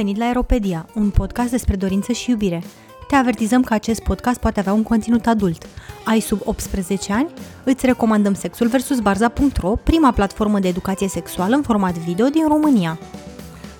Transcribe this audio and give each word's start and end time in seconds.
venit 0.00 0.16
la 0.16 0.24
Aeropedia, 0.24 0.86
un 0.94 1.10
podcast 1.10 1.50
despre 1.50 1.76
dorință 1.76 2.12
și 2.12 2.30
iubire. 2.30 2.62
Te 3.08 3.14
avertizăm 3.14 3.62
că 3.62 3.74
acest 3.74 4.02
podcast 4.02 4.40
poate 4.40 4.60
avea 4.60 4.72
un 4.72 4.82
conținut 4.82 5.26
adult. 5.26 5.66
Ai 6.04 6.20
sub 6.20 6.40
18 6.44 7.12
ani? 7.12 7.28
Îți 7.64 7.86
recomandăm 7.86 8.34
Sexul 8.34 8.68
vs. 8.68 8.98
Barza.ro, 9.00 9.68
prima 9.68 10.12
platformă 10.12 10.58
de 10.58 10.68
educație 10.68 11.08
sexuală 11.08 11.54
în 11.54 11.62
format 11.62 11.98
video 11.98 12.26
din 12.26 12.48
România. 12.48 12.98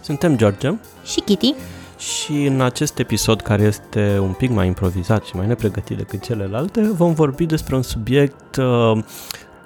Suntem 0.00 0.36
George 0.36 0.72
Și 1.04 1.20
Kitty. 1.20 1.54
și 1.98 2.32
în 2.32 2.60
acest 2.60 2.98
episod 2.98 3.40
care 3.40 3.62
este 3.62 4.18
un 4.20 4.32
pic 4.32 4.50
mai 4.50 4.66
improvizat 4.66 5.24
și 5.24 5.36
mai 5.36 5.46
nepregătit 5.46 5.96
decât 5.96 6.22
celelalte, 6.22 6.80
vom 6.80 7.12
vorbi 7.12 7.46
despre 7.46 7.76
un 7.76 7.82
subiect 7.82 8.56
uh, 8.56 9.02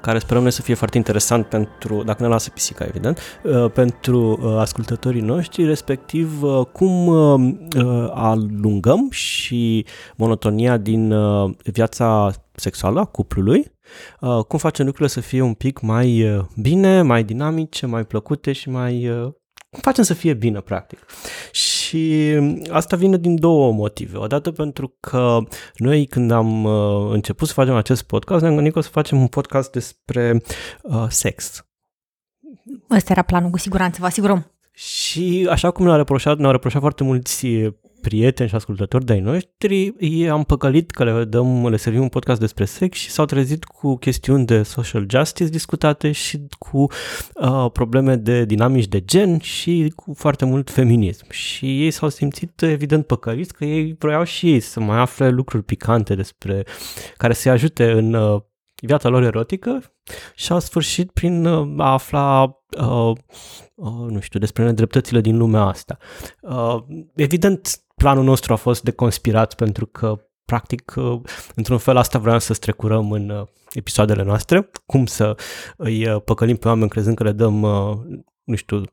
care 0.05 0.19
sperăm 0.19 0.43
noi 0.43 0.53
să 0.53 0.63
fie 0.63 0.75
foarte 0.75 0.97
interesant 0.97 1.47
pentru, 1.47 2.03
dacă 2.03 2.23
ne 2.23 2.29
lasă 2.29 2.51
pisica, 2.51 2.85
evident, 2.85 3.19
uh, 3.43 3.71
pentru 3.71 4.39
uh, 4.43 4.57
ascultătorii 4.59 5.21
noștri, 5.21 5.65
respectiv 5.65 6.43
uh, 6.43 6.67
cum 6.73 7.07
uh, 7.07 7.55
uh, 7.77 8.11
alungăm 8.15 9.11
și 9.11 9.87
monotonia 10.17 10.77
din 10.77 11.13
uh, 11.13 11.51
viața 11.65 12.31
sexuală 12.53 13.01
a 13.01 13.05
cuplului, 13.05 13.73
uh, 14.21 14.45
cum 14.49 14.59
facem 14.59 14.85
lucrurile 14.85 15.15
să 15.15 15.21
fie 15.21 15.41
un 15.41 15.55
pic 15.55 15.81
mai 15.81 16.35
uh, 16.37 16.45
bine, 16.61 17.03
mai 17.03 17.25
dinamice, 17.25 17.87
mai 17.87 18.05
plăcute 18.05 18.53
și 18.53 18.71
mai... 18.71 19.09
Uh, 19.09 19.33
cum 19.71 19.83
facem 19.83 20.05
să 20.05 20.15
fie 20.15 20.35
bine, 20.35 20.61
practic. 20.61 20.99
Și 21.53 21.74
asta 22.71 22.97
vine 22.97 23.17
din 23.17 23.37
două 23.37 23.73
motive. 23.73 24.17
Odată 24.17 24.51
pentru 24.51 24.97
că 25.01 25.39
noi 25.77 26.07
când 26.07 26.31
am 26.31 26.65
uh, 26.65 27.13
început 27.13 27.49
să 27.49 27.55
facem 27.55 27.75
acest 27.75 28.03
podcast, 28.03 28.43
ne-am 28.43 28.55
gândit 28.55 28.73
că 28.73 28.79
o 28.79 28.83
să 28.83 28.89
facem 28.89 29.21
un 29.21 29.27
podcast 29.27 29.73
despre 29.73 30.43
uh, 30.83 31.07
sex. 31.09 31.67
Ăsta 32.91 33.13
era 33.13 33.23
planul, 33.23 33.51
cu 33.51 33.59
siguranță, 33.59 33.99
vă 34.01 34.07
asigurăm. 34.07 34.51
Și 34.73 35.47
așa 35.51 35.71
cum 35.71 35.85
ne-au 35.85 35.97
reproșat, 35.97 36.39
ne-au 36.39 36.53
reproșat 36.53 36.81
foarte 36.81 37.05
mulți 37.05 37.47
prieteni 38.05 38.49
și 38.49 38.55
ascultători 38.55 39.05
de-ai 39.05 39.21
noștri, 39.21 39.95
ei 39.99 40.29
am 40.29 40.45
păcălit 40.45 40.91
că 40.91 41.05
le, 41.05 41.25
dăm, 41.25 41.69
le 41.69 41.77
servim 41.77 42.01
un 42.01 42.09
podcast 42.09 42.41
despre 42.41 42.65
sex 42.65 42.99
și 42.99 43.11
s-au 43.11 43.25
trezit 43.25 43.65
cu 43.65 43.97
chestiuni 43.97 44.47
de 44.47 44.63
social 44.63 45.07
justice 45.11 45.51
discutate 45.51 46.13
și 46.13 46.47
cu 46.59 46.87
uh, 47.35 47.71
probleme 47.73 48.17
de 48.17 48.45
dinamici 48.45 48.89
de 48.89 49.05
gen 49.05 49.39
și 49.39 49.93
cu 49.97 50.15
foarte 50.17 50.45
mult 50.45 50.71
feminism. 50.71 51.31
Și 51.31 51.83
ei 51.85 51.91
s-au 51.91 52.09
simțit 52.09 52.63
evident 52.63 53.07
păcăliți 53.07 53.55
că 53.55 53.65
ei 53.65 53.95
vroiau 53.99 54.25
și 54.25 54.53
ei 54.53 54.61
să 54.61 54.81
mai 54.81 54.99
afle 54.99 55.29
lucruri 55.29 55.65
picante 55.65 56.15
despre 56.15 56.65
care 57.17 57.33
să-i 57.33 57.53
ajute 57.53 57.91
în 57.91 58.15
uh, 58.15 58.41
viața 58.83 59.09
lor 59.09 59.23
erotică 59.23 59.83
și 60.35 60.53
au 60.53 60.61
sfârșit 60.61 61.11
prin 61.11 61.47
uh, 61.47 61.75
a 61.79 61.93
afla 61.93 62.43
uh, 62.79 63.13
uh, 63.75 64.09
nu 64.09 64.21
știu, 64.21 64.39
despre 64.39 64.65
nedreptățile 64.65 65.21
din 65.21 65.37
lumea 65.37 65.63
asta. 65.63 65.97
Uh, 66.41 66.77
evident, 67.15 67.84
planul 67.95 68.25
nostru 68.25 68.53
a 68.53 68.57
fost 68.57 68.83
de 68.83 68.91
conspirat 68.91 69.55
pentru 69.55 69.87
că 69.87 70.17
practic, 70.45 70.95
uh, 70.97 71.21
într-un 71.55 71.79
fel 71.79 71.97
asta 71.97 72.19
vreau 72.19 72.39
să 72.39 72.53
strecurăm 72.53 73.13
în 73.13 73.31
uh, 73.31 73.47
episoadele 73.73 74.23
noastre, 74.23 74.71
cum 74.87 75.07
să 75.07 75.37
îi 75.77 76.09
uh, 76.09 76.23
păcălim 76.25 76.57
pe 76.57 76.69
oameni 76.69 76.91
crezând 76.91 77.17
că 77.17 77.23
le 77.23 77.33
dăm, 77.33 77.63
uh, 77.63 77.97
nu 78.45 78.55
știu, 78.55 78.77
uh, 78.77 78.87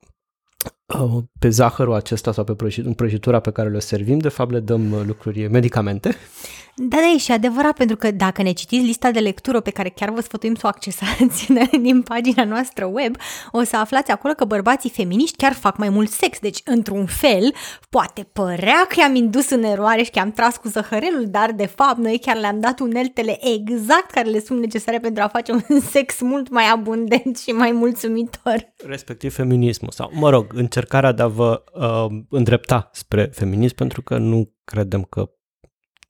pe 1.39 1.49
zahărul 1.49 1.93
acesta 1.93 2.31
sau 2.31 2.43
pe 2.43 2.55
prăjit- 2.55 2.95
prăjitura 2.95 3.39
pe 3.39 3.51
care 3.51 3.69
le 3.69 3.79
servim, 3.79 4.17
de 4.17 4.29
fapt 4.29 4.51
le 4.51 4.59
dăm 4.59 4.91
uh, 4.91 4.99
lucruri, 5.05 5.47
medicamente. 5.47 6.15
Da, 6.75 6.97
da, 6.97 7.11
e 7.13 7.17
și 7.17 7.31
adevărat, 7.31 7.73
pentru 7.77 7.95
că 7.95 8.11
dacă 8.11 8.41
ne 8.41 8.51
citiți 8.51 8.85
lista 8.85 9.11
de 9.11 9.19
lectură 9.19 9.59
pe 9.59 9.69
care 9.71 9.89
chiar 9.89 10.09
vă 10.09 10.21
sfătuim 10.21 10.55
să 10.55 10.61
o 10.63 10.67
accesați 10.67 11.53
din 11.81 12.01
pagina 12.01 12.43
noastră 12.43 12.85
web, 12.85 13.15
o 13.51 13.63
să 13.63 13.77
aflați 13.77 14.11
acolo 14.11 14.33
că 14.33 14.45
bărbații 14.45 14.89
feminiști 14.89 15.35
chiar 15.35 15.53
fac 15.53 15.77
mai 15.77 15.89
mult 15.89 16.09
sex. 16.09 16.39
Deci, 16.39 16.59
într-un 16.65 17.05
fel, 17.05 17.53
poate 17.89 18.27
părea 18.33 18.85
că 18.87 18.95
i-am 18.99 19.15
indus 19.15 19.49
în 19.49 19.63
eroare 19.63 20.03
și 20.03 20.11
că 20.11 20.19
i-am 20.19 20.31
tras 20.31 20.57
cu 20.57 20.67
zăhărelul, 20.67 21.25
dar 21.27 21.51
de 21.51 21.65
fapt 21.65 21.97
noi 21.97 22.19
chiar 22.21 22.37
le-am 22.37 22.59
dat 22.59 22.79
uneltele 22.79 23.37
exact 23.53 24.11
care 24.11 24.29
le 24.29 24.39
sunt 24.39 24.59
necesare 24.59 24.99
pentru 24.99 25.23
a 25.23 25.27
face 25.27 25.51
un 25.51 25.79
sex 25.93 26.21
mult 26.21 26.49
mai 26.49 26.65
abundent 26.73 27.37
și 27.37 27.49
mai 27.49 27.71
mulțumitor. 27.71 28.73
respectiv 28.85 29.33
feminismul 29.33 29.91
sau, 29.91 30.11
mă 30.13 30.29
rog, 30.29 30.53
încercarea 30.81 31.11
de 31.11 31.21
a 31.21 31.27
vă 31.27 31.63
uh, 31.73 32.23
îndrepta 32.29 32.89
spre 32.93 33.25
feminism 33.25 33.75
pentru 33.75 34.01
că 34.01 34.17
nu 34.17 34.53
credem 34.63 35.03
că 35.03 35.29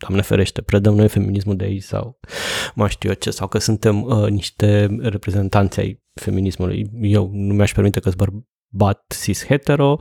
Doamne 0.01 0.21
ferește, 0.21 0.61
predăm 0.61 0.95
noi 0.95 1.07
feminismul 1.07 1.55
de 1.55 1.63
aici 1.63 1.83
sau 1.83 2.19
mai 2.75 2.89
știu 2.89 3.09
eu 3.09 3.15
ce, 3.15 3.31
sau 3.31 3.47
că 3.47 3.57
suntem 3.57 4.03
uh, 4.03 4.29
niște 4.29 4.97
reprezentanți 4.99 5.79
ai 5.79 6.03
feminismului. 6.13 6.89
Eu 7.01 7.29
nu 7.33 7.53
mi-aș 7.53 7.71
permite 7.71 7.99
că 7.99 8.09
sunt 8.09 8.21
bărbat 8.71 9.15
cis-hetero, 9.23 9.99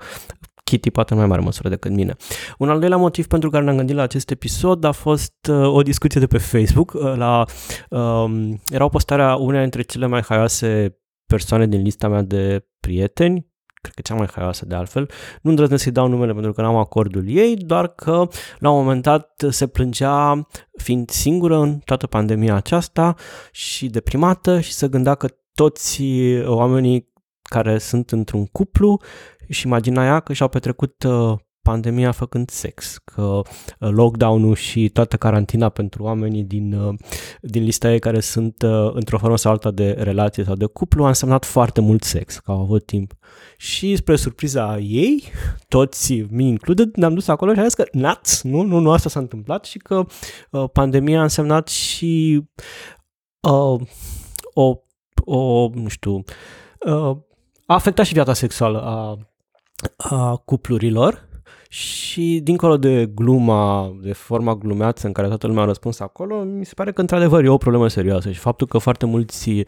Kitty 0.65 0.91
poate 0.91 1.13
în 1.13 1.19
mai 1.19 1.29
mare 1.29 1.41
măsură 1.41 1.69
decât 1.69 1.91
mine. 1.91 2.17
Un 2.59 2.69
al 2.69 2.79
doilea 2.81 2.97
motiv 2.97 3.27
pentru 3.27 3.51
care 3.51 3.65
ne-am 3.65 3.77
gândit 3.77 3.97
la 3.97 4.03
acest 4.03 4.31
episod 4.31 4.85
a 4.85 4.93
fost 4.93 5.47
uh, 5.51 5.75
o 5.75 5.83
discuție 5.83 6.21
de 6.21 6.27
pe 6.27 6.39
Facebook. 6.39 6.93
Uh, 6.93 7.15
la, 7.17 7.45
um, 7.89 8.61
era 8.73 8.85
o 8.85 8.89
postare 8.89 9.23
a 9.23 9.35
uneia 9.35 9.63
dintre 9.63 9.83
cele 9.83 10.07
mai 10.07 10.21
haioase 10.21 10.99
persoane 11.27 11.67
din 11.67 11.83
lista 11.83 12.09
mea 12.09 12.23
de 12.23 12.67
prieteni, 12.81 13.50
cred 13.81 13.95
că 13.95 14.01
cea 14.01 14.15
mai 14.15 14.29
haioasă 14.35 14.67
de 14.67 14.75
altfel, 14.75 15.11
nu 15.43 15.51
îndrăznesc 15.51 15.83
să-i 15.83 15.93
dau 15.93 16.09
numele 16.09 16.33
pentru 16.33 16.53
că 16.53 16.61
n-am 16.63 16.77
acordul 16.77 17.29
ei, 17.29 17.57
doar 17.57 17.89
că 17.89 18.29
la 18.59 18.71
un 18.71 18.79
moment 18.79 19.03
dat 19.03 19.45
se 19.49 19.67
plângea 19.67 20.47
fiind 20.77 21.11
singură 21.11 21.59
în 21.59 21.79
toată 21.79 22.07
pandemia 22.07 22.55
aceasta 22.55 23.15
și 23.53 23.89
deprimată 23.89 24.61
și 24.61 24.73
se 24.73 24.89
gândea 24.89 25.15
că 25.15 25.29
toți 25.55 26.03
oamenii 26.45 27.13
care 27.43 27.79
sunt 27.79 28.11
într-un 28.11 28.47
cuplu 28.47 29.01
și 29.49 29.67
imagina 29.67 30.05
ea 30.05 30.21
că 30.21 30.33
și-au 30.33 30.49
petrecut 30.49 31.03
uh, 31.03 31.39
pandemia 31.63 32.13
făcând 32.13 32.51
sex, 32.51 32.99
că 33.05 33.23
uh, 33.23 33.43
lockdown-ul 33.79 34.55
și 34.55 34.89
toată 34.89 35.17
carantina 35.17 35.69
pentru 35.69 36.03
oamenii 36.03 36.45
din, 36.45 36.73
uh, 36.73 36.95
din 37.41 37.63
lista 37.63 37.93
ei 37.93 37.99
care 37.99 38.21
sunt 38.21 38.63
uh, 38.63 38.91
într-o 38.93 39.19
formă 39.19 39.37
sau 39.37 39.53
alta 39.53 39.71
de 39.71 39.91
relație 39.91 40.45
sau 40.45 40.55
de 40.55 40.65
cuplu 40.65 41.05
a 41.05 41.09
însemnat 41.09 41.45
foarte 41.45 41.81
mult 41.81 42.03
sex, 42.03 42.39
că 42.39 42.51
au 42.51 42.61
avut 42.61 42.87
timp. 42.87 43.13
Și 43.57 43.97
spre 43.97 44.17
surpriza 44.17 44.79
ei, 44.79 45.25
toți, 45.69 46.13
mi 46.31 46.49
included, 46.49 46.95
ne-am 46.95 47.15
dus 47.15 47.29
acolo 47.29 47.53
și 47.53 47.59
am 47.59 47.65
zis 47.65 47.75
că 47.75 47.85
nuts, 47.93 48.43
nu, 48.43 48.63
nu, 48.63 48.79
nu 48.79 48.91
asta 48.91 49.09
s-a 49.09 49.21
întâmplat 49.21 49.65
și 49.65 49.79
că 49.79 50.05
uh, 50.51 50.65
pandemia 50.73 51.19
a 51.19 51.23
însemnat 51.23 51.69
și 51.69 52.45
uh, 53.49 53.81
o, 54.55 54.75
o, 55.25 55.69
nu 55.69 55.89
știu, 55.89 56.15
uh, 56.87 57.17
a 57.67 57.75
afectat 57.75 58.07
și 58.07 58.13
viața 58.13 58.33
sexuală 58.33 58.81
a, 58.83 59.19
a 59.97 60.37
cuplurilor 60.37 61.29
și 61.73 62.41
dincolo 62.43 62.77
de 62.77 63.11
gluma, 63.15 63.97
de 64.03 64.13
forma 64.13 64.55
glumeață 64.55 65.07
în 65.07 65.13
care 65.13 65.29
toată 65.29 65.47
lumea 65.47 65.63
a 65.63 65.67
răspuns 65.67 66.01
acolo, 66.01 66.43
mi 66.43 66.65
se 66.65 66.75
pare 66.75 66.93
că 66.93 67.01
într-adevăr 67.01 67.45
e 67.45 67.49
o 67.49 67.57
problemă 67.57 67.89
serioasă 67.89 68.31
și 68.31 68.39
faptul 68.39 68.67
că 68.67 68.79
foarte 68.79 69.07
mulți, 69.07 69.51
uh, 69.51 69.65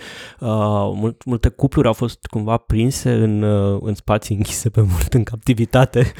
mult, 0.94 1.24
multe 1.24 1.48
cupluri 1.48 1.86
au 1.86 1.92
fost 1.92 2.26
cumva 2.26 2.56
prinse 2.56 3.12
în, 3.12 3.42
uh, 3.42 3.80
în 3.82 3.94
spații 3.94 4.36
închise 4.36 4.70
pe 4.70 4.80
mult, 4.80 5.14
în 5.14 5.22
captivitate 5.22 5.98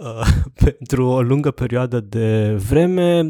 uh, 0.00 0.26
pentru 0.54 1.06
o 1.06 1.22
lungă 1.22 1.50
perioadă 1.50 2.00
de 2.00 2.54
vreme, 2.68 3.20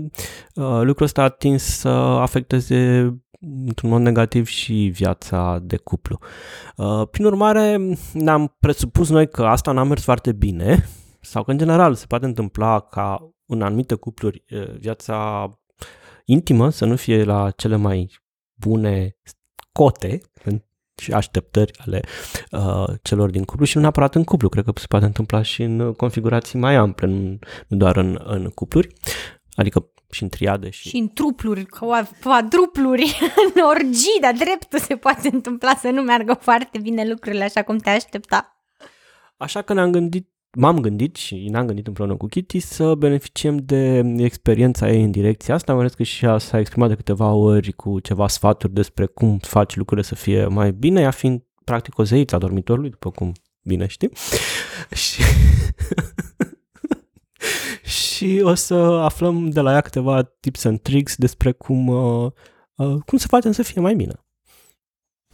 uh, 0.55 0.81
lucrul 0.83 1.07
ăsta 1.07 1.21
a 1.21 1.25
atins 1.25 1.63
să 1.63 1.89
afecteze 1.89 3.13
într-un 3.67 3.91
mod 3.91 4.01
negativ 4.01 4.47
și 4.47 4.91
viața 4.95 5.59
de 5.63 5.77
cuplu. 5.77 6.19
Uh, 6.77 7.09
Prin 7.11 7.25
urmare, 7.25 7.97
ne-am 8.13 8.57
presupus 8.61 9.09
noi 9.09 9.29
că 9.29 9.45
asta 9.45 9.73
n-a 9.73 9.85
mers 9.85 10.03
foarte 10.03 10.33
bine 10.33 10.89
sau 11.25 11.45
că 11.45 11.51
în 11.51 11.59
general 11.59 11.95
se 11.95 12.07
poate 12.07 12.25
întâmpla 12.25 12.81
ca 12.81 13.35
în 13.47 13.62
anumite 13.62 13.95
cupluri 13.95 14.45
uh, 14.51 14.71
viața 14.79 15.49
intimă 16.25 16.71
să 16.71 16.85
nu 16.85 16.97
fie 16.97 17.25
la 17.25 17.50
cele 17.50 17.76
mai 17.76 18.11
bune 18.55 19.17
cote 19.73 20.21
și 20.97 21.12
așteptări 21.12 21.79
ale 21.87 22.00
uh, 22.50 22.94
celor 23.03 23.31
din 23.31 23.44
cuplu 23.44 23.65
și 23.65 23.76
nu 23.76 23.82
neapărat 23.82 24.15
în 24.15 24.25
cuplu, 24.25 24.49
cred 24.49 24.65
că 24.65 24.73
se 24.75 24.87
poate 24.88 25.05
întâmpla 25.05 25.43
și 25.43 25.62
în 25.62 25.93
configurații 25.93 26.59
mai 26.59 26.75
ample, 26.75 27.06
nu, 27.06 27.38
nu 27.69 27.76
doar 27.76 27.97
în, 27.97 28.21
în 28.25 28.49
cupluri, 28.49 28.94
adică 29.55 29.88
și 30.11 30.23
în 30.23 30.29
triade 30.29 30.71
și... 30.71 30.88
Și 30.88 30.97
în 30.97 31.09
trupluri, 31.09 31.67
quadrupluri, 32.23 33.19
în 33.55 33.62
orgii, 33.62 34.19
dar 34.21 34.32
dreptul 34.32 34.79
se 34.79 34.97
poate 34.97 35.29
întâmpla 35.32 35.75
să 35.75 35.88
nu 35.88 36.03
meargă 36.03 36.35
foarte 36.41 36.79
bine 36.79 37.09
lucrurile 37.09 37.44
așa 37.44 37.62
cum 37.62 37.79
te 37.79 37.91
aștepta. 37.91 38.59
Așa 39.37 39.62
că 39.62 39.73
ne-am 39.73 39.91
gândit, 39.91 40.29
m-am 40.55 40.81
gândit 40.81 41.17
și 41.17 41.49
ne-am 41.51 41.67
gândit 41.67 41.87
împreună 41.87 42.17
cu 42.17 42.27
Kitty 42.27 42.59
să 42.59 42.95
beneficiem 42.95 43.56
de 43.56 43.99
experiența 44.17 44.91
ei 44.91 45.03
în 45.03 45.11
direcția 45.11 45.55
asta, 45.55 45.73
mai 45.73 45.81
ales 45.81 45.95
că 45.95 46.03
și 46.03 46.25
ea 46.25 46.39
s-a 46.39 46.59
exprimat 46.59 46.89
de 46.89 46.95
câteva 46.95 47.33
ori 47.33 47.73
cu 47.73 48.01
ceva 48.01 48.29
sfaturi 48.29 48.73
despre 48.73 49.06
cum 49.06 49.39
faci 49.39 49.77
lucrurile 49.77 50.06
să 50.06 50.15
fie 50.15 50.47
mai 50.47 50.73
bine, 50.73 51.01
ea 51.01 51.11
fiind 51.11 51.43
practic 51.65 51.99
o 51.99 52.05
zeiță 52.05 52.35
a 52.35 52.39
dormitorului, 52.39 52.91
după 52.91 53.11
cum 53.11 53.33
bine 53.62 53.87
știi. 53.87 54.11
Și... 55.03 55.23
și 57.97 58.41
o 58.43 58.55
să 58.55 58.75
aflăm 58.75 59.50
de 59.50 59.61
la 59.61 59.73
ea 59.73 59.81
câteva 59.81 60.23
tips 60.23 60.65
and 60.65 60.81
tricks 60.81 61.17
despre 61.17 61.53
cum, 61.53 61.87
uh, 61.87 62.31
uh, 62.75 62.97
cum 63.07 63.19
să 63.19 63.27
facem 63.27 63.53
să 63.53 63.62
fie 63.62 63.81
mai 63.81 63.95
bine. 63.95 64.24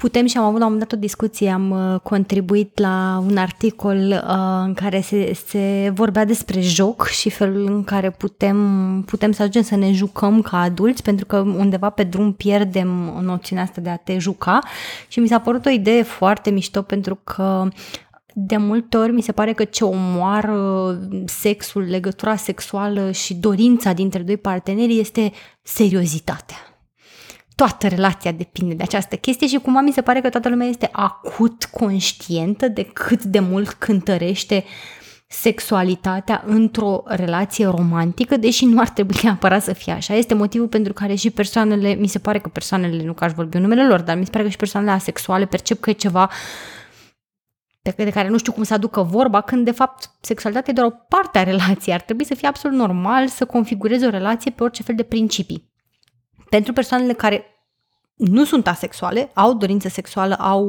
Putem 0.01 0.27
și 0.27 0.37
am 0.37 0.45
avut 0.45 0.59
la 0.59 0.67
un 0.67 0.73
moment 0.73 0.89
dat 0.91 0.99
o 0.99 1.03
discuție, 1.03 1.51
am 1.51 1.71
uh, 1.71 2.01
contribuit 2.01 2.79
la 2.79 3.25
un 3.29 3.37
articol 3.37 3.97
uh, 3.97 4.63
în 4.65 4.75
care 4.75 5.01
se, 5.01 5.33
se 5.47 5.93
vorbea 5.95 6.25
despre 6.25 6.61
joc 6.61 7.07
și 7.07 7.31
felul 7.31 7.67
în 7.67 7.85
care 7.85 8.11
putem, 8.11 8.57
putem 9.07 9.33
să 9.33 9.43
ajungem 9.43 9.63
să 9.63 9.77
ne 9.77 9.93
jucăm 9.93 10.43
ca 10.43 10.61
adulți, 10.61 11.03
pentru 11.03 11.27
că 11.27 11.39
undeva 11.39 11.91
pe 11.91 12.03
drum 12.03 12.33
pierdem 12.33 12.89
noțiunea 13.23 13.65
asta 13.65 13.81
de 13.81 13.89
a 13.89 13.97
te 13.97 14.19
juca. 14.19 14.59
Și 15.09 15.21
mi 15.21 15.29
s-a 15.29 15.41
părut 15.41 15.67
o 15.67 15.71
idee 15.71 16.03
foarte 16.03 16.51
mișto 16.51 16.83
pentru 16.83 17.19
că 17.25 17.69
de 18.35 18.57
multe 18.57 18.97
ori 18.97 19.13
mi 19.13 19.23
se 19.23 19.33
pare 19.33 19.53
că 19.53 19.65
ce 19.65 19.85
omoară 19.85 20.99
sexul, 21.25 21.83
legătura 21.83 22.37
sexuală 22.37 23.11
și 23.11 23.35
dorința 23.35 23.93
dintre 23.93 24.23
doi 24.23 24.37
parteneri 24.37 24.99
este 24.99 25.33
seriozitatea 25.63 26.70
toată 27.61 27.89
relația 27.89 28.33
depinde 28.33 28.75
de 28.75 28.83
această 28.83 29.17
chestie 29.17 29.47
și 29.47 29.59
cumva 29.59 29.81
mi 29.81 29.93
se 29.93 30.01
pare 30.03 30.21
că 30.21 30.29
toată 30.29 30.49
lumea 30.49 30.67
este 30.67 30.89
acut 30.93 31.65
conștientă 31.65 32.69
de 32.69 32.83
cât 32.83 33.25
de 33.25 33.41
mult 33.41 33.71
cântărește 33.71 34.65
sexualitatea 35.29 36.43
într-o 36.47 37.03
relație 37.07 37.67
romantică, 37.67 38.37
deși 38.37 38.65
nu 38.65 38.81
ar 38.81 38.89
trebui 38.89 39.17
neapărat 39.23 39.63
să 39.63 39.73
fie 39.73 39.93
așa. 39.93 40.15
Este 40.15 40.35
motivul 40.35 40.69
pentru 40.69 40.93
care 40.93 41.15
și 41.15 41.31
persoanele, 41.31 41.95
mi 41.95 42.07
se 42.07 42.19
pare 42.19 42.39
că 42.39 42.49
persoanele, 42.49 43.05
nu 43.05 43.13
că 43.13 43.25
aș 43.25 43.33
vorbi 43.33 43.57
în 43.57 43.63
numele 43.63 43.87
lor, 43.87 44.01
dar 44.01 44.17
mi 44.17 44.25
se 44.25 44.31
pare 44.31 44.45
că 44.45 44.51
și 44.51 44.57
persoanele 44.57 44.93
asexuale 44.93 45.47
percep 45.47 45.81
că 45.81 45.91
e 45.91 45.93
ceva 45.93 46.31
de 47.83 48.11
care 48.11 48.29
nu 48.29 48.39
știu 48.39 48.53
cum 48.53 48.63
să 48.63 48.75
aducă 48.75 49.03
vorba, 49.03 49.41
când 49.41 49.65
de 49.65 49.71
fapt 49.71 50.11
sexualitatea 50.21 50.73
e 50.73 50.81
doar 50.81 50.93
o 50.93 51.05
parte 51.09 51.39
a 51.39 51.43
relației. 51.43 51.95
Ar 51.95 52.01
trebui 52.01 52.25
să 52.25 52.35
fie 52.35 52.49
absolut 52.49 52.79
normal 52.79 53.29
să 53.29 53.45
configurezi 53.45 54.07
o 54.07 54.11
relație 54.11 54.51
pe 54.51 54.63
orice 54.63 54.83
fel 54.83 54.95
de 54.95 55.03
principii. 55.03 55.70
Pentru 56.51 56.73
persoanele 56.73 57.13
care 57.13 57.45
nu 58.15 58.45
sunt 58.45 58.67
asexuale, 58.67 59.31
au 59.35 59.55
dorință 59.55 59.89
sexuală, 59.89 60.35
au, 60.35 60.67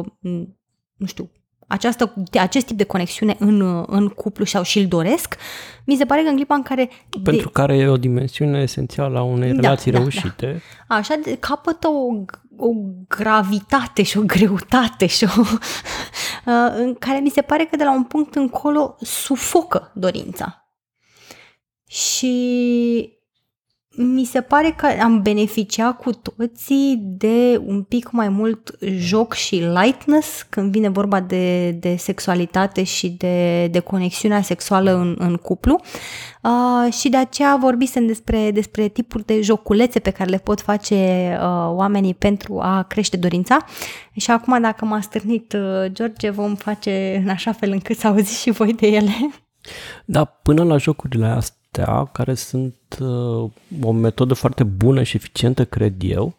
uh, 0.00 0.06
nu 0.96 1.06
știu, 1.06 1.30
această, 1.70 2.14
acest 2.32 2.66
tip 2.66 2.76
de 2.76 2.84
conexiune 2.84 3.36
în, 3.38 3.84
în 3.86 4.08
cuplu 4.08 4.44
și-au 4.44 4.62
și-l 4.62 4.86
doresc, 4.86 5.36
mi 5.84 5.96
se 5.96 6.04
pare 6.04 6.22
că 6.22 6.28
în 6.28 6.34
clipa 6.34 6.54
în 6.54 6.62
care... 6.62 6.90
Pentru 7.22 7.46
de... 7.46 7.52
care 7.52 7.76
e 7.76 7.86
o 7.86 7.96
dimensiune 7.96 8.60
esențială 8.60 9.18
a 9.18 9.22
unei 9.22 9.52
da, 9.52 9.60
relații 9.60 9.90
da, 9.90 9.98
reușite. 9.98 10.62
Da. 10.88 10.94
Așa, 10.94 11.14
de, 11.24 11.36
capătă 11.36 11.88
o, 11.88 12.24
o 12.56 12.70
gravitate 13.08 14.02
și 14.02 14.18
o 14.18 14.22
greutate 14.22 15.06
și 15.06 15.24
o, 15.24 15.40
uh, 15.40 16.72
în 16.76 16.94
care 16.94 17.18
mi 17.18 17.30
se 17.30 17.42
pare 17.42 17.64
că 17.64 17.76
de 17.76 17.84
la 17.84 17.92
un 17.92 18.04
punct 18.04 18.34
încolo 18.34 18.96
sufocă 19.00 19.92
dorința. 19.94 20.70
Și 21.86 23.19
mi 24.02 24.24
se 24.24 24.40
pare 24.40 24.74
că 24.76 24.86
am 25.02 25.22
beneficiat 25.22 25.96
cu 25.96 26.12
toții 26.12 26.98
de 27.02 27.60
un 27.64 27.82
pic 27.82 28.10
mai 28.10 28.28
mult 28.28 28.70
joc 28.80 29.32
și 29.32 29.54
lightness 29.54 30.46
când 30.48 30.72
vine 30.72 30.88
vorba 30.88 31.20
de, 31.20 31.70
de 31.70 31.96
sexualitate 31.96 32.82
și 32.82 33.08
de, 33.08 33.66
de 33.66 33.78
conexiunea 33.78 34.42
sexuală 34.42 34.94
în, 34.94 35.16
în 35.18 35.36
cuplu 35.36 35.80
uh, 36.42 36.92
și 36.92 37.08
de 37.08 37.16
aceea 37.16 37.56
vorbisem 37.60 38.06
despre, 38.06 38.50
despre 38.50 38.88
tipuri 38.88 39.24
de 39.24 39.40
joculețe 39.40 39.98
pe 39.98 40.10
care 40.10 40.30
le 40.30 40.38
pot 40.38 40.60
face 40.60 40.94
uh, 41.40 41.46
oamenii 41.68 42.14
pentru 42.14 42.60
a 42.60 42.82
crește 42.82 43.16
dorința 43.16 43.56
și 44.12 44.30
acum 44.30 44.60
dacă 44.60 44.84
m-a 44.84 45.00
stârnit 45.00 45.52
uh, 45.52 45.92
George 45.92 46.30
vom 46.30 46.54
face 46.54 47.20
în 47.24 47.28
așa 47.28 47.52
fel 47.52 47.70
încât 47.70 47.98
să 47.98 48.06
auziți 48.06 48.40
și 48.40 48.50
voi 48.50 48.72
de 48.72 48.86
ele. 48.86 49.12
Da, 50.04 50.24
până 50.24 50.62
la 50.62 50.76
jocurile 50.76 51.26
astea 51.26 51.59
astea, 51.72 52.04
care 52.12 52.34
sunt 52.34 52.76
uh, 53.00 53.50
o 53.82 53.92
metodă 53.92 54.34
foarte 54.34 54.64
bună 54.64 55.02
și 55.02 55.16
eficientă, 55.16 55.64
cred 55.64 55.94
eu, 55.98 56.34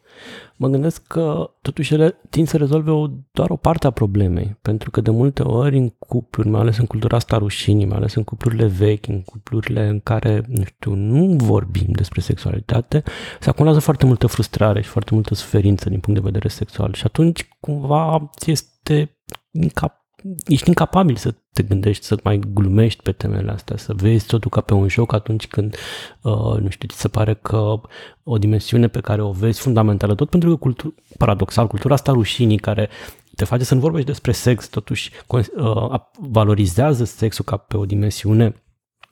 mă 0.56 0.68
gândesc 0.68 1.08
că 1.08 1.50
totuși 1.62 1.94
ele 1.94 2.16
tind 2.30 2.48
să 2.48 2.58
rezolve 2.58 2.92
o, 2.92 3.08
doar 3.32 3.50
o 3.50 3.56
parte 3.56 3.88
a 3.88 3.92
problemei, 3.92 4.58
pentru 4.62 4.92
că 4.92 5.02
de 5.02 5.12
multe 5.12 5.44
ori 5.44 5.78
în 5.78 5.90
cupluri, 5.90 6.50
mai 6.50 6.62
ales 6.62 6.78
în 6.78 6.86
cultura 6.86 7.16
asta 7.16 7.38
rușinii, 7.38 7.86
mai 7.86 7.98
ales 7.98 8.14
în 8.14 8.24
cuplurile 8.24 8.66
vechi, 8.66 9.08
în 9.08 9.22
cuplurile 9.22 9.88
în 9.88 10.00
care, 10.00 10.44
nu 10.48 10.64
știu, 10.64 10.94
nu 10.94 11.36
vorbim 11.36 11.88
despre 11.92 12.22
sexualitate, 12.22 13.04
se 13.40 13.50
acumulează 13.50 13.80
foarte 13.80 14.06
multă 14.06 14.28
frustrare 14.28 14.82
și 14.82 14.90
foarte 14.90 15.14
multă 15.14 15.34
suferință 15.34 15.90
din 15.90 16.00
punct 16.00 16.20
de 16.20 16.26
vedere 16.26 16.48
sexual. 16.48 16.94
Și 16.94 17.04
atunci 17.06 17.48
cumva 17.60 18.30
ți 18.40 18.52
este 18.52 19.18
incap 19.52 20.01
ești 20.48 20.68
incapabil 20.68 21.16
să 21.16 21.36
te 21.54 21.64
gândești, 21.64 22.06
să 22.06 22.18
mai 22.24 22.40
glumești 22.54 23.04
pe 23.04 23.12
temele 23.12 23.52
astea, 23.52 23.78
să 23.78 23.94
vezi 23.94 24.26
totul 24.26 24.50
ca 24.50 24.62
pe 24.62 24.74
un 24.74 24.88
joc 24.88 25.14
atunci 25.14 25.48
când, 25.48 25.76
uh, 26.22 26.58
nu 26.60 26.70
știu, 26.70 26.88
ți 26.88 27.00
se 27.00 27.08
pare 27.08 27.34
că 27.34 27.82
o 28.24 28.38
dimensiune 28.38 28.88
pe 28.88 29.00
care 29.00 29.22
o 29.22 29.32
vezi 29.32 29.60
fundamentală, 29.60 30.16
tot 30.16 30.30
pentru 30.30 30.50
că, 30.50 30.56
cultur, 30.56 30.94
paradoxal, 31.18 31.68
cultura 31.68 31.94
asta 31.94 32.12
rușinii 32.12 32.58
care 32.58 32.90
te 33.36 33.46
face 33.46 33.64
să 33.64 33.74
nu 33.74 33.80
vorbești 33.80 34.08
despre 34.08 34.32
sex, 34.32 34.68
totuși 34.68 35.12
uh, 35.28 36.00
valorizează 36.20 37.04
sexul 37.04 37.46
ca 37.46 37.58
pe 37.58 37.78
o 37.78 37.86
dimensiune 37.86 38.64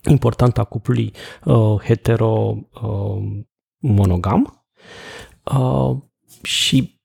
importantă 0.10 0.62
a 0.62 0.64
cuplului 0.64 1.14
uh, 1.44 1.82
hetero-monogam 1.82 4.66
uh, 5.44 5.60
uh, 5.60 5.98
și 6.42 6.99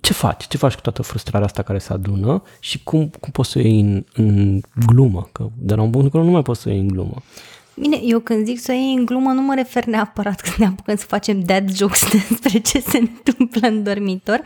ce 0.00 0.12
faci? 0.12 0.46
Ce 0.46 0.56
faci 0.56 0.74
cu 0.74 0.80
toată 0.80 1.02
frustrarea 1.02 1.46
asta 1.46 1.62
care 1.62 1.78
se 1.78 1.92
adună 1.92 2.42
și 2.60 2.82
cum, 2.82 3.10
cum 3.20 3.30
poți 3.32 3.50
să 3.50 3.58
o 3.58 3.62
iei 3.62 3.80
în, 3.80 4.04
în 4.12 4.60
glumă? 4.86 5.28
Că 5.32 5.48
de 5.58 5.74
la 5.74 5.82
un 5.82 5.90
punct 5.90 6.14
nu 6.14 6.30
mai 6.30 6.42
poți 6.42 6.60
să 6.60 6.68
o 6.68 6.72
iei 6.72 6.80
în 6.80 6.88
glumă. 6.88 7.22
Bine, 7.74 8.00
eu 8.02 8.18
când 8.18 8.44
zic 8.44 8.60
să 8.60 8.72
o 8.72 8.74
iei 8.74 8.94
în 8.94 9.04
glumă, 9.04 9.32
nu 9.32 9.42
mă 9.42 9.54
refer 9.54 9.84
neapărat 9.84 10.40
când 10.40 10.56
ne 10.56 10.66
apucăm 10.66 10.96
să 10.96 11.04
facem 11.06 11.40
dad 11.40 11.74
jokes 11.74 12.10
despre 12.12 12.58
ce 12.58 12.80
se 12.80 12.98
întâmplă 12.98 13.68
în 13.68 13.82
dormitor, 13.82 14.40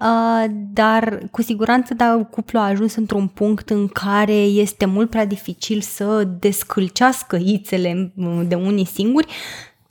uh, 0.00 0.44
dar 0.72 1.18
cu 1.30 1.42
siguranță 1.42 1.94
dacă 1.94 2.28
cuplul 2.30 2.62
a 2.62 2.66
ajuns 2.66 2.94
într-un 2.94 3.26
punct 3.26 3.70
în 3.70 3.88
care 3.88 4.32
este 4.32 4.84
mult 4.84 5.10
prea 5.10 5.26
dificil 5.26 5.80
să 5.80 6.28
descâlcească 6.38 7.36
ițele 7.36 8.12
de 8.46 8.54
unii 8.54 8.86
singuri, 8.86 9.26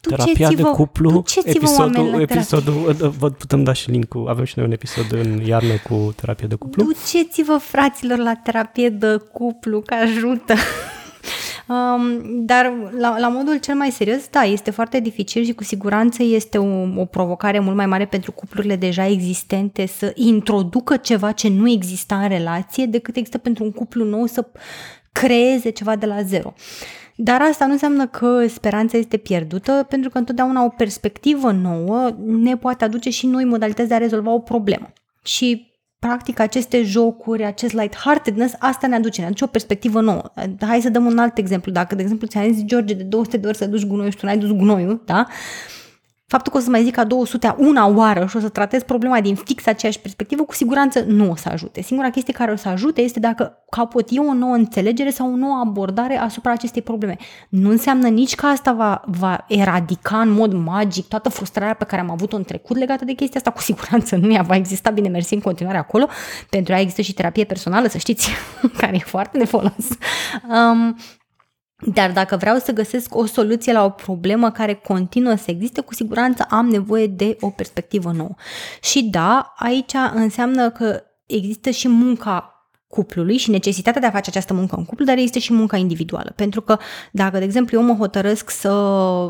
Terapia 0.10 0.50
de 0.50 0.62
cuplu, 0.62 1.24
episodul, 1.44 2.22
episodul, 2.22 2.96
vă 3.18 3.30
putem 3.30 3.64
da 3.64 3.74
și 3.74 3.92
link 3.92 4.16
avem 4.28 4.44
și 4.44 4.54
noi 4.58 4.66
un 4.66 4.72
episod 4.72 5.12
în 5.12 5.46
iarnă 5.46 5.74
cu 5.90 6.14
terapie 6.16 6.48
de 6.48 6.56
cuplu. 6.56 6.84
Duceți-vă, 6.84 7.58
fraților, 7.58 8.18
la 8.18 8.34
terapie 8.34 8.90
de 8.90 9.18
cuplu, 9.32 9.82
că 9.82 9.94
ajută. 9.94 10.54
Um, 11.68 12.22
dar 12.46 12.74
la, 12.98 13.20
la 13.20 13.28
modul 13.28 13.58
cel 13.58 13.76
mai 13.76 13.92
serios, 13.92 14.28
da, 14.30 14.42
este 14.42 14.72
foarte 14.72 15.00
dificil 15.00 15.44
și 15.44 15.54
cu 15.54 15.64
siguranță 15.64 16.24
este 16.24 16.58
o, 16.58 17.02
o 17.02 17.06
provocare 17.06 17.60
mult 17.60 17.76
mai 17.76 17.86
mare 17.86 18.06
pentru 18.06 18.32
cuplurile 18.32 18.76
deja 18.76 19.08
existente 19.08 19.86
să 19.86 20.12
introducă 20.16 20.98
ceva 20.98 21.32
ce 21.32 21.50
nu 21.50 21.70
exista 21.70 22.22
în 22.22 22.28
relație 22.28 22.86
decât 22.86 23.16
există 23.16 23.38
pentru 23.38 23.64
un 23.64 23.72
cuplu 23.72 24.04
nou 24.04 24.26
să 24.26 24.46
creeze 25.12 25.70
ceva 25.70 25.96
de 25.96 26.06
la 26.06 26.22
zero. 26.22 26.54
Uh, 26.56 27.03
dar 27.16 27.42
asta 27.42 27.66
nu 27.66 27.72
înseamnă 27.72 28.08
că 28.08 28.48
speranța 28.48 28.98
este 28.98 29.18
pierdută, 29.18 29.86
pentru 29.90 30.10
că 30.10 30.18
întotdeauna 30.18 30.64
o 30.64 30.70
perspectivă 30.70 31.52
nouă 31.52 32.10
ne 32.26 32.58
poate 32.58 32.84
aduce 32.84 33.10
și 33.10 33.28
noi 33.28 33.44
modalități 33.44 33.88
de 33.88 33.94
a 33.94 33.98
rezolva 33.98 34.32
o 34.32 34.40
problemă. 34.40 34.94
Și 35.24 35.72
practic 36.00 36.40
aceste 36.40 36.84
jocuri, 36.84 37.44
acest 37.44 37.74
lightheartedness, 37.74 38.56
asta 38.60 38.88
ne 38.88 38.96
aduce, 38.96 39.22
ne 39.22 39.28
aduce 39.28 39.44
o 39.44 39.48
perspectivă 39.48 40.02
nouă. 40.02 40.32
Hai 40.60 40.82
să 40.82 40.90
dăm 40.90 41.06
un 41.06 41.18
alt 41.18 41.38
exemplu. 41.38 41.72
Dacă, 41.72 41.96
de 41.96 42.02
exemplu, 42.02 42.28
ți-am 42.28 42.54
zis, 42.54 42.64
George, 42.64 42.94
de 42.94 43.04
200 43.04 43.38
de 43.38 43.48
ori 43.48 43.58
să 43.58 43.66
duci 43.66 43.86
gunoiul 43.86 44.12
și 44.12 44.18
tu 44.18 44.26
n-ai 44.26 44.38
dus 44.38 44.52
gunoiul, 44.52 45.02
da? 45.06 45.28
Faptul 46.34 46.52
că 46.52 46.58
o 46.58 46.62
să 46.62 46.70
mai 46.70 46.84
zic 46.84 46.98
a 46.98 47.04
200 47.04 47.56
una 47.58 47.88
oară 47.88 48.26
și 48.26 48.36
o 48.36 48.40
să 48.40 48.50
tratez 48.50 48.84
problema 48.84 49.22
din 49.22 49.36
fix 49.36 49.66
aceeași 49.66 50.00
perspectivă, 50.00 50.44
cu 50.44 50.54
siguranță 50.54 51.04
nu 51.08 51.32
o 51.32 51.36
să 51.36 51.50
ajute. 51.52 51.82
Singura 51.82 52.10
chestie 52.10 52.34
care 52.34 52.52
o 52.52 52.56
să 52.56 52.70
ajute 52.70 53.02
este 53.02 53.20
dacă 53.20 53.64
capăt 53.70 54.08
eu 54.10 54.28
o 54.28 54.34
nouă 54.34 54.54
înțelegere 54.54 55.10
sau 55.10 55.32
o 55.32 55.36
nouă 55.36 55.62
abordare 55.66 56.18
asupra 56.18 56.52
acestei 56.52 56.82
probleme. 56.82 57.18
Nu 57.50 57.70
înseamnă 57.70 58.08
nici 58.08 58.36
că 58.36 58.46
asta 58.46 58.72
va, 58.72 59.02
va 59.06 59.46
eradica 59.48 60.20
în 60.20 60.30
mod 60.30 60.54
magic 60.54 61.08
toată 61.08 61.30
frustrarea 61.30 61.74
pe 61.74 61.84
care 61.86 62.02
am 62.02 62.12
avut-o 62.12 62.36
în 62.36 62.44
trecut 62.44 62.78
legată 62.78 63.06
de 63.06 63.14
chestia 63.14 63.40
asta. 63.40 63.52
Cu 63.52 63.62
siguranță 63.62 64.16
nu 64.16 64.34
ea 64.34 64.42
va 64.42 64.56
exista, 64.56 64.90
bine 64.90 65.10
mersi 65.10 65.34
în 65.34 65.42
continuare 65.42 65.78
acolo. 65.78 66.08
Pentru 66.50 66.74
a 66.74 66.80
există 66.80 67.02
și 67.02 67.14
terapie 67.14 67.44
personală, 67.44 67.88
să 67.88 67.98
știți, 67.98 68.30
care 68.82 68.96
e 68.96 69.00
foarte 69.00 69.38
de 69.38 69.46
folos. 69.46 69.88
Um, 70.50 70.96
dar 71.86 72.12
dacă 72.12 72.36
vreau 72.36 72.58
să 72.58 72.72
găsesc 72.72 73.16
o 73.16 73.26
soluție 73.26 73.74
la 73.74 73.86
o 73.86 73.90
problemă 73.90 74.52
care 74.52 74.74
continuă 74.74 75.36
să 75.36 75.52
existe, 75.52 75.82
cu 75.82 75.94
siguranță 75.94 76.46
am 76.50 76.68
nevoie 76.68 77.08
de 77.08 77.38
o 77.40 77.50
perspectivă 77.50 78.12
nouă. 78.12 78.36
Și 78.82 79.04
da, 79.04 79.54
aici 79.58 79.94
înseamnă 80.14 80.70
că 80.70 81.04
există 81.26 81.70
și 81.70 81.88
munca 81.88 82.48
cuplului 82.88 83.38
și 83.38 83.50
necesitatea 83.50 84.02
de 84.02 84.08
a 84.08 84.12
face 84.12 84.30
această 84.30 84.54
muncă 84.54 84.76
în 84.76 84.86
cuplu, 84.86 85.06
dar 85.06 85.18
este 85.18 85.40
și 85.40 85.54
munca 85.54 85.78
individuală. 85.78 86.34
Pentru 86.36 86.62
că 86.62 86.78
dacă, 87.12 87.38
de 87.38 87.44
exemplu, 87.44 87.78
eu 87.78 87.84
mă 87.84 87.94
hotărăsc 87.94 88.50
să, 88.50 88.70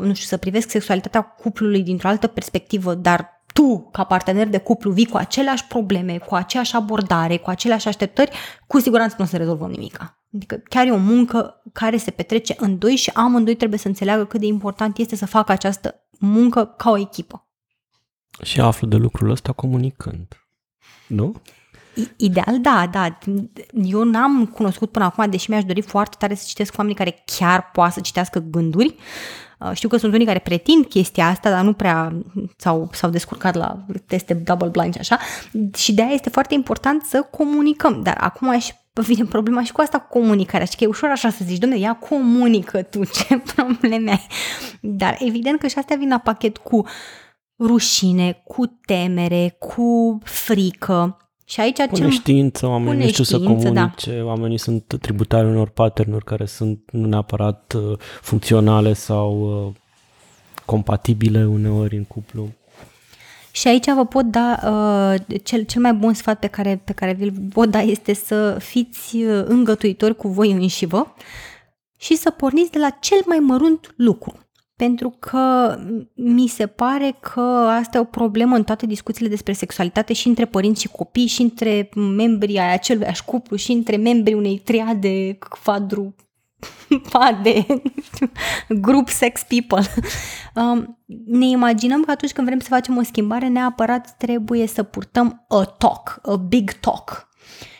nu 0.02 0.14
știu, 0.14 0.26
să 0.26 0.36
privesc 0.36 0.70
sexualitatea 0.70 1.22
cuplului 1.22 1.82
dintr-o 1.82 2.08
altă 2.08 2.26
perspectivă, 2.26 2.94
dar 2.94 3.42
tu, 3.52 3.88
ca 3.92 4.04
partener 4.04 4.48
de 4.48 4.58
cuplu, 4.58 4.90
vii 4.90 5.06
cu 5.06 5.16
aceleași 5.16 5.66
probleme, 5.66 6.18
cu 6.18 6.34
aceeași 6.34 6.74
abordare, 6.74 7.36
cu 7.36 7.50
aceleași 7.50 7.88
așteptări, 7.88 8.30
cu 8.66 8.80
siguranță 8.80 9.14
nu 9.18 9.24
o 9.24 9.28
să 9.28 9.36
rezolvăm 9.36 9.70
nimica. 9.70 10.23
Adică 10.34 10.56
chiar 10.68 10.86
e 10.86 10.90
o 10.90 10.96
muncă 10.96 11.62
care 11.72 11.96
se 11.96 12.10
petrece 12.10 12.54
în 12.58 12.78
doi 12.78 12.96
și 12.96 13.10
amândoi 13.10 13.54
trebuie 13.54 13.78
să 13.78 13.88
înțeleagă 13.88 14.24
cât 14.24 14.40
de 14.40 14.46
important 14.46 14.98
este 14.98 15.16
să 15.16 15.26
facă 15.26 15.52
această 15.52 15.94
muncă 16.18 16.64
ca 16.64 16.90
o 16.90 16.98
echipă. 16.98 17.48
Și 18.42 18.60
aflu 18.60 18.86
de 18.86 18.96
lucrul 18.96 19.30
ăsta 19.30 19.52
comunicând. 19.52 20.46
Nu? 21.06 21.34
Ideal, 22.16 22.60
da, 22.60 22.88
da. 22.92 23.18
Eu 23.72 24.04
n-am 24.04 24.46
cunoscut 24.46 24.90
până 24.90 25.04
acum, 25.04 25.30
deși 25.30 25.50
mi-aș 25.50 25.64
dori 25.64 25.80
foarte 25.80 26.16
tare 26.18 26.34
să 26.34 26.44
citesc 26.46 26.70
cu 26.70 26.76
oamenii 26.78 26.98
care 26.98 27.22
chiar 27.38 27.70
poate 27.70 27.92
să 27.92 28.00
citească 28.00 28.38
gânduri. 28.38 28.94
Uh, 29.58 29.70
știu 29.72 29.88
că 29.88 29.96
sunt 29.96 30.12
unii 30.12 30.26
care 30.26 30.38
pretind 30.38 30.86
chestia 30.86 31.26
asta, 31.26 31.50
dar 31.50 31.64
nu 31.64 31.72
prea 31.72 32.12
s-au, 32.56 32.90
s-au 32.92 33.10
descurcat 33.10 33.54
la 33.54 33.86
teste 34.06 34.34
double 34.34 34.68
blind 34.68 34.94
și 34.94 35.00
așa. 35.00 35.18
Și 35.76 35.94
de 35.94 36.02
aia 36.02 36.12
este 36.12 36.30
foarte 36.30 36.54
important 36.54 37.02
să 37.02 37.28
comunicăm. 37.30 38.02
Dar 38.02 38.16
acum 38.20 38.58
și 38.58 38.72
vine 39.02 39.24
problema 39.24 39.64
și 39.64 39.72
cu 39.72 39.80
asta 39.80 39.98
cu 39.98 40.18
comunicarea. 40.18 40.66
Și 40.66 40.76
că 40.76 40.84
e 40.84 40.86
ușor 40.86 41.08
așa 41.08 41.30
să 41.30 41.44
zici, 41.44 41.58
domnule, 41.58 41.80
ia 41.80 41.94
comunică 41.94 42.82
tu 42.82 43.04
ce 43.14 43.42
probleme 43.54 44.10
ai. 44.10 44.26
Dar 44.80 45.16
evident 45.20 45.58
că 45.58 45.66
și 45.66 45.78
astea 45.78 45.96
vin 45.96 46.08
la 46.08 46.18
pachet 46.18 46.56
cu 46.56 46.84
rușine, 47.58 48.42
cu 48.44 48.66
temere, 48.86 49.56
cu 49.58 50.18
frică. 50.22 51.18
Și 51.46 51.60
aici 51.60 51.80
cu 51.80 51.98
neștiință, 51.98 52.66
oamenii 52.66 53.04
nu 53.04 53.08
știu 53.08 53.24
să 53.24 53.38
da. 53.38 53.46
comunice, 53.46 54.16
da. 54.16 54.24
oamenii 54.24 54.58
sunt 54.58 54.96
tributari 55.00 55.46
unor 55.46 55.68
patternuri 55.68 56.24
care 56.24 56.46
sunt 56.46 56.80
nu 56.92 57.06
neapărat 57.06 57.72
uh, 57.76 57.98
funcționale 58.20 58.92
sau 58.92 59.64
uh, 59.66 59.72
compatibile 60.64 61.44
uneori 61.46 61.96
în 61.96 62.04
cuplu. 62.04 62.48
Și 63.54 63.68
aici 63.68 63.90
vă 63.90 64.04
pot 64.04 64.24
da, 64.24 64.58
uh, 64.64 65.38
cel, 65.42 65.62
cel 65.62 65.82
mai 65.82 65.92
bun 65.92 66.12
sfat 66.14 66.38
pe 66.38 66.46
care, 66.46 66.82
pe 66.84 66.92
care 66.92 67.12
vi-l 67.12 67.32
pot 67.52 67.70
da 67.70 67.80
este 67.80 68.14
să 68.14 68.58
fiți 68.58 69.16
uh, 69.16 69.44
îngătuitori 69.46 70.16
cu 70.16 70.28
voi 70.28 70.50
înși 70.50 70.86
vă 70.86 71.06
și 71.98 72.16
să 72.16 72.30
porniți 72.30 72.70
de 72.70 72.78
la 72.78 72.90
cel 72.90 73.22
mai 73.26 73.38
mărunt 73.38 73.94
lucru. 73.96 74.38
Pentru 74.76 75.16
că 75.18 75.76
mi 76.14 76.46
se 76.46 76.66
pare 76.66 77.16
că 77.20 77.40
asta 77.70 77.98
e 77.98 78.00
o 78.00 78.04
problemă 78.04 78.56
în 78.56 78.64
toate 78.64 78.86
discuțiile 78.86 79.28
despre 79.28 79.52
sexualitate 79.52 80.12
și 80.12 80.28
între 80.28 80.44
părinți 80.44 80.80
și 80.80 80.88
copii 80.88 81.26
și 81.26 81.42
între 81.42 81.88
membrii 82.16 82.58
ai 82.58 82.72
acelui 82.72 83.06
cuplu 83.26 83.56
și 83.56 83.72
între 83.72 83.96
membrii 83.96 84.34
unei 84.34 84.58
triade 84.58 85.38
quadru 85.64 86.14
de 87.42 87.66
grup 88.68 89.08
sex 89.08 89.42
people. 89.42 89.82
Um, 90.54 90.98
ne 91.26 91.46
imaginăm 91.46 92.02
că 92.02 92.10
atunci 92.10 92.32
când 92.32 92.46
vrem 92.46 92.58
să 92.58 92.68
facem 92.68 92.96
o 92.96 93.02
schimbare, 93.02 93.48
neapărat 93.48 94.14
trebuie 94.18 94.66
să 94.66 94.82
purtăm 94.82 95.44
a 95.48 95.64
talk, 95.64 96.18
a 96.22 96.36
big 96.36 96.72
talk. 96.72 97.28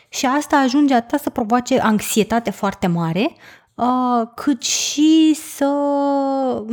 Și 0.09 0.25
asta 0.25 0.57
ajunge 0.57 0.93
atât 0.93 1.19
să 1.19 1.29
provoace 1.29 1.79
anxietate 1.79 2.49
foarte 2.49 2.87
mare, 2.87 3.35
uh, 3.75 4.27
cât 4.35 4.63
și 4.63 5.33
să, 5.33 5.67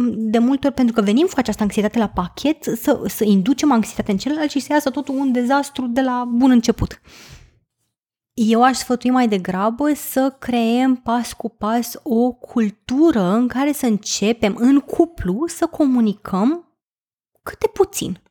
de 0.06 0.38
multe 0.38 0.66
ori, 0.66 0.74
pentru 0.74 0.94
că 0.94 1.00
venim 1.00 1.26
cu 1.26 1.32
această 1.36 1.62
anxietate 1.62 1.98
la 1.98 2.08
pachet, 2.08 2.64
să, 2.64 3.00
să 3.06 3.24
inducem 3.24 3.72
anxietate 3.72 4.10
în 4.10 4.18
celălalt 4.18 4.50
și 4.50 4.60
să 4.60 4.72
iasă 4.72 4.90
totul 4.90 5.14
un 5.14 5.32
dezastru 5.32 5.86
de 5.86 6.00
la 6.00 6.24
bun 6.28 6.50
început. 6.50 7.00
Eu 8.34 8.62
aș 8.62 8.76
sfătui 8.76 9.10
mai 9.10 9.28
degrabă 9.28 9.92
să 9.94 10.36
creăm 10.38 10.96
pas 10.96 11.32
cu 11.32 11.48
pas 11.48 12.00
o 12.02 12.32
cultură 12.32 13.22
în 13.22 13.48
care 13.48 13.72
să 13.72 13.86
începem 13.86 14.54
în 14.58 14.80
cuplu 14.80 15.46
să 15.46 15.66
comunicăm 15.66 16.66
câte 17.42 17.68
puțin. 17.68 18.22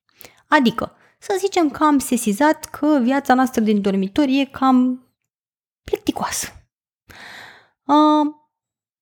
Adică, 0.48 0.92
să 1.20 1.36
zicem 1.40 1.70
că 1.70 1.84
am 1.84 2.00
sesizat 2.00 2.66
că 2.66 3.00
viața 3.02 3.34
noastră 3.34 3.62
din 3.62 3.82
dormitor 3.82 4.26
e 4.28 4.46
cam 4.46 5.08
plicticoasă. 5.84 6.48
Uh, 7.86 8.34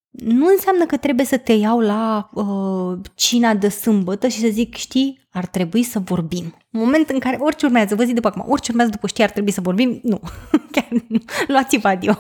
nu 0.10 0.46
înseamnă 0.46 0.86
că 0.86 0.98
trebuie 0.98 1.26
să 1.26 1.38
te 1.38 1.54
iau 1.54 1.80
la 1.80 2.30
uh, 2.34 3.00
cina 3.16 3.54
de 3.54 3.70
sâmbătă 3.70 4.28
și 4.28 4.40
să 4.40 4.48
zic, 4.48 4.76
știi, 4.76 5.19
ar 5.32 5.46
trebui 5.46 5.84
să 5.84 6.00
vorbim. 6.00 6.56
În 6.72 6.80
moment 6.80 7.10
în 7.10 7.20
care 7.20 7.38
orice 7.40 7.66
urmează, 7.66 7.96
vă 7.96 8.04
zic 8.04 8.16
după 8.16 8.28
acum, 8.28 8.46
orice 8.48 8.72
urmează 8.72 8.92
după 8.92 9.08
știi, 9.08 9.24
ar 9.24 9.30
trebui 9.30 9.52
să 9.52 9.62
vorbim, 9.62 10.00
nu, 10.04 10.20
chiar 10.72 10.88
nu, 11.08 11.20
luați-vă 11.48 11.88
adio. 11.88 12.18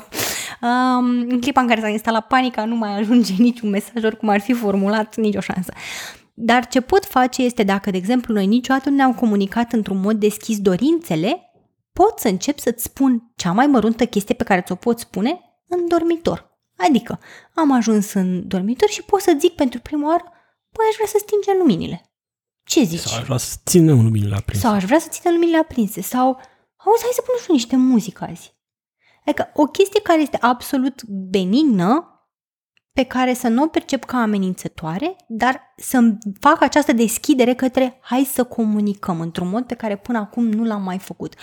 Um, 0.61 1.05
în 1.07 1.41
clipa 1.41 1.61
în 1.61 1.67
care 1.67 1.81
s-a 1.81 1.87
instalat 1.87 2.27
panica, 2.27 2.65
nu 2.65 2.75
mai 2.75 2.99
ajunge 2.99 3.33
niciun 3.37 3.69
mesaj, 3.69 4.03
oricum 4.03 4.29
ar 4.29 4.39
fi 4.39 4.53
formulat, 4.53 5.15
nicio 5.15 5.39
șansă. 5.39 5.73
Dar 6.33 6.67
ce 6.67 6.81
pot 6.81 7.05
face 7.05 7.41
este 7.41 7.63
dacă, 7.63 7.91
de 7.91 7.97
exemplu, 7.97 8.33
noi 8.33 8.45
niciodată 8.45 8.89
nu 8.89 8.95
ne-am 8.95 9.13
comunicat 9.13 9.73
într-un 9.73 9.99
mod 9.99 10.15
deschis 10.15 10.59
dorințele, 10.59 11.51
pot 11.93 12.19
să 12.19 12.27
încep 12.27 12.59
să-ți 12.59 12.83
spun 12.83 13.31
cea 13.35 13.51
mai 13.51 13.67
măruntă 13.67 14.05
chestie 14.05 14.35
pe 14.35 14.43
care 14.43 14.61
ți-o 14.61 14.75
pot 14.75 14.99
spune 14.99 15.39
în 15.67 15.87
dormitor 15.87 16.49
Adică, 16.87 17.19
am 17.53 17.71
ajuns 17.71 18.13
în 18.13 18.47
dormitor 18.47 18.89
și 18.89 19.03
pot 19.03 19.21
să 19.21 19.35
zic 19.39 19.53
pentru 19.53 19.79
prima 19.79 20.07
oară, 20.07 20.23
băi, 20.69 20.85
aș 20.89 20.95
vrea 20.95 21.07
să 21.07 21.17
stingem 21.19 21.57
luminile. 21.57 22.08
Ce 22.69 22.83
zici? 22.83 22.99
Sau 22.99 23.17
aș 23.17 23.25
vrea 23.25 23.37
să 23.37 23.55
ținem 23.65 24.03
luminile 24.03 24.35
aprinse. 24.35 24.61
Sau 24.61 24.73
aș 24.73 24.83
vrea 24.83 24.99
să 24.99 25.07
ținem 25.09 25.33
luminile 25.33 25.57
aprinse. 25.57 26.01
Sau, 26.01 26.25
auzi, 26.75 27.01
hai 27.01 27.11
să 27.13 27.21
punem 27.21 27.41
și 27.43 27.51
niște 27.51 27.75
muzică 27.75 28.27
azi. 28.29 28.53
Adică 29.25 29.49
o 29.53 29.65
chestie 29.65 30.01
care 30.01 30.21
este 30.21 30.37
absolut 30.41 31.03
benignă, 31.03 32.03
pe 32.91 33.03
care 33.03 33.33
să 33.33 33.47
nu 33.47 33.63
o 33.63 33.67
percep 33.67 34.03
ca 34.03 34.17
amenințătoare, 34.17 35.15
dar 35.27 35.61
să 35.77 36.17
fac 36.39 36.61
această 36.61 36.93
deschidere 36.93 37.53
către 37.53 37.99
hai 38.01 38.23
să 38.33 38.43
comunicăm 38.43 39.21
într-un 39.21 39.49
mod 39.49 39.65
pe 39.65 39.75
care 39.75 39.97
până 39.97 40.17
acum 40.17 40.47
nu 40.47 40.63
l-am 40.63 40.81
mai 40.81 40.99
făcut 40.99 41.35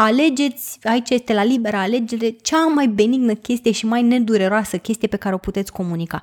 alegeți, 0.00 0.78
aici 0.82 1.10
este 1.10 1.34
la 1.34 1.44
liberă 1.44 1.76
alegere, 1.76 2.30
cea 2.30 2.66
mai 2.66 2.86
benignă 2.86 3.34
chestie 3.34 3.70
și 3.70 3.86
mai 3.86 4.02
nedureroasă 4.02 4.76
chestie 4.78 5.08
pe 5.08 5.16
care 5.16 5.34
o 5.34 5.38
puteți 5.38 5.72
comunica. 5.72 6.22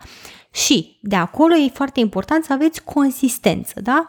Și 0.52 1.00
de 1.02 1.16
acolo 1.16 1.56
e 1.56 1.70
foarte 1.74 2.00
important 2.00 2.44
să 2.44 2.54
aveți 2.54 2.84
consistență, 2.84 3.82
da? 3.82 4.06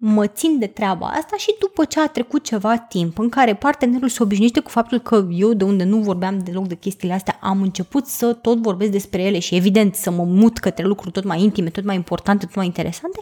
Mă 0.00 0.26
țin 0.26 0.58
de 0.58 0.66
treaba 0.66 1.06
asta 1.06 1.36
și 1.36 1.54
după 1.58 1.84
ce 1.84 2.00
a 2.00 2.06
trecut 2.06 2.44
ceva 2.44 2.78
timp 2.78 3.18
în 3.18 3.28
care 3.28 3.54
partenerul 3.54 4.08
se 4.08 4.22
obișnuiește 4.22 4.60
cu 4.60 4.70
faptul 4.70 4.98
că 4.98 5.26
eu 5.30 5.52
de 5.52 5.64
unde 5.64 5.84
nu 5.84 5.98
vorbeam 5.98 6.38
deloc 6.38 6.66
de 6.66 6.74
chestiile 6.74 7.14
astea 7.14 7.38
am 7.40 7.62
început 7.62 8.06
să 8.06 8.32
tot 8.32 8.58
vorbesc 8.58 8.90
despre 8.90 9.22
ele 9.22 9.38
și 9.38 9.54
evident 9.54 9.94
să 9.94 10.10
mă 10.10 10.24
mut 10.24 10.58
către 10.58 10.84
lucruri 10.84 11.12
tot 11.12 11.24
mai 11.24 11.42
intime, 11.42 11.70
tot 11.70 11.84
mai 11.84 11.94
importante, 11.94 12.46
tot 12.46 12.54
mai 12.54 12.66
interesante, 12.66 13.20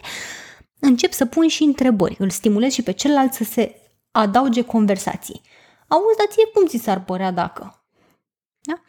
încep 0.79 1.11
să 1.11 1.25
pun 1.25 1.47
și 1.47 1.63
întrebări, 1.63 2.15
îl 2.19 2.29
stimulez 2.29 2.71
și 2.71 2.81
pe 2.81 2.91
celălalt 2.91 3.33
să 3.33 3.43
se 3.43 3.86
adauge 4.17 4.61
conversații. 4.61 5.41
Auzi, 5.87 6.17
dar 6.17 6.27
ție 6.29 6.45
cum 6.53 6.65
ți 6.65 6.77
s-ar 6.77 7.03
părea 7.03 7.31
dacă? 7.31 7.85
Da? 8.59 8.81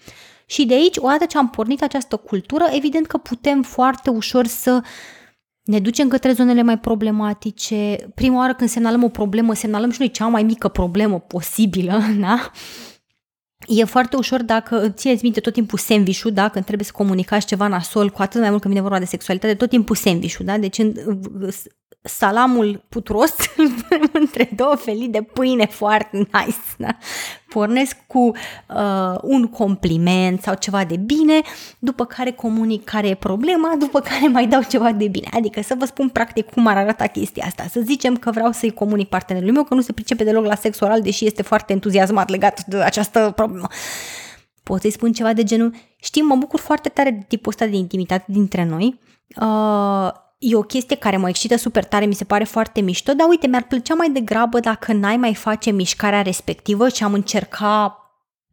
Și 0.46 0.66
de 0.66 0.74
aici, 0.74 0.96
odată 0.96 1.24
ce 1.24 1.38
am 1.38 1.50
pornit 1.50 1.82
această 1.82 2.16
cultură, 2.16 2.64
evident 2.72 3.06
că 3.06 3.16
putem 3.16 3.62
foarte 3.62 4.10
ușor 4.10 4.46
să 4.46 4.82
ne 5.62 5.80
ducem 5.80 6.08
către 6.08 6.32
zonele 6.32 6.62
mai 6.62 6.78
problematice. 6.78 8.10
Prima 8.14 8.38
oară 8.38 8.54
când 8.54 8.70
semnalăm 8.70 9.04
o 9.04 9.08
problemă, 9.08 9.54
semnalăm 9.54 9.90
și 9.90 9.98
noi 9.98 10.10
cea 10.10 10.26
mai 10.26 10.42
mică 10.42 10.68
problemă 10.68 11.20
posibilă, 11.20 12.00
da? 12.20 12.50
E 13.66 13.84
foarte 13.84 14.16
ușor 14.16 14.42
dacă 14.42 14.88
țineți 14.88 15.22
minte 15.22 15.40
tot 15.40 15.52
timpul 15.52 15.78
sandwich 15.78 16.22
da? 16.32 16.48
când 16.48 16.64
trebuie 16.64 16.86
să 16.86 16.92
comunicați 16.94 17.46
ceva 17.46 17.66
nasol, 17.66 18.10
cu 18.10 18.22
atât 18.22 18.40
mai 18.40 18.50
mult 18.50 18.60
când 18.60 18.72
vine 18.72 18.86
vorba 18.86 18.98
de 18.98 19.10
sexualitate, 19.10 19.54
tot 19.54 19.68
timpul 19.68 19.96
sandwich 19.96 20.36
da? 20.36 20.58
Deci 20.58 20.78
în, 20.78 20.94
salamul 22.08 22.84
putros 22.88 23.34
între 24.20 24.50
două 24.56 24.74
felii 24.74 25.08
de 25.08 25.22
pâine 25.22 25.66
foarte 25.66 26.16
nice. 26.16 26.56
Da? 26.78 26.96
Pornesc 27.48 27.96
cu 28.06 28.18
uh, 28.18 29.18
un 29.22 29.46
compliment 29.46 30.42
sau 30.42 30.54
ceva 30.54 30.84
de 30.84 30.96
bine, 30.96 31.40
după 31.78 32.04
care 32.04 32.30
comunic 32.30 32.84
care 32.84 33.08
e 33.08 33.14
problema, 33.14 33.74
după 33.78 34.00
care 34.00 34.28
mai 34.28 34.46
dau 34.46 34.62
ceva 34.62 34.92
de 34.92 35.08
bine. 35.08 35.28
Adică 35.32 35.62
să 35.62 35.74
vă 35.78 35.84
spun 35.84 36.08
practic 36.08 36.50
cum 36.50 36.66
ar 36.66 36.76
arăta 36.76 37.06
chestia 37.06 37.44
asta. 37.46 37.64
Să 37.70 37.80
zicem 37.80 38.16
că 38.16 38.30
vreau 38.30 38.52
să-i 38.52 38.72
comunic 38.72 39.08
partenerului 39.08 39.54
meu 39.54 39.64
că 39.64 39.74
nu 39.74 39.80
se 39.80 39.92
pricepe 39.92 40.24
deloc 40.24 40.44
la 40.44 40.54
sex 40.54 40.80
oral, 40.80 41.00
deși 41.00 41.26
este 41.26 41.42
foarte 41.42 41.72
entuziasmat 41.72 42.28
legat 42.28 42.64
de 42.64 42.76
această 42.76 43.32
problemă. 43.36 43.66
Pot 44.62 44.80
să-i 44.80 44.90
spun 44.90 45.12
ceva 45.12 45.32
de 45.32 45.42
genul, 45.42 45.74
știi, 45.96 46.22
mă 46.22 46.34
bucur 46.34 46.60
foarte 46.60 46.88
tare 46.88 47.10
de 47.10 47.24
tipul 47.28 47.52
ăsta 47.52 47.66
de 47.66 47.76
intimitate 47.76 48.24
dintre 48.28 48.64
noi. 48.64 49.00
Uh, 49.40 50.10
e 50.38 50.56
o 50.56 50.62
chestie 50.62 50.96
care 50.96 51.16
mă 51.16 51.28
excită 51.28 51.56
super 51.56 51.84
tare, 51.84 52.04
mi 52.04 52.14
se 52.14 52.24
pare 52.24 52.44
foarte 52.44 52.80
mișto, 52.80 53.12
dar 53.12 53.28
uite, 53.28 53.46
mi-ar 53.46 53.62
plăcea 53.62 53.94
mai 53.94 54.10
degrabă 54.10 54.60
dacă 54.60 54.92
n-ai 54.92 55.16
mai 55.16 55.34
face 55.34 55.70
mișcarea 55.70 56.22
respectivă 56.22 56.88
și 56.88 57.02
am 57.02 57.12
încercat 57.12 57.98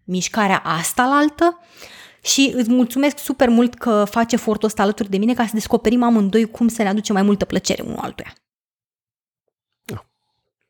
mișcarea 0.04 0.60
asta 0.60 1.06
la 1.06 1.15
altă 1.15 1.60
și 2.24 2.51
îți 2.56 2.70
mulțumesc 2.70 3.18
super 3.18 3.50
mult 3.50 3.74
că 3.74 4.06
faci 4.10 4.34
efortul 4.34 4.68
ăsta 4.68 4.82
alături 4.82 5.10
de 5.10 5.18
mine 5.18 5.34
ca 5.34 5.46
să 5.46 5.51
descoperim 5.54 6.04
amândoi 6.04 6.46
cum 6.46 6.68
să 6.68 6.84
ne 6.84 6.89
aduce 6.89 7.13
mai 7.13 7.22
multă 7.22 7.46
plăcere 7.46 7.82
unul 7.82 7.98
altuia. 7.98 8.34
Ah, 9.94 10.01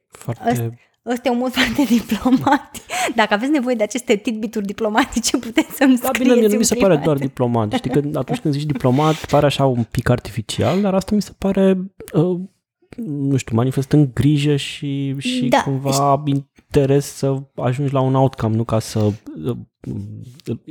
foarte... 0.08 0.80
Ăsta 1.06 1.28
e 1.28 1.32
un 1.32 1.38
mod 1.38 1.52
foarte 1.52 1.84
diplomatic. 1.84 2.84
Dacă 3.16 3.34
aveți 3.34 3.52
nevoie 3.52 3.76
de 3.76 3.84
aceste 3.84 4.16
titbituri 4.16 4.66
diplomatice, 4.66 5.38
puteți 5.38 5.76
să-mi 5.76 5.98
da, 5.98 6.08
scrieți 6.08 6.34
bine, 6.36 6.48
nu 6.48 6.58
mi 6.58 6.66
se 6.66 6.76
pare 6.76 7.02
doar 7.04 7.18
diplomat. 7.18 7.74
Știi 7.74 7.92
că 7.92 8.02
atunci 8.14 8.40
când 8.40 8.54
zici 8.54 8.64
diplomat, 8.64 9.26
pare 9.26 9.46
așa 9.46 9.66
un 9.66 9.84
pic 9.92 10.10
artificial, 10.10 10.82
dar 10.82 10.94
asta 10.94 11.16
mi 11.16 11.22
se 11.22 11.32
pare 11.38 11.78
uh, 12.14 12.40
nu 12.98 13.38
știu, 13.38 13.56
manifestând 13.56 14.14
grijă 14.14 14.56
și, 14.56 15.16
și 15.20 15.48
Da. 15.48 15.62
cumva 15.64 16.24
interes 16.26 17.06
să 17.06 17.36
ajungi 17.56 17.94
la 17.94 18.00
un 18.00 18.16
outcome, 18.16 18.56
nu 18.56 18.64
ca 18.64 18.80
să 18.80 19.00
uh, 19.00 19.58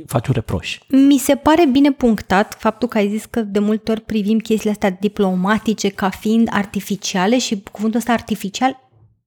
faci 0.05 0.27
un 0.27 0.33
reproș. 0.33 0.79
Mi 0.89 1.17
se 1.17 1.35
pare 1.35 1.65
bine 1.71 1.91
punctat 1.91 2.55
faptul 2.59 2.87
că 2.87 2.97
ai 2.97 3.09
zis 3.09 3.25
că 3.25 3.41
de 3.41 3.59
multe 3.59 3.91
ori 3.91 4.01
privim 4.01 4.37
chestiile 4.37 4.71
astea 4.71 4.97
diplomatice 4.99 5.89
ca 5.89 6.09
fiind 6.09 6.47
artificiale 6.51 7.37
și 7.37 7.63
cuvântul 7.71 7.99
ăsta 7.99 8.11
artificial 8.11 8.84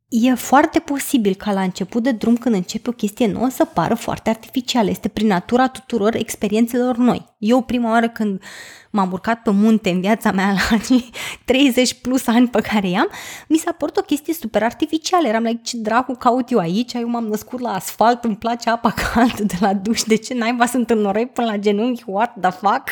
e 0.08 0.34
foarte 0.34 0.78
posibil 0.78 1.34
ca 1.34 1.52
la 1.52 1.62
început 1.62 2.02
de 2.02 2.10
drum 2.10 2.36
când 2.36 2.54
începe 2.54 2.88
o 2.88 2.92
chestie 2.92 3.26
nouă 3.26 3.48
să 3.48 3.64
pară 3.64 3.94
foarte 3.94 4.30
artificială. 4.30 4.90
Este 4.90 5.08
prin 5.08 5.26
natura 5.26 5.68
tuturor 5.68 6.14
experiențelor 6.14 6.96
noi. 6.96 7.34
Eu 7.38 7.62
prima 7.62 7.90
oară 7.90 8.08
când 8.08 8.42
m-am 8.90 9.12
urcat 9.12 9.42
pe 9.42 9.50
munte 9.50 9.90
în 9.90 10.00
viața 10.00 10.32
mea 10.32 10.54
la 10.70 10.76
cei 10.76 11.10
30 11.44 11.94
plus 11.94 12.26
ani 12.26 12.48
pe 12.48 12.60
care 12.60 12.88
i-am, 12.88 13.08
mi 13.48 13.56
s-a 13.56 13.72
părut 13.72 13.96
o 13.96 14.00
chestie 14.02 14.34
super 14.34 14.62
artificială. 14.62 15.28
Eram 15.28 15.42
like, 15.42 15.60
ce 15.62 15.76
dracu 15.76 16.14
caut 16.14 16.50
eu 16.50 16.58
aici? 16.58 16.92
Eu 16.92 17.08
m-am 17.08 17.26
născut 17.26 17.60
la 17.60 17.74
asfalt, 17.74 18.24
îmi 18.24 18.36
place 18.36 18.70
apa 18.70 18.90
caldă 19.12 19.42
de 19.42 19.56
la 19.60 19.74
duș, 19.74 20.02
de 20.02 20.16
ce 20.16 20.34
naiba 20.34 20.66
sunt 20.66 20.90
în 20.90 20.98
noroi 20.98 21.26
până 21.26 21.46
la 21.46 21.56
genunchi? 21.56 22.02
What 22.06 22.34
the 22.40 22.50
fuck? 22.50 22.84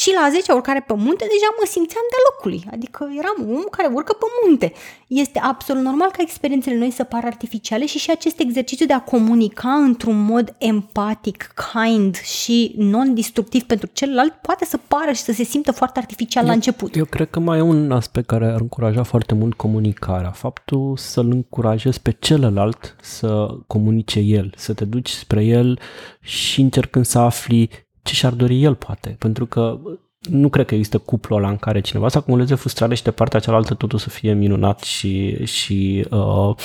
Și 0.00 0.10
la 0.20 0.28
10 0.30 0.52
urcare 0.52 0.84
pe 0.86 0.94
munte 0.96 1.26
deja 1.34 1.48
mă 1.58 1.66
simțeam 1.66 2.06
de 2.14 2.18
locului, 2.28 2.60
adică 2.72 3.00
eram 3.20 3.36
un 3.48 3.54
om 3.54 3.68
care 3.70 3.88
urcă 3.92 4.12
pe 4.12 4.26
munte. 4.42 4.72
Este 5.06 5.38
absolut 5.38 5.82
normal 5.82 6.08
ca 6.10 6.16
experiențele 6.20 6.76
noi 6.76 6.90
să 6.90 7.04
pară 7.04 7.26
artificiale 7.26 7.86
și 7.86 7.98
și 7.98 8.10
acest 8.10 8.40
exercițiu 8.40 8.86
de 8.86 8.92
a 8.92 9.00
comunica 9.00 9.74
într-un 9.74 10.24
mod 10.24 10.54
empatic, 10.58 11.54
kind 11.72 12.16
și 12.16 12.74
non-distructiv 12.76 13.62
pentru 13.62 13.88
celălalt 13.92 14.32
poate 14.32 14.64
să 14.64 14.78
pară 14.88 15.12
și 15.12 15.20
să 15.20 15.32
se 15.32 15.42
simtă 15.42 15.72
foarte 15.72 15.98
artificial 15.98 16.46
la 16.46 16.52
început. 16.52 16.96
Eu 16.96 17.04
cred 17.04 17.30
că 17.30 17.40
mai 17.40 17.58
e 17.58 17.62
un 17.62 17.92
aspect 17.92 18.26
care 18.26 18.46
ar 18.46 18.60
încuraja 18.60 19.02
foarte 19.02 19.34
mult 19.34 19.54
comunicarea. 19.54 20.30
Faptul 20.30 20.96
să-l 20.96 21.30
încurajezi 21.30 22.00
pe 22.00 22.16
celălalt 22.20 22.96
să 23.00 23.56
comunice 23.66 24.18
el, 24.18 24.52
să 24.56 24.74
te 24.74 24.84
duci 24.84 25.10
spre 25.10 25.44
el 25.44 25.78
și 26.20 26.60
încercând 26.60 27.04
să 27.04 27.18
afli 27.18 27.86
ce 28.08 28.14
și-ar 28.14 28.32
dori 28.32 28.62
el, 28.62 28.74
poate. 28.74 29.16
Pentru 29.18 29.46
că 29.46 29.78
nu 30.20 30.48
cred 30.48 30.66
că 30.66 30.74
există 30.74 30.98
cuplul 30.98 31.38
ăla 31.38 31.48
în 31.48 31.56
care 31.56 31.80
cineva 31.80 32.08
să 32.08 32.18
acumuleze 32.18 32.54
frustrare 32.54 32.94
și 32.94 33.02
de 33.02 33.10
partea 33.10 33.40
cealaltă 33.40 33.74
totul 33.74 33.98
să 33.98 34.08
fie 34.08 34.32
minunat 34.32 34.80
și, 34.80 35.44
și 35.46 36.06
uh, 36.10 36.56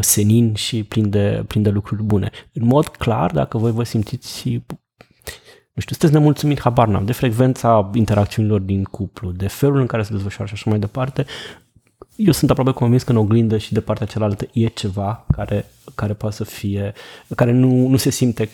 senin 0.00 0.54
și 0.54 0.82
plin 0.82 1.10
de, 1.10 1.44
plin 1.46 1.62
de 1.62 1.70
lucruri 1.70 2.02
bune. 2.02 2.30
În 2.52 2.66
mod 2.66 2.86
clar, 2.86 3.30
dacă 3.30 3.58
voi 3.58 3.70
vă 3.70 3.82
simțiți 3.82 4.62
nu 5.76 5.82
știu, 5.82 5.96
sunteți 5.96 6.12
nemulțumit, 6.12 6.60
habar 6.60 6.88
n-am, 6.88 7.04
de 7.04 7.12
frecvența 7.12 7.90
interacțiunilor 7.94 8.60
din 8.60 8.84
cuplu, 8.84 9.30
de 9.30 9.46
felul 9.46 9.80
în 9.80 9.86
care 9.86 10.02
se 10.02 10.12
desfășoară 10.12 10.46
și 10.46 10.54
așa 10.54 10.70
mai 10.70 10.78
departe, 10.78 11.26
eu 12.16 12.32
sunt 12.32 12.50
aproape 12.50 12.70
convins 12.70 13.02
că 13.02 13.10
în 13.10 13.16
oglindă 13.16 13.58
și 13.58 13.72
de 13.72 13.80
partea 13.80 14.06
cealaltă 14.06 14.48
e 14.52 14.66
ceva 14.66 15.26
care, 15.32 15.70
care 15.94 16.12
poate 16.12 16.34
să 16.34 16.44
fie, 16.44 16.92
care 17.34 17.52
nu, 17.52 17.88
nu 17.88 17.96
se 17.96 18.10
simte 18.10 18.48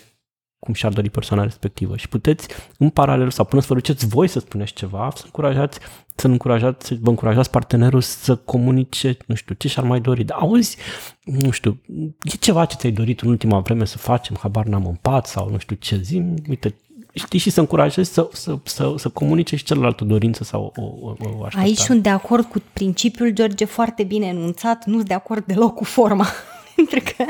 cum 0.64 0.74
și-ar 0.74 0.92
dori 0.92 1.10
persoana 1.10 1.42
respectivă. 1.42 1.96
Și 1.96 2.08
puteți, 2.08 2.48
în 2.78 2.90
paralel, 2.90 3.30
sau 3.30 3.44
până 3.44 3.60
să 3.60 3.66
vă 3.68 3.74
duceți 3.74 4.06
voi 4.06 4.28
să 4.28 4.38
spuneți 4.38 4.72
ceva, 4.72 5.12
să 5.14 5.22
încurajați, 5.24 5.78
să 6.14 6.26
încurajați, 6.26 6.86
să 6.86 6.96
vă 7.00 7.08
încurajați 7.08 7.50
partenerul 7.50 8.00
să 8.00 8.36
comunice, 8.36 9.16
nu 9.26 9.34
știu, 9.34 9.54
ce 9.54 9.68
și-ar 9.68 9.86
mai 9.86 10.00
dori. 10.00 10.24
Dar 10.24 10.38
auzi, 10.40 10.76
nu 11.24 11.50
știu, 11.50 11.80
e 12.22 12.36
ceva 12.40 12.64
ce 12.64 12.76
ți-ai 12.76 12.92
dorit 12.92 13.20
în 13.20 13.28
ultima 13.28 13.58
vreme 13.58 13.84
să 13.84 13.98
facem, 13.98 14.36
habar 14.40 14.64
n-am 14.64 14.86
în 14.86 14.98
pat 15.00 15.26
sau 15.26 15.50
nu 15.50 15.58
știu 15.58 15.76
ce 15.76 15.96
zi, 15.96 16.22
uite, 16.48 16.74
știi, 17.12 17.38
și 17.38 17.50
să 17.50 17.60
încurajezi 17.60 18.12
să, 18.12 18.28
să, 18.32 18.58
să, 18.62 18.94
să 18.96 19.08
comunice 19.08 19.56
și 19.56 19.64
celălalt 19.64 20.00
o 20.00 20.04
dorință 20.04 20.44
sau 20.44 20.72
o, 20.76 20.82
o, 20.82 21.06
o 21.06 21.44
așteptare. 21.44 21.64
Aici 21.64 21.78
sunt 21.78 22.02
de 22.02 22.08
acord 22.08 22.44
cu 22.44 22.62
principiul, 22.72 23.30
George, 23.30 23.64
foarte 23.64 24.02
bine 24.02 24.26
enunțat, 24.26 24.84
nu 24.86 24.94
sunt 24.94 25.08
de 25.08 25.14
acord 25.14 25.44
deloc 25.44 25.74
cu 25.74 25.84
forma. 25.84 26.26
Pentru 26.76 27.00
că 27.16 27.24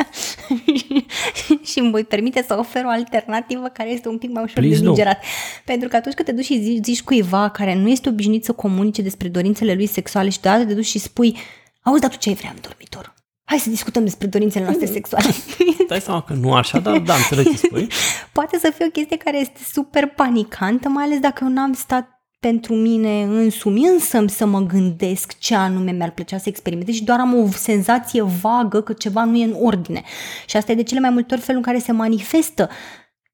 și 1.71 1.79
îmi 1.79 1.91
voi 1.91 2.05
permite 2.05 2.45
să 2.47 2.57
ofer 2.59 2.85
o 2.85 2.89
alternativă 2.89 3.69
care 3.73 3.91
este 3.91 4.09
un 4.09 4.19
pic 4.19 4.31
mai 4.31 4.43
ușor 4.43 4.63
Please 4.63 4.79
de 4.79 4.85
no. 4.85 4.91
digerat. 4.91 5.25
Pentru 5.65 5.89
că 5.89 5.97
atunci 5.97 6.15
când 6.15 6.29
te 6.29 6.35
duci 6.35 6.45
și 6.45 6.61
zici, 6.63 6.85
zici 6.85 7.03
cuiva 7.03 7.49
care 7.49 7.75
nu 7.75 7.89
este 7.89 8.09
obișnuit 8.09 8.45
să 8.45 8.53
comunice 8.53 9.03
despre 9.03 9.29
dorințele 9.29 9.75
lui 9.75 9.87
sexuale 9.87 10.29
și 10.29 10.41
deodată 10.41 10.65
te 10.65 10.75
duci 10.75 10.87
și 10.87 10.99
spui 10.99 11.37
auzi, 11.83 12.01
dar 12.01 12.11
tu 12.11 12.17
ce 12.17 12.29
ai 12.29 12.35
vrea 12.35 12.51
în 12.51 12.61
dormitor? 12.61 13.15
Hai 13.45 13.59
să 13.59 13.71
discutăm 13.71 14.05
despre 14.05 14.27
dorințele 14.27 14.65
noastre 14.65 14.87
sexuale. 14.87 15.29
Dai 15.89 16.01
seama 16.01 16.23
că 16.23 16.33
nu 16.33 16.53
așa, 16.55 16.79
dar 16.79 16.99
da, 16.99 17.15
înțeleg 17.15 17.47
ce 17.51 17.57
spui. 17.57 17.89
Poate 18.33 18.59
să 18.59 18.73
fie 18.77 18.87
o 18.87 18.91
chestie 18.91 19.17
care 19.17 19.41
este 19.41 19.61
super 19.73 20.07
panicantă, 20.07 20.89
mai 20.89 21.05
ales 21.05 21.19
dacă 21.19 21.45
eu 21.45 21.51
n-am 21.51 21.73
stat 21.73 22.12
pentru 22.49 22.75
mine 22.75 23.23
însumi 23.23 23.87
însă 23.87 24.25
să 24.27 24.47
mă 24.47 24.61
gândesc 24.61 25.39
ce 25.39 25.55
anume 25.55 25.91
mi-ar 25.91 26.11
plăcea 26.11 26.39
să 26.39 26.49
experimentez 26.49 26.95
și 26.95 27.05
doar 27.05 27.21
am 27.21 27.35
o 27.35 27.47
senzație 27.47 28.23
vagă 28.23 28.81
că 28.81 28.93
ceva 28.93 29.25
nu 29.25 29.37
e 29.37 29.45
în 29.45 29.57
ordine. 29.61 30.03
Și 30.47 30.57
asta 30.57 30.73
e 30.73 30.75
de 30.75 30.83
cele 30.83 31.01
mai 31.01 31.11
multe 31.11 31.35
ori 31.35 31.43
felul 31.43 31.63
în 31.65 31.73
care 31.73 31.85
se 31.85 31.93
manifestă 31.93 32.69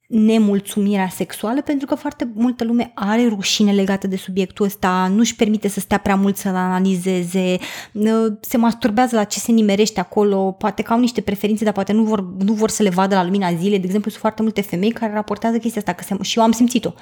nemulțumirea 0.09 1.09
sexuală, 1.09 1.63
pentru 1.63 1.87
că 1.87 1.95
foarte 1.95 2.31
multă 2.35 2.65
lume 2.65 2.93
are 2.95 3.27
rușine 3.27 3.73
legată 3.73 4.07
de 4.07 4.17
subiectul 4.17 4.65
ăsta, 4.65 5.09
nu-și 5.15 5.37
permite 5.37 5.69
să 5.69 5.81
stea 5.81 5.99
prea 5.99 6.17
mult 6.17 6.37
să-l 6.37 6.55
analizeze, 6.55 7.57
se 8.41 8.57
masturbează 8.57 9.17
la 9.17 9.25
ce 9.25 9.39
se 9.39 9.53
nimerește 9.53 10.01
acolo, 10.01 10.53
poate 10.53 10.83
că 10.83 10.93
au 10.93 10.99
niște 10.99 11.21
preferințe, 11.21 11.65
dar 11.65 11.73
poate 11.73 11.93
nu 11.93 12.03
vor, 12.03 12.33
nu 12.39 12.53
vor 12.53 12.71
să 12.71 12.83
le 12.83 12.89
vadă 12.89 13.15
la 13.15 13.25
lumina 13.25 13.55
zilei. 13.55 13.79
De 13.79 13.85
exemplu, 13.85 14.11
sunt 14.11 14.23
foarte 14.23 14.43
multe 14.43 14.61
femei 14.61 14.91
care 14.93 15.13
raportează 15.13 15.59
chestia 15.59 15.81
asta, 15.81 15.93
că 15.93 16.05
se, 16.05 16.23
și 16.23 16.39
eu 16.39 16.45
am 16.45 16.53
simțit-o. 16.53 16.93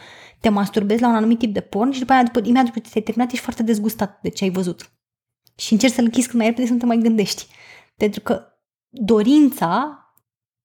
Te 0.41 0.49
masturbezi 0.49 1.03
la 1.03 1.09
un 1.09 1.15
anumit 1.15 1.39
tip 1.39 1.53
de 1.53 1.61
porn 1.61 1.91
și 1.91 1.99
după 1.99 2.13
aia, 2.13 2.23
după, 2.23 2.39
imediat 2.39 2.65
după 2.65 2.79
ce 2.79 2.91
te-ai 2.91 3.05
terminat, 3.05 3.33
ești 3.33 3.45
foarte 3.45 3.63
dezgustat 3.63 4.19
de 4.23 4.29
ce 4.29 4.45
ai 4.45 4.51
văzut. 4.51 4.93
Și 5.57 5.73
încerci 5.73 5.93
să-l 5.93 6.05
închizi 6.05 6.27
cât 6.27 6.37
mai 6.37 6.47
repede 6.47 6.67
să 6.67 6.73
nu 6.73 6.79
te 6.79 6.87
mai 6.87 6.99
gândești. 6.99 7.47
Pentru 7.97 8.21
că 8.21 8.43
dorința 8.89 10.01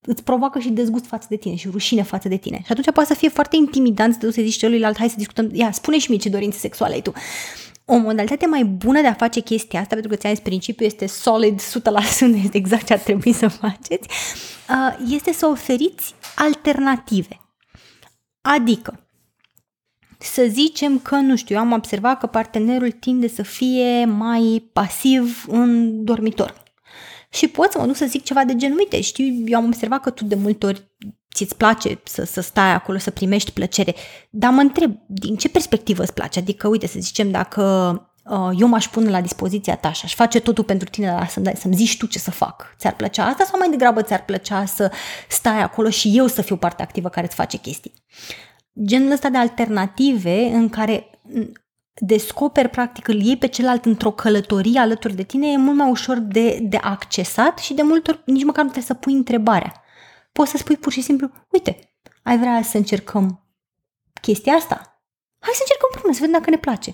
îți 0.05 0.23
provoacă 0.23 0.59
și 0.59 0.69
dezgust 0.69 1.05
față 1.05 1.27
de 1.29 1.35
tine 1.35 1.55
și 1.55 1.69
rușine 1.71 2.01
față 2.01 2.27
de 2.27 2.37
tine. 2.37 2.61
Și 2.65 2.71
atunci 2.71 2.91
poate 2.91 3.13
să 3.13 3.19
fie 3.19 3.29
foarte 3.29 3.55
intimidant 3.55 4.13
să 4.13 4.19
te 4.19 4.25
duci 4.25 4.35
să 4.35 4.41
zici 4.41 4.57
celuilalt, 4.57 4.97
hai 4.97 5.09
să 5.09 5.15
discutăm, 5.17 5.49
ia, 5.53 5.71
spune 5.71 5.97
și 5.97 6.09
mie 6.09 6.19
ce 6.19 6.29
dorințe 6.29 6.57
sexuale 6.57 6.93
ai 6.93 7.01
tu. 7.01 7.13
O 7.85 7.97
modalitate 7.97 8.45
mai 8.45 8.63
bună 8.63 9.01
de 9.01 9.07
a 9.07 9.13
face 9.13 9.39
chestia 9.39 9.79
asta, 9.79 9.93
pentru 9.93 10.11
că 10.11 10.17
ți-am 10.17 10.33
zis, 10.33 10.43
principiul 10.43 10.87
este 10.87 11.05
solid, 11.05 11.61
100%, 11.61 11.63
este 12.43 12.57
exact 12.57 12.85
ce 12.85 12.93
ar 12.93 12.99
trebui 12.99 13.33
să 13.33 13.47
faceți, 13.47 14.07
este 15.07 15.33
să 15.33 15.45
oferiți 15.45 16.13
alternative. 16.35 17.41
Adică, 18.41 19.05
să 20.17 20.45
zicem 20.49 20.99
că, 20.99 21.15
nu 21.15 21.35
știu, 21.35 21.55
eu 21.55 21.61
am 21.61 21.71
observat 21.71 22.19
că 22.19 22.27
partenerul 22.27 22.91
tinde 22.91 23.27
să 23.27 23.41
fie 23.41 24.05
mai 24.05 24.69
pasiv 24.73 25.45
în 25.47 26.03
dormitor. 26.03 26.63
Și 27.33 27.47
pot 27.47 27.71
să 27.71 27.79
mă 27.79 27.85
duc 27.85 27.95
să 27.95 28.05
zic 28.05 28.23
ceva 28.23 28.43
de 28.43 28.55
genul, 28.55 28.77
uite, 28.77 29.01
știi, 29.01 29.43
eu 29.47 29.59
am 29.59 29.65
observat 29.65 30.01
că 30.01 30.09
tu 30.09 30.25
de 30.25 30.35
multe 30.35 30.65
ori 30.65 30.91
ți-ți 31.33 31.55
place 31.55 31.99
să, 32.03 32.23
să 32.23 32.41
stai 32.41 32.73
acolo, 32.73 32.97
să 32.97 33.11
primești 33.11 33.51
plăcere, 33.51 33.95
dar 34.29 34.51
mă 34.51 34.61
întreb, 34.61 34.95
din 35.07 35.35
ce 35.35 35.49
perspectivă 35.49 36.01
îți 36.01 36.13
place? 36.13 36.39
Adică, 36.39 36.67
uite, 36.67 36.87
să 36.87 36.99
zicem, 36.99 37.31
dacă 37.31 37.63
uh, 38.23 38.49
eu 38.59 38.67
m-aș 38.67 38.87
pune 38.87 39.09
la 39.09 39.21
dispoziția 39.21 39.75
ta 39.75 39.91
și 39.91 40.01
aș 40.05 40.15
face 40.15 40.39
totul 40.39 40.63
pentru 40.63 40.89
tine, 40.89 41.07
dar 41.07 41.27
să-mi, 41.27 41.45
dai, 41.45 41.55
să-mi 41.57 41.75
zici 41.75 41.97
tu 41.97 42.05
ce 42.05 42.19
să 42.19 42.31
fac. 42.31 42.75
Ți-ar 42.77 42.95
plăcea 42.95 43.25
asta 43.25 43.43
sau 43.43 43.59
mai 43.59 43.69
degrabă 43.69 44.01
ți-ar 44.01 44.25
plăcea 44.25 44.65
să 44.65 44.91
stai 45.29 45.61
acolo 45.61 45.89
și 45.89 46.17
eu 46.17 46.27
să 46.27 46.41
fiu 46.41 46.57
partea 46.57 46.85
activă 46.85 47.09
care 47.09 47.25
îți 47.25 47.35
face 47.35 47.57
chestii? 47.57 47.93
Genul 48.83 49.11
ăsta 49.11 49.29
de 49.29 49.37
alternative 49.37 50.49
în 50.53 50.69
care 50.69 51.09
descoperi, 51.93 52.69
practic, 52.69 53.08
îl 53.08 53.21
iei 53.21 53.38
pe 53.38 53.47
celălalt 53.47 53.86
într-o 53.86 54.12
călătorie 54.12 54.80
alături 54.80 55.15
de 55.15 55.23
tine, 55.23 55.51
e 55.51 55.58
mult 55.58 55.77
mai 55.77 55.89
ușor 55.89 56.17
de, 56.17 56.60
de 56.62 56.77
accesat 56.77 57.58
și 57.58 57.73
de 57.73 57.82
multe 57.82 58.12
ori 58.12 58.21
nici 58.25 58.43
măcar 58.43 58.63
nu 58.63 58.69
trebuie 58.69 58.95
să 58.95 59.04
pui 59.04 59.13
întrebarea. 59.13 59.84
Poți 60.32 60.51
să 60.51 60.58
spui 60.58 60.77
pur 60.77 60.91
și 60.91 61.01
simplu, 61.01 61.32
uite, 61.49 61.95
ai 62.23 62.38
vrea 62.38 62.62
să 62.62 62.77
încercăm 62.77 63.45
chestia 64.21 64.54
asta? 64.54 64.75
Hai 65.39 65.54
să 65.54 65.62
încercăm 65.62 65.89
împreună, 65.91 66.13
să 66.13 66.19
vedem 66.19 66.39
dacă 66.39 66.49
ne 66.49 66.58
place 66.58 66.93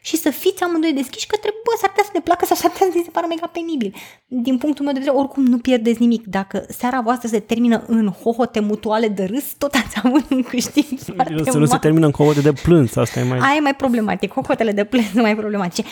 și 0.00 0.16
să 0.16 0.30
fiți 0.30 0.62
amândoi 0.62 0.92
deschiși 0.92 1.26
că 1.26 1.36
trebuie, 1.36 1.62
bă, 1.64 1.72
s-ar 1.80 1.88
putea 1.88 2.04
să 2.04 2.10
ne 2.14 2.20
placă 2.20 2.44
sau 2.44 2.56
s-ar 2.56 2.70
putea 2.70 2.86
să 2.92 3.00
se 3.04 3.10
pară 3.10 3.26
mega 3.28 3.46
penibil. 3.46 3.94
Din 4.26 4.58
punctul 4.58 4.84
meu 4.84 4.94
de 4.94 4.98
vedere, 4.98 5.16
oricum 5.16 5.44
nu 5.44 5.58
pierdeți 5.58 6.00
nimic. 6.00 6.26
Dacă 6.26 6.64
seara 6.68 7.00
voastră 7.00 7.28
se 7.28 7.40
termină 7.40 7.84
în 7.86 8.08
hohote 8.08 8.60
mutuale 8.60 9.08
de 9.08 9.24
râs, 9.24 9.52
tot 9.58 9.74
ați 9.74 9.96
avut 10.02 10.30
un 10.30 10.42
câștig 10.42 10.84
foarte 11.14 11.50
Să 11.50 11.58
nu 11.58 11.66
se 11.66 11.78
termină 11.78 12.06
în 12.06 12.12
hohote 12.12 12.40
de 12.40 12.52
plâns, 12.52 12.96
asta 12.96 13.20
e 13.20 13.22
mai... 13.22 13.38
Aia 13.38 13.56
e 13.56 13.60
mai 13.60 13.74
problematic, 13.74 14.32
hohotele 14.32 14.72
de 14.72 14.84
plâns 14.84 15.06
sunt 15.10 15.22
mai 15.22 15.36
problematice. 15.36 15.82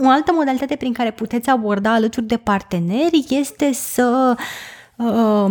O 0.00 0.08
altă 0.08 0.32
modalitate 0.34 0.76
prin 0.76 0.92
care 0.92 1.10
puteți 1.10 1.48
aborda 1.48 1.94
alături 1.94 2.26
de 2.26 2.36
parteneri 2.36 3.24
este 3.28 3.72
să... 3.72 4.36
Uh, 4.96 5.50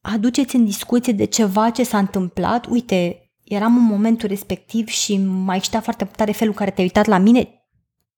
aduceți 0.00 0.56
în 0.56 0.64
discuție 0.64 1.12
de 1.12 1.24
ceva 1.24 1.70
ce 1.70 1.82
s-a 1.82 1.98
întâmplat. 1.98 2.66
Uite, 2.66 3.25
eram 3.48 3.76
în 3.76 3.82
momentul 3.82 4.28
respectiv 4.28 4.88
și 4.88 5.16
mai 5.18 5.60
știa 5.60 5.80
foarte 5.80 6.04
tare 6.04 6.32
felul 6.32 6.54
care 6.54 6.70
te-ai 6.70 6.86
uitat 6.86 7.06
la 7.06 7.18
mine, 7.18 7.66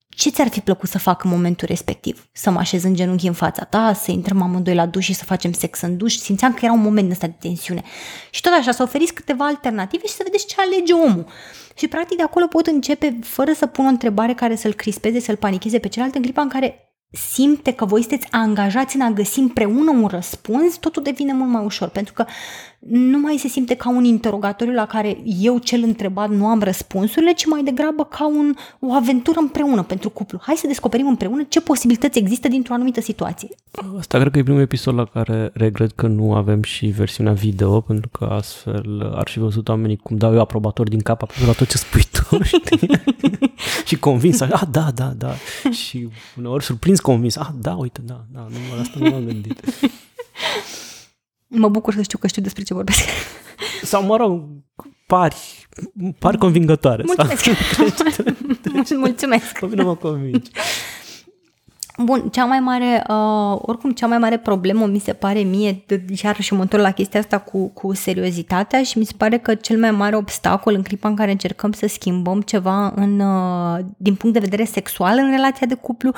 ce 0.09 0.31
ți-ar 0.31 0.49
fi 0.49 0.61
plăcut 0.61 0.89
să 0.89 0.99
fac 0.99 1.25
în 1.25 1.31
momentul 1.31 1.69
respectiv? 1.69 2.29
Să 2.33 2.51
mă 2.51 2.59
așez 2.59 2.83
în 2.83 2.95
genunchi 2.95 3.27
în 3.27 3.33
fața 3.33 3.65
ta, 3.65 3.93
să 3.93 4.11
intrăm 4.11 4.43
amândoi 4.43 4.75
la 4.75 4.87
duș 4.87 5.05
și 5.05 5.15
să 5.15 5.25
facem 5.25 5.53
sex 5.53 5.81
în 5.81 5.97
duș? 5.97 6.15
Simțeam 6.15 6.53
că 6.53 6.61
era 6.63 6.73
un 6.73 6.81
moment 6.81 7.11
ăsta 7.11 7.27
de 7.27 7.37
tensiune. 7.39 7.83
Și 8.31 8.41
tot 8.41 8.53
așa, 8.53 8.73
să 8.73 8.83
oferiți 8.83 9.15
câteva 9.15 9.47
alternative 9.47 10.07
și 10.07 10.13
să 10.13 10.23
vedeți 10.25 10.47
ce 10.47 10.55
alege 10.59 10.93
omul. 10.93 11.27
Și 11.75 11.89
practic 11.89 12.17
de 12.17 12.23
acolo 12.23 12.47
pot 12.47 12.67
începe 12.67 13.19
fără 13.23 13.53
să 13.53 13.67
pun 13.67 13.85
o 13.85 13.89
întrebare 13.89 14.35
care 14.35 14.57
să-l 14.57 14.73
crispeze, 14.73 15.21
să-l 15.21 15.37
panicheze 15.37 15.79
pe 15.79 15.89
celălalt 15.89 16.17
în 16.17 16.23
clipa 16.23 16.43
în 16.43 16.49
care 16.49 16.89
simte 17.11 17.73
că 17.73 17.85
voi 17.85 18.01
sunteți 18.01 18.27
angajați 18.31 18.97
în 18.97 19.03
a 19.03 19.11
găsi 19.11 19.39
împreună 19.39 19.91
un 19.91 20.07
răspuns, 20.07 20.77
totul 20.77 21.03
devine 21.03 21.33
mult 21.33 21.51
mai 21.51 21.65
ușor, 21.65 21.89
pentru 21.89 22.13
că 22.13 22.25
nu 22.79 23.19
mai 23.19 23.37
se 23.37 23.49
simte 23.49 23.75
ca 23.75 23.91
un 23.91 24.05
interogatoriu 24.05 24.73
la 24.73 24.87
care 24.87 25.19
eu 25.25 25.59
cel 25.59 25.83
întrebat 25.83 26.31
nu 26.31 26.47
am 26.47 26.61
răspunsurile, 26.61 27.33
ci 27.33 27.47
mai 27.47 27.63
degrabă 27.63 28.05
ca 28.05 28.27
un, 28.27 28.55
o 28.79 28.93
aventură 28.93 29.39
împreună 29.41 29.83
pentru 29.83 30.11
cuplu. 30.11 30.39
Hai 30.43 30.55
să 30.55 30.67
descoperim 30.67 31.07
împreună 31.07 31.43
ce 31.49 31.61
posibilități 31.61 32.19
există 32.19 32.49
dintr-o 32.49 32.75
anumită 32.75 33.01
situație. 33.01 33.49
Asta 33.99 34.19
cred 34.19 34.33
că 34.33 34.39
e 34.39 34.43
primul 34.43 34.61
episod 34.61 34.95
la 34.95 35.05
care 35.05 35.51
regret 35.55 35.93
că 35.93 36.07
nu 36.07 36.35
avem 36.35 36.63
și 36.63 36.87
versiunea 36.87 37.33
video, 37.33 37.81
pentru 37.81 38.09
că 38.09 38.25
astfel 38.25 39.13
ar 39.15 39.29
fi 39.29 39.39
văzut 39.39 39.69
oamenii 39.69 39.97
cum 39.97 40.17
dau 40.17 40.35
eu 40.35 40.41
aprobator 40.41 40.89
din 40.89 41.01
cap 41.01 41.31
la 41.47 41.53
tot 41.53 41.69
ce 41.69 41.79
spui 41.79 42.03
tu, 42.13 42.39
și 43.89 43.99
convins, 43.99 44.41
ah, 44.41 44.63
da, 44.71 44.91
da, 44.95 45.13
da. 45.17 45.35
Și 45.71 46.09
uneori 46.37 46.65
surprins 46.65 47.01
convins, 47.01 47.37
ah, 47.37 47.49
da, 47.61 47.75
uite, 47.75 48.01
da, 48.05 48.25
da, 48.33 48.47
nu, 48.51 48.81
asta 48.81 48.99
nu 48.99 49.11
m-am 49.11 49.25
gândit. 49.25 49.61
Mă 51.49 51.69
bucur 51.69 51.95
să 51.95 52.03
știu 52.03 52.19
că 52.19 52.27
știu 52.27 52.43
despre 52.43 52.63
ce 52.63 52.75
vorbesc. 52.75 53.01
Sau, 53.83 54.05
mă 54.05 54.17
rog, 54.17 54.45
pari, 55.07 55.69
pari 56.19 56.39
convingătoare. 56.39 57.03
Mulțumesc. 57.07 57.43
Sau, 57.43 58.99
Mulțumesc. 58.99 59.59
nu 59.61 59.85
mă 59.89 59.95
convingi. 59.95 60.51
Bun, 62.05 62.29
cea 62.29 62.45
mai 62.45 62.61
mare, 62.61 63.05
uh, 63.09 63.59
oricum 63.63 63.93
cea 63.93 64.07
mai 64.07 64.19
mare 64.19 64.39
problemă 64.39 64.87
mi 64.87 64.99
se 64.99 65.13
pare 65.13 65.41
mie, 65.41 65.85
iar 66.23 66.41
și 66.41 66.55
mă 66.55 66.61
întorc 66.61 66.83
la 66.83 66.91
chestia 66.91 67.21
asta 67.21 67.39
cu, 67.39 67.69
cu 67.69 67.95
seriozitatea 67.95 68.83
și 68.83 68.99
mi 68.99 69.05
se 69.05 69.13
pare 69.17 69.39
că 69.39 69.55
cel 69.55 69.79
mai 69.79 69.91
mare 69.91 70.17
obstacol 70.17 70.75
în 70.75 70.83
clipa 70.83 71.09
în 71.09 71.15
care 71.15 71.31
încercăm 71.31 71.73
să 71.73 71.87
schimbăm 71.87 72.41
ceva 72.41 72.93
în, 72.97 73.21
uh, 73.21 73.79
din 73.97 74.15
punct 74.15 74.35
de 74.35 74.45
vedere 74.45 74.65
sexual 74.65 75.19
în 75.19 75.31
relația 75.31 75.67
de 75.67 75.75
cuplu 75.75 76.13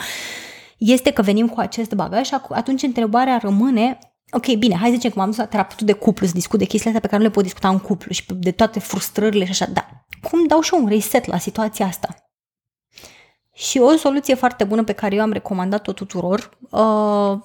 este 0.78 1.10
că 1.10 1.22
venim 1.22 1.48
cu 1.48 1.60
acest 1.60 1.94
bagaj 1.94 2.26
și 2.26 2.34
atunci 2.48 2.82
întrebarea 2.82 3.38
rămâne 3.42 3.98
Ok, 4.32 4.54
bine, 4.54 4.74
hai 4.76 4.88
să 4.88 4.94
zicem 4.94 5.10
că 5.10 5.18
m-am 5.18 5.28
dus 5.28 5.36
la 5.36 5.46
terapeutul 5.46 5.86
de 5.86 5.92
cuplu 5.92 6.26
să 6.26 6.32
discut 6.32 6.58
de 6.58 6.64
chestiile 6.64 6.96
astea 6.96 7.00
pe 7.00 7.06
care 7.06 7.22
nu 7.22 7.28
le 7.28 7.34
pot 7.34 7.42
discuta 7.42 7.68
în 7.68 7.78
cuplu 7.78 8.12
și 8.12 8.24
de 8.28 8.50
toate 8.50 8.80
frustrările 8.80 9.44
și 9.44 9.50
așa, 9.50 9.66
dar 9.66 10.06
cum 10.22 10.46
dau 10.46 10.60
și 10.60 10.74
eu 10.74 10.82
un 10.82 10.88
reset 10.88 11.26
la 11.26 11.38
situația 11.38 11.86
asta? 11.86 12.14
Și 13.54 13.78
o 13.78 13.96
soluție 13.96 14.34
foarte 14.34 14.64
bună 14.64 14.84
pe 14.84 14.92
care 14.92 15.14
eu 15.14 15.22
am 15.22 15.32
recomandat-o 15.32 15.92
tuturor 15.92 16.58
uh, 16.70 17.38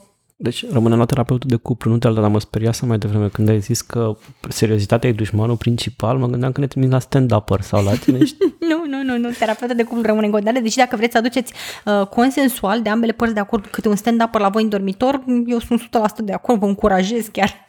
deci 0.45 0.71
rămâne 0.71 0.95
la 0.95 1.05
terapeutul 1.05 1.49
de 1.49 1.55
cuplu, 1.55 1.91
nu 1.91 1.97
te 1.97 2.09
dar 2.09 2.29
mă 2.29 2.39
speria 2.39 2.71
să 2.71 2.85
mai 2.85 2.97
devreme 2.97 3.27
când 3.27 3.49
ai 3.49 3.59
zis 3.59 3.81
că 3.81 4.17
seriozitatea 4.49 5.09
e 5.09 5.13
dușmanul 5.13 5.55
principal, 5.55 6.17
mă 6.17 6.27
gândeam 6.27 6.51
că 6.51 6.59
ne 6.59 6.67
trimis 6.67 6.89
la 6.89 6.99
stand-upper 6.99 7.59
sau 7.61 7.83
la 7.83 7.95
tine. 7.95 8.17
nu, 8.69 8.83
nu, 8.87 9.03
nu, 9.03 9.17
nu, 9.17 9.29
terapeutul 9.29 9.75
de 9.75 9.83
cuplu 9.83 10.01
rămâne 10.01 10.25
în 10.25 10.31
continuare, 10.31 10.59
deși 10.63 10.77
dacă 10.77 10.95
vreți 10.95 11.11
să 11.11 11.17
aduceți 11.17 11.53
uh, 11.85 12.07
consensual 12.07 12.81
de 12.81 12.89
ambele 12.89 13.11
părți 13.11 13.33
de 13.33 13.39
acord 13.39 13.65
câte 13.65 13.87
un 13.87 13.95
stand-upper 13.95 14.39
la 14.39 14.49
voi 14.49 14.63
în 14.63 14.69
dormitor, 14.69 15.23
eu 15.45 15.59
sunt 15.59 15.81
100% 15.81 15.85
de 16.23 16.33
acord, 16.33 16.59
vă 16.59 16.65
încurajez 16.65 17.27
chiar. 17.27 17.49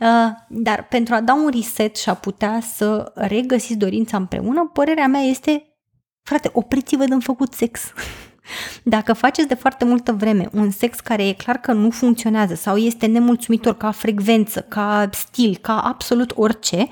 uh, 0.00 0.06
dar 0.48 0.86
pentru 0.90 1.14
a 1.14 1.20
da 1.20 1.34
un 1.34 1.50
reset 1.54 1.96
și 1.96 2.08
a 2.08 2.14
putea 2.14 2.60
să 2.74 3.12
regăsiți 3.14 3.78
dorința 3.78 4.16
împreună, 4.16 4.70
părerea 4.72 5.06
mea 5.06 5.20
este, 5.20 5.62
frate, 6.22 6.50
opriți-vă 6.52 7.04
de 7.04 7.16
făcut 7.20 7.52
sex. 7.52 7.80
Dacă 8.82 9.12
faceți 9.12 9.48
de 9.48 9.54
foarte 9.54 9.84
multă 9.84 10.12
vreme 10.12 10.48
un 10.52 10.70
sex 10.70 11.00
care 11.00 11.26
e 11.26 11.32
clar 11.32 11.56
că 11.56 11.72
nu 11.72 11.90
funcționează 11.90 12.54
sau 12.54 12.76
este 12.76 13.06
nemulțumitor 13.06 13.76
ca 13.76 13.90
frecvență, 13.90 14.60
ca 14.60 15.08
stil, 15.12 15.58
ca 15.60 15.80
absolut 15.80 16.32
orice, 16.36 16.86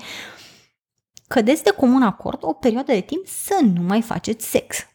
cădeți 1.27 1.63
de 1.63 1.71
comun 1.71 2.01
acord 2.01 2.37
o 2.41 2.53
perioadă 2.53 2.91
de 2.91 2.99
timp 2.99 3.25
să 3.25 3.59
nu 3.73 3.81
mai 3.81 4.01
faceți 4.01 4.49
sex. 4.49 4.87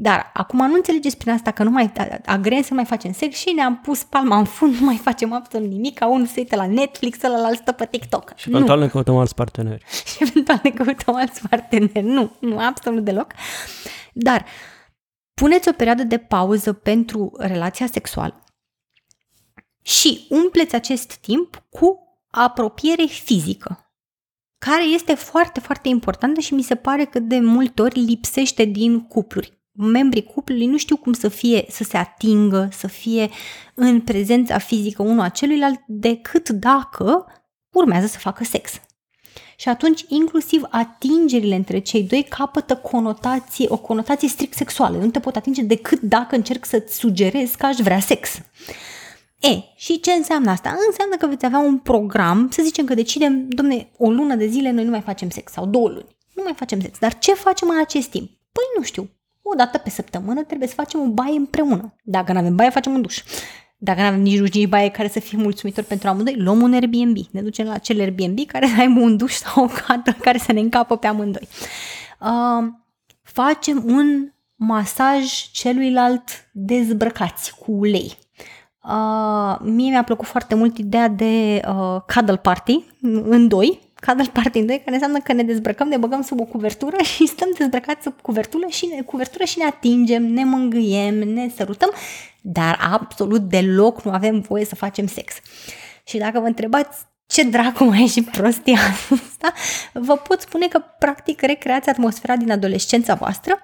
Dar 0.00 0.30
acum 0.34 0.66
nu 0.66 0.74
înțelegeți 0.74 1.16
prin 1.16 1.32
asta 1.32 1.50
că 1.50 1.62
nu 1.62 1.70
mai 1.70 1.92
agrem 2.24 2.62
să 2.62 2.74
mai 2.74 2.84
facem 2.84 3.12
sex 3.12 3.36
și 3.36 3.50
ne-am 3.50 3.76
pus 3.76 4.02
palma 4.02 4.38
în 4.38 4.44
fund, 4.44 4.74
nu 4.74 4.84
mai 4.84 4.96
facem 4.96 5.32
absolut 5.32 5.68
nimic, 5.68 5.98
ca 5.98 6.06
unul 6.06 6.26
se 6.26 6.34
uită 6.36 6.56
la 6.56 6.66
Netflix, 6.66 7.22
ăla 7.22 7.50
stă 7.54 7.72
pe 7.72 7.86
TikTok. 7.90 8.32
Și 8.36 8.48
eventual 8.48 8.78
ne 8.78 8.88
căutăm 8.88 9.16
alți 9.16 9.34
parteneri. 9.34 9.84
Și 10.06 10.16
eventual 10.18 10.60
ne 10.62 10.70
căutăm 10.70 11.14
alți 11.14 11.48
parteneri. 11.48 12.02
Nu, 12.02 12.32
nu, 12.38 12.58
absolut 12.58 13.04
deloc. 13.04 13.32
Dar 14.12 14.40
uh, 14.40 14.77
puneți 15.38 15.68
o 15.68 15.72
perioadă 15.72 16.02
de 16.02 16.18
pauză 16.18 16.72
pentru 16.72 17.32
relația 17.36 17.86
sexuală 17.86 18.44
și 19.82 20.26
umpleți 20.28 20.74
acest 20.74 21.14
timp 21.14 21.62
cu 21.70 21.98
apropiere 22.30 23.04
fizică, 23.04 23.92
care 24.58 24.84
este 24.84 25.14
foarte, 25.14 25.60
foarte 25.60 25.88
importantă 25.88 26.40
și 26.40 26.54
mi 26.54 26.62
se 26.62 26.74
pare 26.74 27.04
că 27.04 27.18
de 27.18 27.38
multe 27.38 27.82
ori 27.82 28.00
lipsește 28.00 28.64
din 28.64 29.06
cupluri. 29.06 29.58
Membrii 29.72 30.24
cuplului 30.24 30.66
nu 30.66 30.76
știu 30.76 30.96
cum 30.96 31.12
să 31.12 31.28
fie, 31.28 31.64
să 31.68 31.84
se 31.84 31.96
atingă, 31.96 32.68
să 32.72 32.86
fie 32.86 33.30
în 33.74 34.00
prezența 34.00 34.58
fizică 34.58 35.02
unul 35.02 35.20
a 35.20 35.28
celuilalt, 35.28 35.80
decât 35.86 36.48
dacă 36.48 37.26
urmează 37.70 38.06
să 38.06 38.18
facă 38.18 38.44
sex 38.44 38.80
și 39.60 39.68
atunci 39.68 40.04
inclusiv 40.08 40.62
atingerile 40.70 41.54
între 41.54 41.78
cei 41.78 42.02
doi 42.02 42.22
capătă 42.22 42.76
conotație, 42.76 43.66
o 43.68 43.76
conotație 43.76 44.28
strict 44.28 44.56
sexuală. 44.56 44.96
Eu 44.96 45.02
nu 45.02 45.10
te 45.10 45.20
pot 45.20 45.36
atinge 45.36 45.62
decât 45.62 46.00
dacă 46.00 46.34
încerc 46.34 46.64
să-ți 46.64 46.96
sugerez 46.96 47.50
că 47.50 47.66
aș 47.66 47.76
vrea 47.76 48.00
sex. 48.00 48.40
E, 49.40 49.62
și 49.76 50.00
ce 50.00 50.12
înseamnă 50.12 50.50
asta? 50.50 50.76
Înseamnă 50.86 51.16
că 51.16 51.26
veți 51.26 51.44
avea 51.44 51.58
un 51.58 51.78
program, 51.78 52.48
să 52.50 52.62
zicem 52.62 52.84
că 52.84 52.94
decidem, 52.94 53.48
domne, 53.48 53.90
o 53.96 54.10
lună 54.10 54.34
de 54.34 54.46
zile 54.46 54.70
noi 54.70 54.84
nu 54.84 54.90
mai 54.90 55.00
facem 55.00 55.30
sex 55.30 55.52
sau 55.52 55.66
două 55.66 55.88
luni. 55.88 56.16
Nu 56.34 56.42
mai 56.42 56.54
facem 56.56 56.80
sex. 56.80 56.98
Dar 56.98 57.18
ce 57.18 57.34
facem 57.34 57.68
în 57.68 57.78
acest 57.80 58.08
timp? 58.08 58.30
Păi 58.52 58.64
nu 58.76 58.82
știu. 58.82 59.10
O 59.42 59.54
dată 59.54 59.78
pe 59.78 59.90
săptămână 59.90 60.42
trebuie 60.42 60.68
să 60.68 60.74
facem 60.74 61.00
o 61.00 61.06
baie 61.06 61.36
împreună. 61.36 61.94
Dacă 62.02 62.32
nu 62.32 62.38
avem 62.38 62.56
baie, 62.56 62.70
facem 62.70 62.94
un 62.94 63.02
duș. 63.02 63.22
Dacă 63.80 64.00
nu 64.00 64.06
avem 64.06 64.20
nici 64.20 64.38
duș, 64.38 64.50
nici 64.54 64.68
baie 64.68 64.90
care 64.90 65.08
să 65.08 65.20
fie 65.20 65.38
mulțumitor 65.38 65.84
pentru 65.84 66.08
amândoi, 66.08 66.34
luăm 66.36 66.62
un 66.62 66.72
Airbnb. 66.72 67.16
Ne 67.30 67.42
ducem 67.42 67.66
la 67.66 67.72
acel 67.72 68.00
Airbnb 68.00 68.38
care 68.46 68.66
să 68.66 68.80
aibă 68.80 69.00
un 69.00 69.16
duș 69.16 69.32
sau 69.32 69.64
o 69.64 69.66
cadră 69.66 70.12
care 70.20 70.38
să 70.38 70.52
ne 70.52 70.60
încapă 70.60 70.96
pe 70.96 71.06
amândoi. 71.06 71.48
Uh, 72.20 72.68
facem 73.22 73.82
un 73.86 74.32
masaj 74.54 75.50
celuilalt 75.52 76.48
dezbrăcați 76.52 77.54
cu 77.58 77.72
ulei. 77.72 78.16
Uh, 78.84 79.58
mie 79.60 79.90
mi-a 79.90 80.04
plăcut 80.04 80.26
foarte 80.26 80.54
mult 80.54 80.78
ideea 80.78 81.08
de 81.08 81.60
uh, 81.68 82.00
cuddle 82.14 82.36
party 82.36 82.84
în 83.02 83.48
doi, 83.48 83.80
cuddle 84.06 84.30
party 84.32 84.58
în 84.58 84.66
doi, 84.66 84.78
care 84.78 84.92
înseamnă 84.92 85.18
că 85.18 85.32
ne 85.32 85.42
dezbrăcăm, 85.42 85.88
ne 85.88 85.96
băgăm 85.96 86.22
sub 86.22 86.40
o 86.40 86.44
cuvertură 86.44 86.96
și 87.02 87.26
stăm 87.26 87.48
dezbrăcați 87.58 88.02
sub 88.02 88.20
cuvertură 88.20 88.66
și 88.66 88.86
ne, 88.86 89.02
cuvertură 89.02 89.44
și 89.44 89.58
ne 89.58 89.64
atingem, 89.64 90.24
ne 90.26 90.44
mângâiem, 90.44 91.14
ne 91.14 91.48
sărutăm 91.56 91.90
dar 92.40 92.78
absolut 92.92 93.40
deloc 93.40 94.02
nu 94.02 94.10
avem 94.10 94.40
voie 94.40 94.64
să 94.64 94.74
facem 94.74 95.06
sex. 95.06 95.34
Și 96.04 96.18
dacă 96.18 96.40
vă 96.40 96.46
întrebați 96.46 97.06
ce 97.28 97.42
dracu 97.42 97.84
mai 97.84 98.02
e 98.02 98.06
și 98.06 98.22
prostia 98.22 98.78
asta, 99.30 99.52
vă 99.92 100.16
pot 100.16 100.40
spune 100.40 100.66
că 100.66 100.82
practic 100.98 101.40
recreați 101.40 101.88
atmosfera 101.88 102.36
din 102.36 102.50
adolescența 102.50 103.14
voastră. 103.14 103.58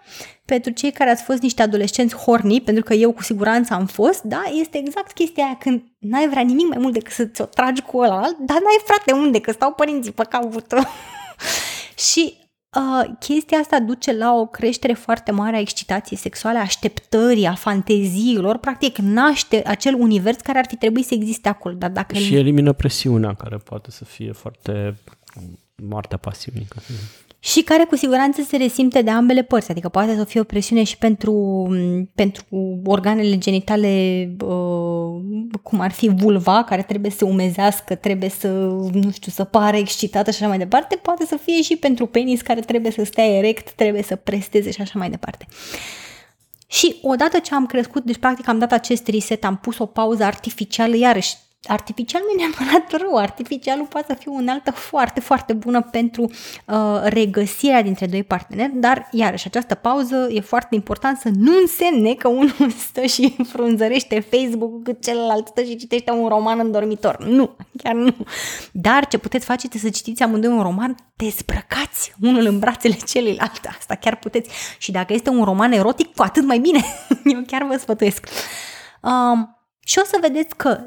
Pentru 0.44 0.70
cei 0.70 0.92
care 0.92 1.11
ați 1.11 1.22
fost 1.22 1.42
niște 1.42 1.62
adolescenți 1.62 2.14
horni, 2.14 2.61
pentru 2.61 2.85
că 2.85 2.94
eu 2.94 3.12
cu 3.12 3.22
siguranță 3.22 3.74
am 3.74 3.87
fost, 3.87 4.22
da, 4.22 4.42
este 4.61 4.79
exact 4.79 5.12
chestia 5.12 5.44
aia 5.44 5.57
când 5.57 5.83
n-ai 5.98 6.29
vrea 6.29 6.42
nimic 6.42 6.68
mai 6.68 6.79
mult 6.79 6.92
decât 6.92 7.12
să 7.12 7.24
ți-o 7.24 7.44
tragi 7.44 7.83
cu 7.83 7.98
ăla, 7.98 8.20
dar 8.38 8.59
n-ai 8.61 8.83
frate 8.85 9.12
unde, 9.12 9.40
că 9.40 9.53
stau 9.53 9.72
părinții 9.72 10.12
pe 10.12 10.24
capul 10.29 10.64
și 12.11 12.44
Uh, 12.77 13.11
chestia 13.19 13.59
asta 13.59 13.81
duce 13.81 14.13
la 14.13 14.33
o 14.35 14.47
creștere 14.47 14.93
foarte 14.93 15.31
mare 15.31 15.57
a 15.57 15.61
excitației 15.61 16.19
sexuale, 16.19 16.59
a 16.59 16.61
așteptării, 16.61 17.47
a 17.47 17.55
fanteziilor, 17.55 18.59
practic 18.59 18.99
naște 18.99 19.63
acel 19.67 19.95
univers 19.95 20.37
care 20.37 20.59
ar 20.59 20.67
fi 20.69 20.77
trebuit 20.77 21.07
să 21.07 21.15
existe 21.15 21.49
acolo. 21.49 21.75
Dar 21.75 21.91
dacă 21.91 22.15
și 22.15 22.35
elimină 22.37 22.73
presiunea 22.73 23.35
care 23.35 23.57
poate 23.57 23.91
să 23.91 24.05
fie 24.05 24.33
foarte 24.33 24.97
moartea 25.75 26.17
pasiunică 26.17 26.77
și 27.45 27.63
care 27.63 27.85
cu 27.85 27.97
siguranță 27.97 28.43
se 28.43 28.57
resimte 28.57 29.03
de 29.03 29.11
ambele 29.11 29.43
părți, 29.43 29.71
adică 29.71 29.89
poate 29.89 30.17
să 30.17 30.25
fie 30.25 30.41
o 30.41 30.45
presiune 30.45 30.85
și 30.85 30.99
pentru, 30.99 31.67
pentru 32.15 32.45
organele 32.85 33.39
genitale, 33.39 33.89
uh, 34.41 35.59
cum 35.63 35.81
ar 35.81 35.91
fi 35.91 36.09
vulva, 36.09 36.65
care 36.65 36.83
trebuie 36.83 37.11
să 37.11 37.25
umezească, 37.25 37.95
trebuie 37.95 38.29
să, 38.29 38.49
nu 38.93 39.11
știu, 39.13 39.33
să 39.33 39.45
pară 39.45 39.77
excitată 39.77 40.31
și 40.31 40.37
așa 40.41 40.49
mai 40.49 40.59
departe, 40.59 40.97
poate 40.97 41.27
să 41.27 41.37
fie 41.37 41.63
și 41.63 41.77
pentru 41.77 42.07
penis, 42.07 42.41
care 42.41 42.61
trebuie 42.61 42.93
să 42.93 43.05
stea 43.05 43.27
erect, 43.27 43.71
trebuie 43.73 44.03
să 44.03 44.17
presteze 44.17 44.71
și 44.71 44.81
așa 44.81 44.99
mai 44.99 45.11
departe. 45.11 45.47
Și 46.67 46.97
odată 47.03 47.39
ce 47.39 47.55
am 47.55 47.67
crescut, 47.67 48.05
deci 48.05 48.19
practic 48.19 48.49
am 48.49 48.59
dat 48.59 48.73
acest 48.73 49.09
reset, 49.09 49.45
am 49.45 49.57
pus 49.57 49.79
o 49.79 49.87
pauză 49.87 50.25
artificială, 50.25 50.97
iarăși 50.97 51.35
artificial 51.66 52.22
nu 52.22 52.40
e 52.40 52.46
neapărat 52.46 52.92
rău, 53.03 53.16
artificialul 53.16 53.87
poate 53.87 54.07
să 54.09 54.18
fie 54.20 54.31
o 54.31 54.35
unealtă 54.35 54.70
foarte, 54.70 55.20
foarte 55.20 55.53
bună 55.53 55.83
pentru 55.83 56.22
uh, 56.22 57.00
regăsirea 57.03 57.83
dintre 57.83 58.07
doi 58.07 58.22
parteneri, 58.22 58.72
dar 58.74 59.09
iarăși 59.11 59.46
această 59.46 59.74
pauză 59.74 60.29
e 60.31 60.40
foarte 60.40 60.74
important 60.74 61.18
să 61.18 61.29
nu 61.38 61.53
însemne 61.61 62.14
că 62.14 62.29
unul 62.29 62.70
stă 62.88 63.07
și 63.07 63.37
frunzărește 63.48 64.20
Facebook 64.20 64.83
cât 64.83 65.03
celălalt 65.03 65.46
stă 65.46 65.62
și 65.62 65.77
citește 65.77 66.11
un 66.11 66.29
roman 66.29 66.59
în 66.59 66.70
dormitor. 66.70 67.24
Nu, 67.24 67.57
chiar 67.83 67.94
nu. 67.94 68.14
Dar 68.72 69.07
ce 69.07 69.18
puteți 69.18 69.44
face 69.44 69.66
este 69.66 69.79
să 69.79 69.90
citiți 69.90 70.22
amândoi 70.22 70.50
un 70.50 70.62
roman 70.62 70.96
dezbrăcați 71.16 72.14
unul 72.20 72.46
în 72.46 72.59
brațele 72.59 72.96
celuilalt. 73.07 73.61
Asta 73.79 73.94
chiar 73.94 74.16
puteți. 74.16 74.50
Și 74.79 74.90
dacă 74.90 75.12
este 75.12 75.31
un 75.31 75.44
roman 75.44 75.72
erotic, 75.72 76.14
cu 76.14 76.22
atât 76.22 76.44
mai 76.44 76.59
bine. 76.59 76.85
Eu 77.35 77.42
chiar 77.46 77.62
vă 77.62 77.77
sfătuiesc. 77.77 78.29
Um, 79.03 79.59
și 79.81 79.98
o 79.98 80.05
să 80.05 80.18
vedeți 80.20 80.57
că 80.57 80.81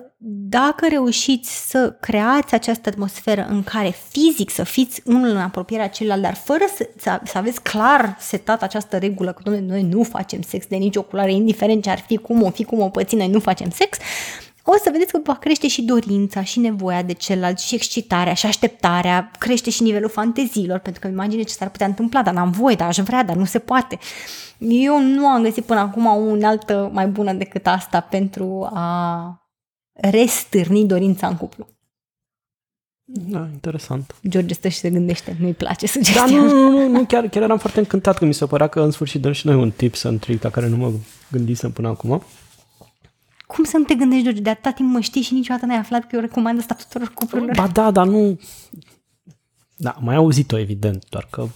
dacă 0.49 0.87
reușiți 0.87 1.69
să 1.69 1.91
creați 1.99 2.53
această 2.53 2.89
atmosferă 2.89 3.47
în 3.49 3.63
care 3.63 3.93
fizic 4.09 4.49
să 4.49 4.63
fiți 4.63 5.01
unul 5.05 5.29
în 5.29 5.37
apropierea 5.37 5.89
celuilalt, 5.89 6.21
dar 6.21 6.33
fără 6.33 6.63
să, 6.75 6.89
să, 6.97 7.21
să 7.23 7.37
aveți 7.37 7.61
clar 7.61 8.15
setat 8.19 8.63
această 8.63 8.97
regulă 8.97 9.33
că 9.33 9.49
noi 9.49 9.83
nu 9.83 10.03
facem 10.03 10.41
sex 10.41 10.67
de 10.67 10.75
nicio 10.75 11.01
culoare, 11.01 11.31
indiferent 11.31 11.83
ce 11.83 11.89
ar 11.89 11.99
fi, 11.99 12.17
cum 12.17 12.43
o 12.43 12.49
fi, 12.49 12.63
cum 12.63 12.81
o 12.81 12.89
păți, 12.89 13.15
noi 13.15 13.27
nu 13.27 13.39
facem 13.39 13.69
sex, 13.69 13.97
o 14.63 14.77
să 14.83 14.89
vedeți 14.91 15.11
că 15.11 15.19
va 15.23 15.35
crește 15.35 15.67
și 15.67 15.81
dorința 15.81 16.43
și 16.43 16.59
nevoia 16.59 17.01
de 17.01 17.13
celălalt 17.13 17.59
și 17.59 17.75
excitarea 17.75 18.33
și 18.33 18.45
așteptarea, 18.45 19.31
crește 19.39 19.69
și 19.69 19.83
nivelul 19.83 20.09
fanteziilor, 20.09 20.79
pentru 20.79 21.01
că 21.01 21.07
imagine 21.07 21.41
ce 21.41 21.53
s-ar 21.53 21.69
putea 21.69 21.87
întâmpla, 21.87 22.21
dar 22.21 22.33
n-am 22.33 22.51
voie, 22.51 22.75
dar 22.75 22.87
aș 22.87 22.97
vrea, 22.97 23.23
dar 23.23 23.35
nu 23.35 23.45
se 23.45 23.59
poate. 23.59 23.97
Eu 24.57 25.01
nu 25.01 25.27
am 25.27 25.43
găsit 25.43 25.65
până 25.65 25.79
acum 25.79 26.05
o 26.05 26.13
unealtă 26.13 26.89
mai 26.93 27.07
bună 27.07 27.33
decât 27.33 27.67
asta 27.67 27.99
pentru 27.99 28.69
a 28.73 29.46
restârni 30.01 30.85
dorința 30.85 31.27
în 31.27 31.37
cuplu. 31.37 31.67
Da, 33.09 33.47
interesant. 33.51 34.15
George 34.27 34.53
stă 34.53 34.67
și 34.67 34.77
se 34.77 34.89
gândește, 34.89 35.35
nu-i 35.39 35.53
place 35.53 35.87
sugestia. 35.87 36.25
Da, 36.25 36.31
nu, 36.31 36.45
nu, 36.45 36.69
nu, 36.69 36.87
nu 36.87 37.05
chiar, 37.05 37.27
chiar 37.27 37.43
eram 37.43 37.57
foarte 37.57 37.79
încântat 37.79 38.17
că 38.17 38.25
mi 38.25 38.33
se 38.33 38.45
părea 38.45 38.67
că 38.67 38.81
în 38.81 38.91
sfârșit 38.91 39.21
dăm 39.21 39.31
și 39.31 39.45
noi 39.45 39.55
un 39.55 39.71
tip 39.71 39.95
să 39.95 40.11
trick 40.11 40.43
la 40.43 40.49
care 40.49 40.67
nu 40.67 40.77
mă 40.77 40.91
gândisem 41.31 41.71
până 41.71 41.87
acum. 41.87 42.23
Cum 43.47 43.63
să 43.63 43.77
nu 43.77 43.83
te 43.83 43.95
gândești, 43.95 44.23
George? 44.23 44.41
De 44.41 44.49
atâta 44.49 44.71
timp 44.71 44.93
mă 44.93 44.99
știi 44.99 45.21
și 45.21 45.33
niciodată 45.33 45.65
n-ai 45.65 45.77
aflat 45.77 46.01
că 46.01 46.09
eu 46.11 46.21
recomand 46.21 46.59
asta 46.59 46.73
tuturor 46.73 47.11
cuplurilor. 47.13 47.55
Ba 47.55 47.67
da, 47.67 47.91
dar 47.91 48.07
nu... 48.07 48.39
Da, 49.75 49.97
mai 49.99 50.15
auzit-o, 50.15 50.57
evident, 50.57 51.05
doar 51.09 51.27
că 51.29 51.47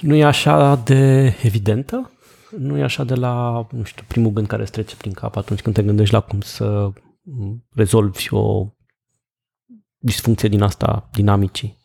nu 0.00 0.14
e 0.14 0.24
așa 0.24 0.82
de 0.84 1.34
evidentă, 1.42 2.10
nu 2.56 2.78
e 2.78 2.82
așa 2.82 3.04
de 3.04 3.14
la, 3.14 3.66
nu 3.70 3.82
știu, 3.82 4.04
primul 4.08 4.30
gând 4.30 4.46
care 4.46 4.62
îți 4.62 4.72
trece 4.72 4.96
prin 4.96 5.12
cap 5.12 5.36
atunci 5.36 5.62
când 5.62 5.74
te 5.74 5.82
gândești 5.82 6.14
la 6.14 6.20
cum 6.20 6.40
să 6.40 6.90
rezolvi 7.74 8.34
o 8.34 8.66
disfuncție 9.98 10.48
din 10.48 10.62
asta 10.62 11.08
dinamicii, 11.12 11.78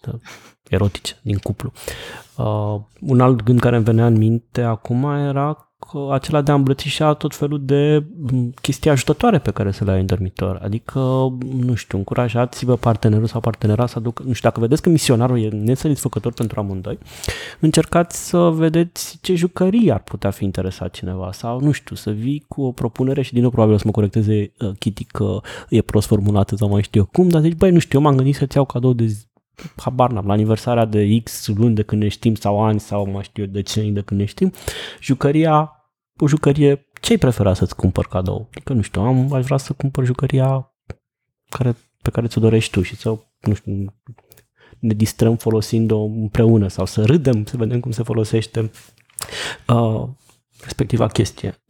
erotice, 0.70 1.20
din 1.22 1.38
cuplu. 1.38 1.72
Uh, 2.38 2.82
un 3.02 3.20
alt 3.20 3.44
gând 3.44 3.60
care 3.60 3.76
îmi 3.76 3.86
venea 3.86 4.06
în 4.06 4.18
minte 4.18 4.62
acum 4.62 5.04
era 5.04 5.73
acela 6.12 6.42
de 6.42 6.52
a 6.52 6.54
îmbrățișa 6.54 7.14
tot 7.14 7.36
felul 7.36 7.66
de 7.66 8.06
chestii 8.62 8.90
ajutătoare 8.90 9.40
pe 9.40 9.52
care 9.52 9.72
să 9.72 9.84
le 9.84 9.92
ai 9.92 10.00
în 10.00 10.06
dormitor. 10.06 10.60
Adică, 10.64 11.00
nu 11.56 11.74
știu, 11.76 11.98
încurajați-vă 11.98 12.76
partenerul 12.76 13.28
sau 13.28 13.40
partenera 13.40 13.86
să 13.86 13.98
aducă, 13.98 14.24
nu 14.26 14.34
știu, 14.34 14.50
dacă 14.50 14.62
vedeți 14.62 14.82
că 14.82 14.90
misionarul 14.90 15.42
e 15.42 15.50
nesatisfăcător 15.50 16.34
pentru 16.34 16.60
amândoi, 16.60 16.98
încercați 17.60 18.28
să 18.28 18.38
vedeți 18.38 19.18
ce 19.22 19.36
jucării 19.36 19.92
ar 19.92 20.02
putea 20.04 20.32
fi 20.32 20.44
interesat 20.44 20.92
cineva 20.92 21.32
sau, 21.32 21.60
nu 21.60 21.72
știu, 21.72 21.96
să 21.96 22.12
vii 22.12 22.46
cu 22.48 22.62
o 22.62 22.72
propunere 22.72 23.22
și 23.22 23.34
din 23.34 23.42
nou 23.42 23.50
probabil 23.50 23.76
o 23.76 23.78
să 23.78 23.84
mă 23.86 23.92
corecteze 23.92 24.52
uh, 24.60 24.72
Kitty 24.80 25.04
că 25.04 25.40
e 25.70 25.82
prost 25.82 26.08
formulată 26.08 26.56
sau 26.56 26.70
mai 26.70 26.84
știu 26.84 27.00
eu 27.00 27.10
cum, 27.12 27.30
dar 27.30 27.42
zici, 27.42 27.56
băi, 27.58 27.72
nu 27.72 27.80
știu, 27.80 28.00
eu 28.00 28.06
m-am 28.06 28.16
gândit 28.16 28.36
să-ți 28.36 28.56
iau 28.56 28.66
cadou 28.66 28.94
de 28.94 29.18
habar 29.76 30.12
n-am, 30.12 30.26
la 30.26 30.34
aniversarea 30.34 30.86
de 30.86 31.20
X 31.24 31.48
luni 31.48 31.76
de 31.76 31.82
când 31.82 32.02
ne 32.02 32.08
știm 32.08 32.36
sau 32.36 32.64
ani 32.64 32.80
sau 32.80 33.10
mai 33.12 33.24
știu 33.24 33.44
eu 33.44 33.50
decenii 33.50 33.92
de 33.92 34.02
când 34.02 34.20
ne 34.20 34.26
știm, 34.26 34.52
jucăria, 35.02 35.83
o 36.20 36.28
jucărie, 36.28 36.88
ce-ai 37.02 37.18
prefera 37.18 37.54
să-ți 37.54 37.76
cumpăr 37.76 38.08
cadou? 38.08 38.48
Adică, 38.52 38.74
nu 38.74 38.82
știu, 38.82 39.02
am, 39.02 39.34
aș 39.34 39.46
vrea 39.46 39.58
să 39.58 39.74
cumpăr 39.74 40.06
jucăria 40.06 40.74
care, 41.50 41.76
pe 42.02 42.10
care 42.10 42.28
ți-o 42.28 42.42
dorești 42.42 42.72
tu 42.72 42.82
și 42.82 42.96
să, 42.96 43.18
nu 43.40 43.54
știu, 43.54 43.94
ne 44.80 44.94
distrăm 44.94 45.36
folosind-o 45.36 46.04
împreună 46.04 46.68
sau 46.68 46.86
să 46.86 47.06
râdem, 47.06 47.46
să 47.46 47.58
vedem 47.58 47.80
cum 47.80 47.92
se 47.92 48.04
folosește 48.04 48.72
uh, 49.68 50.08
respectiva 50.62 51.08
chestie 51.08 51.63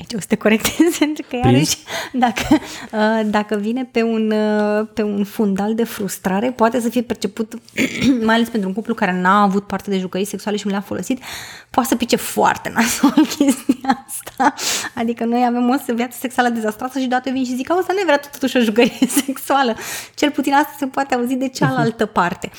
aici 0.00 0.14
o 0.14 0.20
să 0.20 0.26
te 0.28 0.36
corectez, 0.36 0.96
pentru 0.98 1.24
că 1.28 1.36
iarăși 1.36 1.76
dacă, 2.12 2.46
uh, 2.92 3.20
dacă 3.30 3.56
vine 3.56 3.84
pe 3.84 4.02
un, 4.02 4.30
uh, 4.30 4.88
pe 4.94 5.02
un 5.02 5.24
fundal 5.24 5.74
de 5.74 5.84
frustrare, 5.84 6.50
poate 6.50 6.80
să 6.80 6.88
fie 6.88 7.02
perceput, 7.02 7.54
mai 8.26 8.34
ales 8.34 8.48
pentru 8.48 8.68
un 8.68 8.74
cuplu 8.74 8.94
care 8.94 9.20
n-a 9.20 9.42
avut 9.42 9.66
parte 9.66 9.90
de 9.90 9.98
jucării 9.98 10.26
sexuale 10.26 10.56
și 10.56 10.66
nu 10.66 10.70
le-a 10.70 10.80
folosit, 10.80 11.22
poate 11.70 11.88
să 11.88 11.96
pice 11.96 12.16
foarte 12.16 12.72
nasol 12.74 13.26
chestia 13.36 14.06
asta. 14.06 14.54
Adică 14.94 15.24
noi 15.24 15.44
avem 15.46 15.68
o 15.68 15.94
viață 15.94 16.16
sexuală 16.20 16.48
dezastroasă 16.48 16.98
și 16.98 17.06
deodată 17.06 17.30
vin 17.30 17.44
și 17.44 17.54
zic, 17.54 17.70
asta 17.70 17.92
nu 17.92 18.00
vrea 18.04 18.18
totuși 18.18 18.56
o 18.56 18.60
jucărie 18.60 19.08
sexuală. 19.24 19.76
Cel 20.14 20.30
puțin 20.30 20.52
asta 20.52 20.74
se 20.78 20.86
poate 20.86 21.14
auzi 21.14 21.34
de 21.34 21.48
cealaltă 21.48 22.06
parte. 22.06 22.50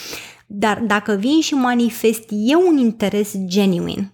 Dar 0.48 0.80
dacă 0.80 1.14
vin 1.14 1.42
și 1.42 1.54
manifest 1.54 2.24
eu 2.30 2.64
un 2.68 2.78
interes 2.78 3.34
genuin, 3.46 4.12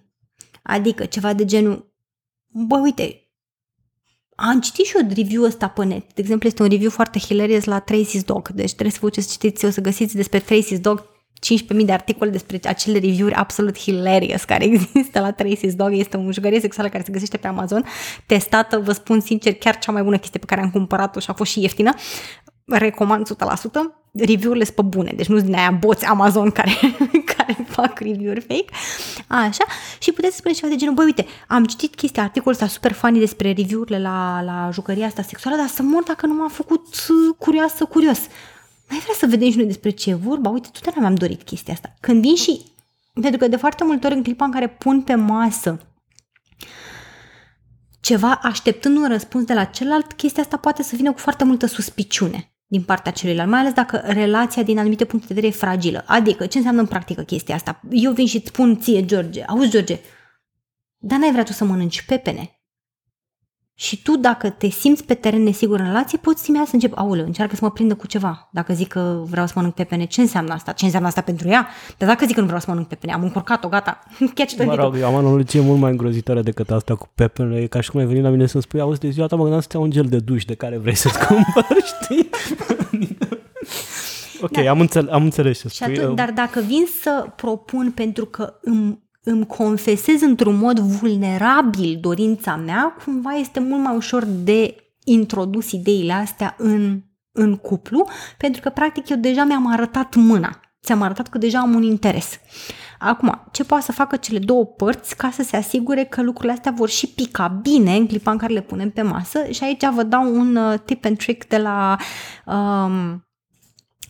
adică 0.62 1.04
ceva 1.04 1.32
de 1.32 1.44
genul, 1.44 1.87
bă, 2.66 2.78
uite, 2.78 3.22
am 4.34 4.60
citit 4.60 4.84
și 4.86 4.96
eu 4.96 5.08
review 5.14 5.42
ăsta 5.42 5.68
pe 5.68 5.84
net. 5.84 6.14
De 6.14 6.20
exemplu, 6.20 6.48
este 6.48 6.62
un 6.62 6.68
review 6.68 6.90
foarte 6.90 7.18
hilarious 7.18 7.64
la 7.64 7.84
Tracy's 7.84 8.24
Dog. 8.24 8.48
Deci 8.48 8.72
trebuie 8.72 8.90
să 8.90 8.98
vă 9.00 9.20
să 9.20 9.28
citiți, 9.30 9.64
o 9.64 9.70
să 9.70 9.80
găsiți 9.80 10.16
despre 10.16 10.40
Tracy's 10.40 10.80
Dog 10.80 11.04
15.000 11.38 11.84
de 11.84 11.92
articole 11.92 12.30
despre 12.30 12.60
acele 12.62 12.98
review-uri 12.98 13.34
absolut 13.34 13.78
hilarious 13.78 14.44
care 14.44 14.64
există 14.72 15.20
la 15.20 15.34
Tracy's 15.34 15.74
Dog. 15.74 15.92
Este 15.92 16.16
un 16.16 16.32
jucărie 16.32 16.60
sexuală 16.60 16.88
care 16.88 17.02
se 17.06 17.12
găsește 17.12 17.36
pe 17.36 17.46
Amazon. 17.46 17.84
Testată, 18.26 18.78
vă 18.78 18.92
spun 18.92 19.20
sincer, 19.20 19.54
chiar 19.54 19.78
cea 19.78 19.92
mai 19.92 20.02
bună 20.02 20.18
chestie 20.18 20.40
pe 20.40 20.46
care 20.46 20.60
am 20.60 20.70
cumpărat-o 20.70 21.20
și 21.20 21.30
a 21.30 21.32
fost 21.32 21.50
și 21.50 21.60
ieftină. 21.60 21.94
Recomand 22.68 23.28
100% 23.28 23.98
review-urile 24.12 24.64
sunt 24.64 24.76
pe 24.76 24.82
bune, 24.82 25.12
deci 25.16 25.26
nu 25.26 25.36
sunt 25.36 25.48
din 25.48 25.58
aia 25.58 25.70
boți 25.70 26.04
Amazon 26.04 26.50
care, 26.50 26.72
care 27.36 27.56
fac 27.68 27.98
review-uri 27.98 28.40
fake. 28.40 28.72
Așa, 29.26 29.64
și 29.98 30.12
puteți 30.12 30.36
spune 30.36 30.54
ceva 30.54 30.68
de 30.68 30.76
genul, 30.76 30.94
băi, 30.94 31.04
uite, 31.04 31.26
am 31.46 31.64
citit 31.64 31.94
chestia, 31.94 32.22
articolul 32.22 32.52
ăsta 32.52 32.66
super 32.66 32.92
funny 32.92 33.18
despre 33.18 33.52
review-urile 33.52 33.98
la, 33.98 34.42
la 34.42 34.68
jucăria 34.72 35.06
asta 35.06 35.22
sexuală, 35.22 35.56
dar 35.56 35.66
să 35.66 35.82
mor 35.82 36.02
dacă 36.02 36.26
nu 36.26 36.34
m-a 36.34 36.48
făcut 36.48 36.86
uh, 36.86 37.34
curioasă, 37.38 37.84
curios. 37.84 38.18
Mai 38.88 38.98
vrea 38.98 39.14
să 39.18 39.26
vedem 39.26 39.50
și 39.50 39.56
noi 39.56 39.66
despre 39.66 39.90
ce 39.90 40.10
e 40.10 40.14
vorba? 40.14 40.50
Uite, 40.50 40.68
tu 40.72 41.00
mi-am 41.00 41.14
dorit 41.14 41.42
chestia 41.42 41.72
asta. 41.72 41.94
Când 42.00 42.20
vin 42.20 42.34
și, 42.34 42.62
pentru 43.12 43.38
că 43.38 43.48
de 43.48 43.56
foarte 43.56 43.84
multe 43.84 44.06
ori 44.06 44.16
în 44.16 44.22
clipa 44.22 44.44
în 44.44 44.50
care 44.50 44.68
pun 44.68 45.02
pe 45.02 45.14
masă 45.14 45.80
ceva 48.00 48.40
așteptând 48.42 48.96
un 48.96 49.08
răspuns 49.08 49.44
de 49.44 49.54
la 49.54 49.64
celălalt, 49.64 50.12
chestia 50.12 50.42
asta 50.42 50.56
poate 50.56 50.82
să 50.82 50.96
vină 50.96 51.12
cu 51.12 51.18
foarte 51.18 51.44
multă 51.44 51.66
suspiciune 51.66 52.52
din 52.70 52.82
partea 52.82 53.12
celuilalt, 53.12 53.50
mai 53.50 53.60
ales 53.60 53.72
dacă 53.72 54.02
relația 54.04 54.62
din 54.62 54.78
anumite 54.78 55.04
puncte 55.04 55.26
de 55.26 55.34
vedere 55.34 55.52
e 55.52 55.58
fragilă. 55.58 56.04
Adică, 56.06 56.46
ce 56.46 56.56
înseamnă 56.56 56.80
în 56.80 56.86
practică 56.86 57.22
chestia 57.22 57.54
asta? 57.54 57.80
Eu 57.90 58.12
vin 58.12 58.26
și 58.26 58.36
îți 58.36 58.46
spun 58.46 58.78
ție, 58.80 59.04
George, 59.04 59.42
auzi, 59.42 59.70
George, 59.70 60.00
dar 60.98 61.18
n-ai 61.18 61.30
vrea 61.30 61.42
tu 61.42 61.52
să 61.52 61.64
mănânci 61.64 62.04
pepene? 62.06 62.57
Și 63.80 64.02
tu, 64.02 64.16
dacă 64.16 64.50
te 64.50 64.68
simți 64.68 65.04
pe 65.04 65.14
teren 65.14 65.42
nesigur 65.42 65.78
în 65.78 65.86
relație, 65.86 66.18
poți 66.18 66.42
simea 66.42 66.62
să 66.64 66.70
încep, 66.72 66.92
aulă, 66.94 67.22
încearcă 67.22 67.54
să 67.54 67.64
mă 67.64 67.70
prindă 67.70 67.94
cu 67.94 68.06
ceva. 68.06 68.48
Dacă 68.52 68.72
zic 68.72 68.88
că 68.88 69.22
vreau 69.24 69.46
să 69.46 69.52
mănânc 69.56 69.74
pepene, 69.74 70.04
ce 70.04 70.20
înseamnă 70.20 70.52
asta? 70.52 70.72
Ce 70.72 70.84
înseamnă 70.84 71.08
asta 71.08 71.20
pentru 71.20 71.48
ea? 71.48 71.68
Dar 71.98 72.08
dacă 72.08 72.24
zic 72.26 72.34
că 72.34 72.40
nu 72.40 72.46
vreau 72.46 72.60
să 72.60 72.66
mănânc 72.68 72.88
pepene, 72.88 73.12
am 73.12 73.22
încurcat-o, 73.22 73.68
gata, 73.68 73.98
catch 74.34 74.64
Mă 74.64 74.74
rog, 74.74 74.96
eu 74.96 75.06
am 75.06 75.14
analogie 75.14 75.60
mult 75.60 75.78
mai 75.78 75.90
îngrozitoare 75.90 76.42
decât 76.42 76.70
asta 76.70 76.94
cu 76.94 77.08
pepene. 77.14 77.60
E 77.60 77.66
ca 77.66 77.80
și 77.80 77.90
cum 77.90 78.00
ai 78.00 78.06
venit 78.06 78.22
la 78.22 78.28
mine 78.28 78.46
să-mi 78.46 78.62
spui, 78.62 78.80
auzi, 78.80 79.00
de 79.00 79.10
ziua 79.10 79.26
ta 79.26 79.34
mă 79.36 79.40
gândeam 79.40 79.62
să 79.62 79.68
te 79.68 79.76
un 79.76 79.90
gel 79.90 80.06
de 80.06 80.18
duș 80.18 80.44
de 80.44 80.54
care 80.54 80.78
vrei 80.78 80.94
să-ți 80.94 81.26
cumpăr, 81.26 81.76
știi? 82.02 82.28
ok, 84.46 84.62
da. 84.62 84.70
am, 84.70 84.80
înțeles, 84.80 85.10
am 85.10 85.22
înțeles 85.22 85.60
ce 85.60 85.68
spui. 85.68 85.98
Atunci, 85.98 86.16
dar 86.16 86.30
dacă 86.30 86.60
vin 86.60 86.86
să 87.00 87.26
propun 87.36 87.92
pentru 87.94 88.24
că 88.26 88.54
îmi 88.62 88.98
îmi 89.22 89.46
confesez 89.46 90.22
într-un 90.22 90.56
mod 90.56 90.78
vulnerabil 90.78 91.98
dorința 92.00 92.56
mea, 92.56 92.96
cumva 93.04 93.32
este 93.32 93.60
mult 93.60 93.82
mai 93.82 93.96
ușor 93.96 94.24
de 94.24 94.76
introdus 95.04 95.70
ideile 95.72 96.12
astea 96.12 96.54
în, 96.58 97.02
în 97.32 97.56
cuplu, 97.56 98.06
pentru 98.38 98.60
că 98.60 98.68
practic 98.68 99.08
eu 99.08 99.16
deja 99.16 99.44
mi-am 99.44 99.72
arătat 99.72 100.14
mâna, 100.14 100.60
ți-am 100.82 101.02
arătat 101.02 101.28
că 101.28 101.38
deja 101.38 101.58
am 101.58 101.74
un 101.74 101.82
interes. 101.82 102.40
Acum, 102.98 103.48
ce 103.52 103.64
poate 103.64 103.84
să 103.84 103.92
facă 103.92 104.16
cele 104.16 104.38
două 104.38 104.66
părți 104.66 105.16
ca 105.16 105.30
să 105.30 105.42
se 105.42 105.56
asigure 105.56 106.04
că 106.04 106.22
lucrurile 106.22 106.52
astea 106.52 106.72
vor 106.76 106.88
și 106.88 107.08
pica 107.08 107.48
bine 107.48 107.96
în 107.96 108.06
clipa 108.06 108.30
în 108.30 108.36
care 108.38 108.52
le 108.52 108.62
punem 108.62 108.90
pe 108.90 109.02
masă 109.02 109.50
și 109.50 109.64
aici 109.64 109.88
vă 109.94 110.02
dau 110.02 110.34
un 110.34 110.56
uh, 110.56 110.78
tip 110.84 111.04
and 111.04 111.16
trick 111.16 111.48
de 111.48 111.58
la 111.58 111.96
um, 112.46 113.27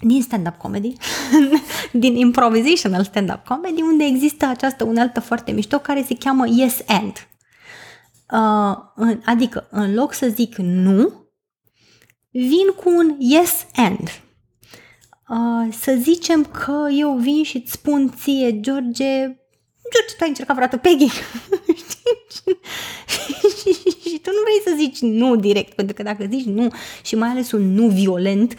din 0.01 0.23
stand-up 0.23 0.57
comedy, 0.57 0.93
din 1.93 2.17
improvisational 2.17 3.05
stand-up 3.05 3.45
comedy, 3.45 3.83
unde 3.83 4.05
există 4.05 4.47
această 4.47 4.85
unealtă 4.85 5.21
foarte 5.21 5.53
mișto 5.53 5.79
care 5.79 6.05
se 6.07 6.17
cheamă 6.17 6.45
yes 6.49 6.83
and. 6.87 7.29
Uh, 8.33 9.17
adică, 9.25 9.69
în 9.71 9.95
loc 9.95 10.13
să 10.13 10.29
zic 10.29 10.57
nu, 10.57 11.13
vin 12.31 12.69
cu 12.77 12.91
un 12.97 13.17
yes 13.19 13.67
and. 13.75 14.21
Uh, 15.29 15.75
să 15.81 15.97
zicem 16.01 16.45
că 16.45 16.87
eu 16.91 17.17
vin 17.17 17.43
și 17.43 17.57
îți 17.57 17.73
spun 17.73 18.13
ție, 18.17 18.61
George, 18.61 19.39
George, 19.93 20.15
tu 20.17 20.23
ai 20.23 20.29
încercat 20.29 20.57
vreodată 20.57 20.77
pegging? 20.89 21.11
și, 23.59 23.73
și 24.09 24.19
tu 24.19 24.31
nu 24.31 24.43
vrei 24.45 24.63
să 24.65 24.75
zici 24.77 24.99
nu 24.99 25.37
direct, 25.37 25.75
pentru 25.75 25.95
că 25.95 26.03
dacă 26.03 26.27
zici 26.31 26.45
nu 26.45 26.73
și 27.03 27.17
mai 27.17 27.29
ales 27.29 27.53
un 27.53 27.73
nu 27.75 27.87
violent, 27.87 28.55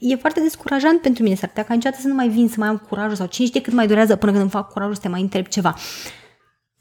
e 0.00 0.16
foarte 0.16 0.40
descurajant 0.40 1.00
pentru 1.00 1.22
mine. 1.22 1.34
S-ar 1.34 1.48
putea 1.48 1.64
ca 1.64 1.74
niciodată 1.74 2.02
să 2.02 2.08
nu 2.08 2.14
mai 2.14 2.28
vin, 2.28 2.48
să 2.48 2.54
mai 2.58 2.68
am 2.68 2.78
curajul 2.88 3.16
sau 3.16 3.26
cine 3.26 3.46
știe 3.46 3.60
cât 3.60 3.72
mai 3.72 3.86
durează 3.86 4.16
până 4.16 4.30
când 4.30 4.42
îmi 4.42 4.52
fac 4.52 4.72
curajul 4.72 4.94
să 4.94 5.00
te 5.00 5.08
mai 5.08 5.20
întreb 5.20 5.46
ceva. 5.46 5.74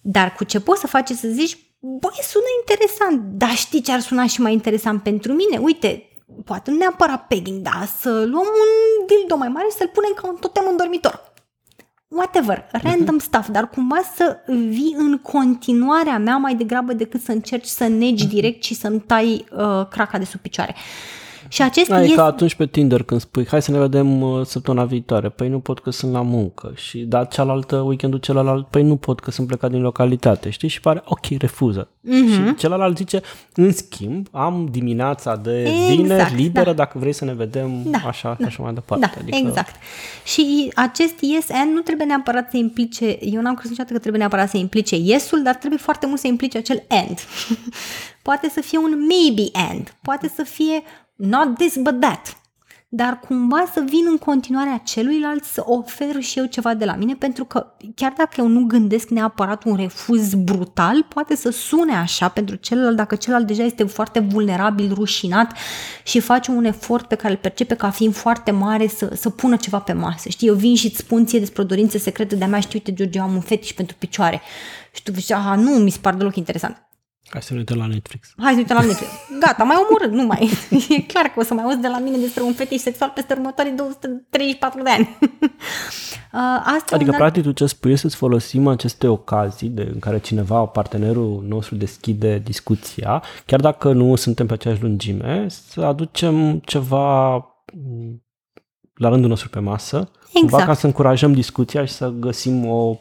Dar 0.01 0.33
cu 0.33 0.43
ce 0.43 0.59
poți 0.59 0.79
să 0.79 0.87
faci 0.87 1.09
să 1.09 1.27
zici, 1.27 1.57
băi, 1.79 2.19
sună 2.21 2.45
interesant, 2.59 3.37
dar 3.37 3.49
știi 3.49 3.81
ce 3.81 3.91
ar 3.91 3.99
suna 3.99 4.25
și 4.25 4.41
mai 4.41 4.53
interesant 4.53 5.03
pentru 5.03 5.33
mine? 5.33 5.57
Uite, 5.57 6.09
poate 6.45 6.71
nu 6.71 6.77
neapărat 6.77 7.27
pegging, 7.27 7.61
dar 7.61 7.89
să 7.99 8.09
luăm 8.09 8.45
un 8.45 9.05
dildo 9.07 9.35
mai 9.35 9.47
mare 9.47 9.67
și 9.69 9.77
să-l 9.77 9.91
punem 9.93 10.11
ca 10.15 10.27
un 10.27 10.35
totem 10.35 10.63
în 10.69 10.77
dormitor. 10.77 11.27
Whatever, 12.07 12.67
random 12.71 13.17
uh-huh. 13.17 13.23
stuff, 13.23 13.49
dar 13.49 13.69
cumva 13.69 14.01
să 14.15 14.37
vii 14.47 14.95
în 14.97 15.17
continuarea 15.17 16.17
mea 16.17 16.37
mai 16.37 16.55
degrabă 16.55 16.93
decât 16.93 17.21
să 17.21 17.31
încerci 17.31 17.65
să 17.65 17.87
negi 17.87 18.25
uh-huh. 18.25 18.29
direct 18.29 18.63
și 18.63 18.73
să-mi 18.73 18.99
tai 18.99 19.45
uh, 19.51 19.87
craca 19.89 20.17
de 20.17 20.25
sub 20.25 20.39
picioare. 20.39 20.75
Uh, 20.75 21.19
și 21.49 21.61
acest 21.61 21.91
Ai 21.91 22.03
este... 22.03 22.15
ca 22.15 22.25
atunci 22.25 22.55
pe 22.55 22.65
Tinder 22.65 23.03
când 23.03 23.21
spui, 23.21 23.47
hai 23.47 23.61
să 23.61 23.71
ne 23.71 23.79
vedem 23.79 24.21
uh, 24.21 24.45
săptămâna 24.45 24.85
viitoare. 24.85 25.29
Păi 25.29 25.49
nu 25.49 25.59
pot 25.59 25.79
că 25.79 25.89
sunt 25.89 26.11
la 26.11 26.21
muncă. 26.21 26.71
Și 26.75 26.99
da, 26.99 27.23
cealaltă, 27.23 27.75
weekendul 27.75 28.19
celălalt, 28.19 28.67
păi 28.67 28.83
nu 28.83 28.95
pot 28.95 29.19
că 29.19 29.31
sunt 29.31 29.47
plecat 29.47 29.71
din 29.71 29.81
localitate, 29.81 30.49
știi? 30.49 30.67
Și 30.67 30.79
pare, 30.79 31.01
ok, 31.05 31.25
refuză. 31.37 31.89
Mm-hmm. 32.07 32.47
Și 32.47 32.55
celălalt 32.55 32.97
zice, 32.97 33.21
în 33.53 33.71
schimb, 33.71 34.27
am 34.31 34.67
dimineața 34.71 35.35
de 35.35 35.61
exact, 35.61 35.95
vineri 35.95 36.35
liberă 36.35 36.69
da. 36.69 36.73
dacă 36.73 36.97
vrei 36.97 37.13
să 37.13 37.25
ne 37.25 37.33
vedem 37.33 37.83
da, 37.85 37.97
așa 38.05 38.35
da, 38.39 38.45
așa 38.45 38.63
mai 38.63 38.73
departe. 38.73 39.05
Da, 39.05 39.21
adică... 39.21 39.37
exact. 39.47 39.75
Și 40.23 40.71
acest 40.75 41.15
yes 41.19 41.49
and 41.49 41.73
nu 41.73 41.81
trebuie 41.81 42.07
neapărat 42.07 42.49
să 42.49 42.57
implice, 42.57 43.17
eu 43.21 43.41
n-am 43.41 43.53
crezut 43.53 43.69
niciodată 43.69 43.93
că 43.93 43.99
trebuie 43.99 44.21
neapărat 44.21 44.49
să 44.49 44.57
implice 44.57 44.95
yesul, 44.95 45.43
dar 45.43 45.55
trebuie 45.55 45.79
foarte 45.79 46.05
mult 46.05 46.19
să 46.19 46.27
implice 46.27 46.57
acel 46.57 46.83
and. 46.87 47.19
poate 48.27 48.49
să 48.49 48.61
fie 48.61 48.77
un 48.77 48.97
maybe 49.07 49.49
and, 49.71 49.95
poate 50.01 50.31
să 50.35 50.43
fie 50.43 50.83
not 51.19 51.57
this 51.57 51.75
but 51.75 51.99
that, 51.99 52.37
dar 52.91 53.19
cumva 53.19 53.63
să 53.73 53.83
vin 53.89 54.05
în 54.09 54.17
continuarea 54.17 54.81
celuilalt 54.83 55.43
să 55.43 55.63
ofer 55.65 56.21
și 56.21 56.39
eu 56.39 56.45
ceva 56.45 56.73
de 56.73 56.85
la 56.85 56.95
mine, 56.95 57.15
pentru 57.15 57.45
că 57.45 57.65
chiar 57.95 58.13
dacă 58.17 58.33
eu 58.37 58.47
nu 58.47 58.65
gândesc 58.65 59.09
neapărat 59.09 59.63
un 59.63 59.75
refuz 59.75 60.33
brutal, 60.33 61.05
poate 61.13 61.35
să 61.35 61.49
sune 61.49 61.95
așa 61.95 62.27
pentru 62.27 62.55
celălalt, 62.55 62.95
dacă 62.95 63.15
celălalt 63.15 63.47
deja 63.47 63.63
este 63.63 63.83
foarte 63.83 64.19
vulnerabil, 64.19 64.93
rușinat 64.93 65.53
și 66.03 66.19
face 66.19 66.51
un 66.51 66.65
efort 66.65 67.07
pe 67.07 67.15
care 67.15 67.33
îl 67.33 67.39
percepe 67.39 67.75
ca 67.75 67.89
fiind 67.89 68.15
foarte 68.15 68.51
mare 68.51 68.87
să, 68.87 69.11
să 69.15 69.29
pună 69.29 69.55
ceva 69.55 69.79
pe 69.79 69.93
masă. 69.93 70.29
Știi, 70.29 70.47
eu 70.47 70.55
vin 70.55 70.75
și 70.75 70.85
îți 70.85 70.97
spun 70.97 71.25
ție 71.25 71.39
despre 71.39 71.61
o 71.61 71.65
dorință 71.65 71.97
secretă 71.97 72.35
de-a 72.35 72.47
mea, 72.47 72.59
știu, 72.59 72.77
uite, 72.77 72.93
George, 72.93 73.17
eu 73.17 73.23
am 73.23 73.33
un 73.33 73.41
fetiș 73.41 73.73
pentru 73.73 73.95
picioare. 73.99 74.41
Și 74.91 75.03
tu 75.03 75.11
zici, 75.11 75.31
aha, 75.31 75.55
nu 75.55 75.71
mi 75.71 75.89
se 75.89 75.99
par 76.01 76.13
deloc 76.13 76.35
interesant. 76.35 76.88
Hai 77.29 77.41
să 77.41 77.53
ne 77.53 77.59
uităm 77.59 77.77
la 77.77 77.85
Netflix. 77.85 78.33
Hai 78.37 78.49
să 78.49 78.53
ne 78.53 78.61
uităm 78.61 78.75
la 78.75 78.83
Netflix. 78.83 79.11
Gata, 79.39 79.63
mai 79.63 79.75
omorât, 79.87 80.11
nu 80.11 80.25
mai. 80.25 80.49
E 80.97 81.01
clar 81.01 81.25
că 81.25 81.39
o 81.39 81.43
să 81.43 81.53
mai 81.53 81.63
auzi 81.63 81.77
de 81.77 81.87
la 81.87 81.99
mine 81.99 82.17
despre 82.17 82.43
un 82.43 82.53
fetiș 82.53 82.81
sexual 82.81 83.11
peste 83.15 83.33
următorii 83.33 83.71
234 83.71 84.83
de 84.83 84.89
ani. 84.89 85.09
Uh, 86.33 86.39
asta 86.77 86.95
adică, 86.95 87.11
practic, 87.11 87.43
tu 87.43 87.51
ce 87.51 87.65
spui 87.65 87.97
să-ți 87.97 88.15
folosim 88.15 88.67
aceste 88.67 89.07
ocazii 89.07 89.69
de, 89.69 89.89
în 89.93 89.99
care 89.99 90.19
cineva, 90.19 90.65
partenerul 90.65 91.43
nostru, 91.47 91.75
deschide 91.75 92.41
discuția, 92.45 93.23
chiar 93.45 93.59
dacă 93.59 93.91
nu 93.91 94.15
suntem 94.15 94.47
pe 94.47 94.53
aceeași 94.53 94.81
lungime, 94.81 95.45
să 95.49 95.81
aducem 95.81 96.59
ceva 96.59 97.35
mm, 97.73 98.23
la 98.93 99.09
rândul 99.09 99.29
nostru 99.29 99.49
pe 99.49 99.59
masă, 99.59 100.11
exact. 100.33 100.65
ca 100.65 100.73
să 100.73 100.85
încurajăm 100.85 101.33
discuția 101.33 101.85
și 101.85 101.93
să 101.93 102.13
găsim 102.19 102.65
o 102.65 102.97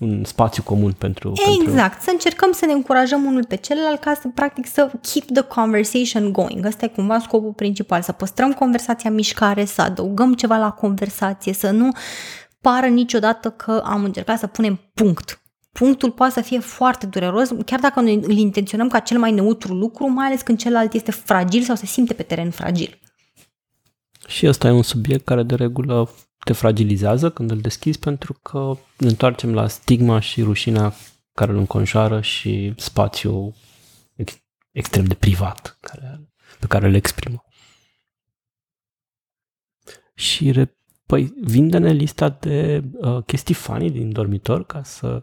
un 0.00 0.24
spațiu 0.24 0.62
comun 0.62 0.92
pentru... 0.92 1.32
Exact, 1.60 1.88
pentru... 1.88 1.98
să 2.00 2.10
încercăm 2.10 2.52
să 2.52 2.66
ne 2.66 2.72
încurajăm 2.72 3.24
unul 3.24 3.44
pe 3.44 3.56
celălalt 3.56 4.00
ca 4.00 4.14
să, 4.14 4.28
practic, 4.34 4.66
să 4.66 4.90
keep 5.12 5.24
the 5.32 5.42
conversation 5.42 6.32
going. 6.32 6.64
Ăsta 6.66 6.84
e 6.84 6.88
cumva 6.88 7.18
scopul 7.18 7.52
principal, 7.52 8.02
să 8.02 8.12
păstrăm 8.12 8.52
conversația 8.52 9.10
în 9.10 9.16
mișcare, 9.16 9.64
să 9.64 9.82
adăugăm 9.82 10.34
ceva 10.34 10.56
la 10.56 10.70
conversație, 10.70 11.52
să 11.52 11.70
nu 11.70 11.90
pară 12.60 12.86
niciodată 12.86 13.50
că 13.50 13.82
am 13.84 14.04
încercat 14.04 14.38
să 14.38 14.46
punem 14.46 14.80
punct. 14.94 15.42
Punctul 15.72 16.10
poate 16.10 16.32
să 16.32 16.40
fie 16.40 16.58
foarte 16.58 17.06
dureros, 17.06 17.50
chiar 17.66 17.80
dacă 17.80 18.00
noi 18.00 18.20
îl 18.22 18.36
intenționăm 18.36 18.88
ca 18.88 18.98
cel 18.98 19.18
mai 19.18 19.32
neutru 19.32 19.74
lucru, 19.74 20.08
mai 20.08 20.26
ales 20.26 20.42
când 20.42 20.58
celălalt 20.58 20.92
este 20.92 21.10
fragil 21.10 21.62
sau 21.62 21.74
se 21.74 21.86
simte 21.86 22.14
pe 22.14 22.22
teren 22.22 22.50
fragil. 22.50 22.98
Și 24.26 24.46
ăsta 24.46 24.68
e 24.68 24.70
un 24.70 24.82
subiect 24.82 25.24
care 25.24 25.42
de 25.42 25.54
regulă 25.54 26.10
te 26.44 26.52
fragilizează 26.52 27.30
când 27.30 27.50
îl 27.50 27.60
deschizi 27.60 27.98
pentru 27.98 28.32
că 28.32 28.76
ne 28.98 29.08
întoarcem 29.08 29.54
la 29.54 29.68
stigma 29.68 30.20
și 30.20 30.42
rușinea 30.42 30.94
care 31.32 31.52
îl 31.52 31.58
înconjoară 31.58 32.20
și 32.20 32.74
spațiul 32.76 33.54
ex- 34.14 34.42
extrem 34.70 35.04
de 35.04 35.14
privat 35.14 35.78
care, 35.80 36.30
pe 36.60 36.66
care 36.66 36.86
îl 36.86 36.94
exprimă. 36.94 37.44
Și 40.14 40.52
Păi 41.06 41.34
vinde-ne 41.40 41.90
lista 41.90 42.28
de 42.40 42.84
uh, 42.94 43.22
chestii 43.26 43.54
funny 43.54 43.90
din 43.90 44.12
dormitor 44.12 44.66
ca 44.66 44.82
să 44.82 45.22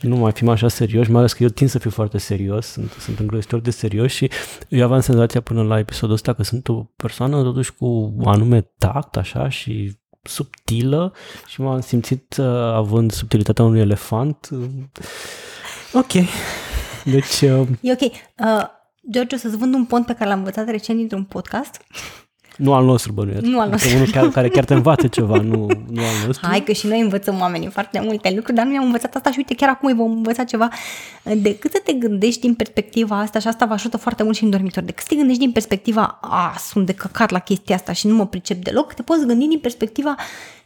nu 0.00 0.16
mai 0.16 0.32
fim 0.32 0.48
așa 0.48 0.68
serioși, 0.68 1.10
mai 1.10 1.18
ales 1.18 1.32
că 1.32 1.42
eu 1.42 1.48
tind 1.48 1.70
să 1.70 1.78
fiu 1.78 1.90
foarte 1.90 2.18
serios, 2.18 2.66
sunt, 2.66 2.90
sunt 2.90 3.18
îngrozitor 3.18 3.60
de 3.60 3.70
serios 3.70 4.12
și 4.12 4.30
eu 4.68 4.84
aveam 4.84 5.00
senzația 5.00 5.40
până 5.40 5.62
la 5.62 5.78
episodul 5.78 6.14
ăsta 6.14 6.32
că 6.32 6.42
sunt 6.42 6.68
o 6.68 6.82
persoană 6.96 7.42
totuși 7.42 7.74
cu 7.74 8.16
anume 8.24 8.60
tact 8.60 9.16
așa 9.16 9.48
și 9.48 9.92
subtilă 10.24 11.12
și 11.46 11.60
m-am 11.60 11.80
simțit 11.80 12.36
uh, 12.36 12.46
având 12.54 13.12
subtilitatea 13.12 13.64
unui 13.64 13.80
elefant. 13.80 14.48
Ok. 15.92 16.12
Deci... 17.04 17.40
Uh... 17.40 17.68
E 17.80 17.92
ok. 17.92 18.00
Uh, 18.00 18.66
George, 19.10 19.34
o 19.34 19.38
să-ți 19.38 19.56
vând 19.56 19.74
un 19.74 19.84
pont 19.84 20.06
pe 20.06 20.14
care 20.14 20.28
l-am 20.28 20.38
învățat 20.38 20.68
recent 20.68 20.98
dintr-un 20.98 21.24
podcast. 21.24 21.80
Nu 22.56 22.72
al 22.72 22.84
nostru, 22.84 23.12
bănuiesc. 23.12 23.42
Nu 23.42 23.60
al 23.60 23.68
nostru. 23.68 23.94
Unul 23.94 24.10
care, 24.10 24.28
care 24.28 24.48
chiar 24.48 24.64
te 24.64 24.74
învață 24.74 25.06
ceva, 25.06 25.36
nu, 25.36 25.66
nu 25.90 26.02
al 26.02 26.14
nostru. 26.26 26.46
Hai 26.46 26.60
că 26.60 26.72
și 26.72 26.86
noi 26.86 27.00
învățăm 27.00 27.40
oamenii 27.40 27.68
foarte 27.68 28.00
multe 28.00 28.32
lucruri, 28.34 28.56
dar 28.56 28.64
nu 28.64 28.70
ne-am 28.70 28.84
învățat 28.84 29.14
asta 29.14 29.30
și 29.30 29.36
uite, 29.38 29.54
chiar 29.54 29.68
acum 29.68 29.88
îi 29.88 29.94
vom 29.94 30.10
învăța 30.10 30.44
ceva. 30.44 30.68
Decât 31.36 31.70
să 31.70 31.80
te 31.84 31.92
gândești 31.92 32.40
din 32.40 32.54
perspectiva 32.54 33.18
asta, 33.18 33.38
și 33.38 33.48
asta 33.48 33.66
vă 33.66 33.72
ajută 33.72 33.96
foarte 33.96 34.22
mult 34.22 34.36
și 34.36 34.44
în 34.44 34.50
dormitor, 34.50 34.82
decât 34.82 35.02
să 35.02 35.08
te 35.08 35.14
gândești 35.14 35.42
din 35.42 35.52
perspectiva, 35.52 36.18
a, 36.20 36.54
sunt 36.58 36.86
de 36.86 36.92
căcat 36.92 37.30
la 37.30 37.38
chestia 37.38 37.74
asta 37.74 37.92
și 37.92 38.06
nu 38.06 38.14
mă 38.14 38.26
pricep 38.26 38.64
deloc, 38.64 38.92
te 38.92 39.02
poți 39.02 39.26
gândi 39.26 39.46
din 39.46 39.58
perspectiva 39.58 40.14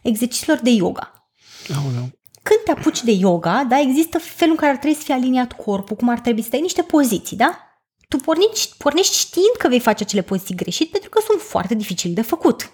exercițiilor 0.01 0.59
de 0.63 0.69
yoga. 0.69 1.31
Aoleu. 1.75 2.09
Când 2.43 2.59
te 2.65 2.71
apuci 2.71 3.03
de 3.03 3.11
yoga, 3.11 3.65
da, 3.69 3.79
există 3.79 4.17
felul 4.17 4.53
în 4.53 4.59
care 4.59 4.71
ar 4.71 4.77
trebui 4.77 4.97
să 4.97 5.03
fie 5.03 5.13
aliniat 5.13 5.51
corpul, 5.51 5.95
cum 5.95 6.09
ar 6.09 6.19
trebui 6.19 6.41
să 6.41 6.47
stai 6.47 6.61
niște 6.61 6.81
poziții, 6.81 7.37
da? 7.37 7.68
Tu 8.09 8.17
pornești, 8.17 8.77
pornești 8.77 9.17
știind 9.17 9.55
că 9.57 9.67
vei 9.67 9.79
face 9.79 10.03
acele 10.03 10.21
poziții 10.21 10.55
greșit 10.55 10.91
pentru 10.91 11.09
că 11.09 11.21
sunt 11.21 11.41
foarte 11.41 11.75
dificil 11.75 12.13
de 12.13 12.21
făcut. 12.21 12.71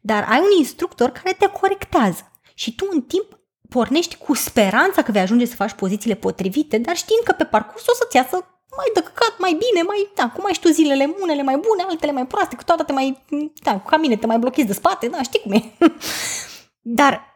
Dar 0.00 0.26
ai 0.28 0.38
un 0.38 0.58
instructor 0.58 1.10
care 1.10 1.36
te 1.38 1.46
corectează 1.46 2.32
și 2.54 2.74
tu 2.74 2.88
în 2.90 3.02
timp 3.02 3.40
pornești 3.68 4.16
cu 4.16 4.34
speranța 4.34 5.02
că 5.02 5.12
vei 5.12 5.20
ajunge 5.20 5.44
să 5.44 5.54
faci 5.54 5.72
pozițiile 5.72 6.14
potrivite, 6.14 6.78
dar 6.78 6.96
știind 6.96 7.22
că 7.24 7.32
pe 7.32 7.44
parcurs 7.44 7.86
o 7.86 7.94
să-ți 7.94 8.16
iasă 8.16 8.36
mai 8.76 8.90
de 8.94 9.02
căcat, 9.02 9.34
mai 9.38 9.50
bine, 9.50 9.82
mai, 9.82 10.10
da, 10.14 10.30
cum 10.30 10.44
ai 10.44 10.52
știu 10.52 10.70
zilele, 10.70 11.14
unele 11.20 11.42
mai 11.42 11.56
bune, 11.56 11.82
altele 11.88 12.12
mai 12.12 12.26
proaste, 12.26 12.56
cu 12.56 12.64
toate 12.64 12.82
te 12.82 12.92
mai, 12.92 13.24
da, 13.62 13.80
ca 13.80 13.96
mine 13.96 14.16
te 14.16 14.26
mai 14.26 14.38
blochezi 14.38 14.66
de 14.66 14.72
spate, 14.72 15.06
da, 15.08 15.22
știi 15.22 15.40
cum 15.40 15.52
e. 15.52 15.72
Dar 16.98 17.31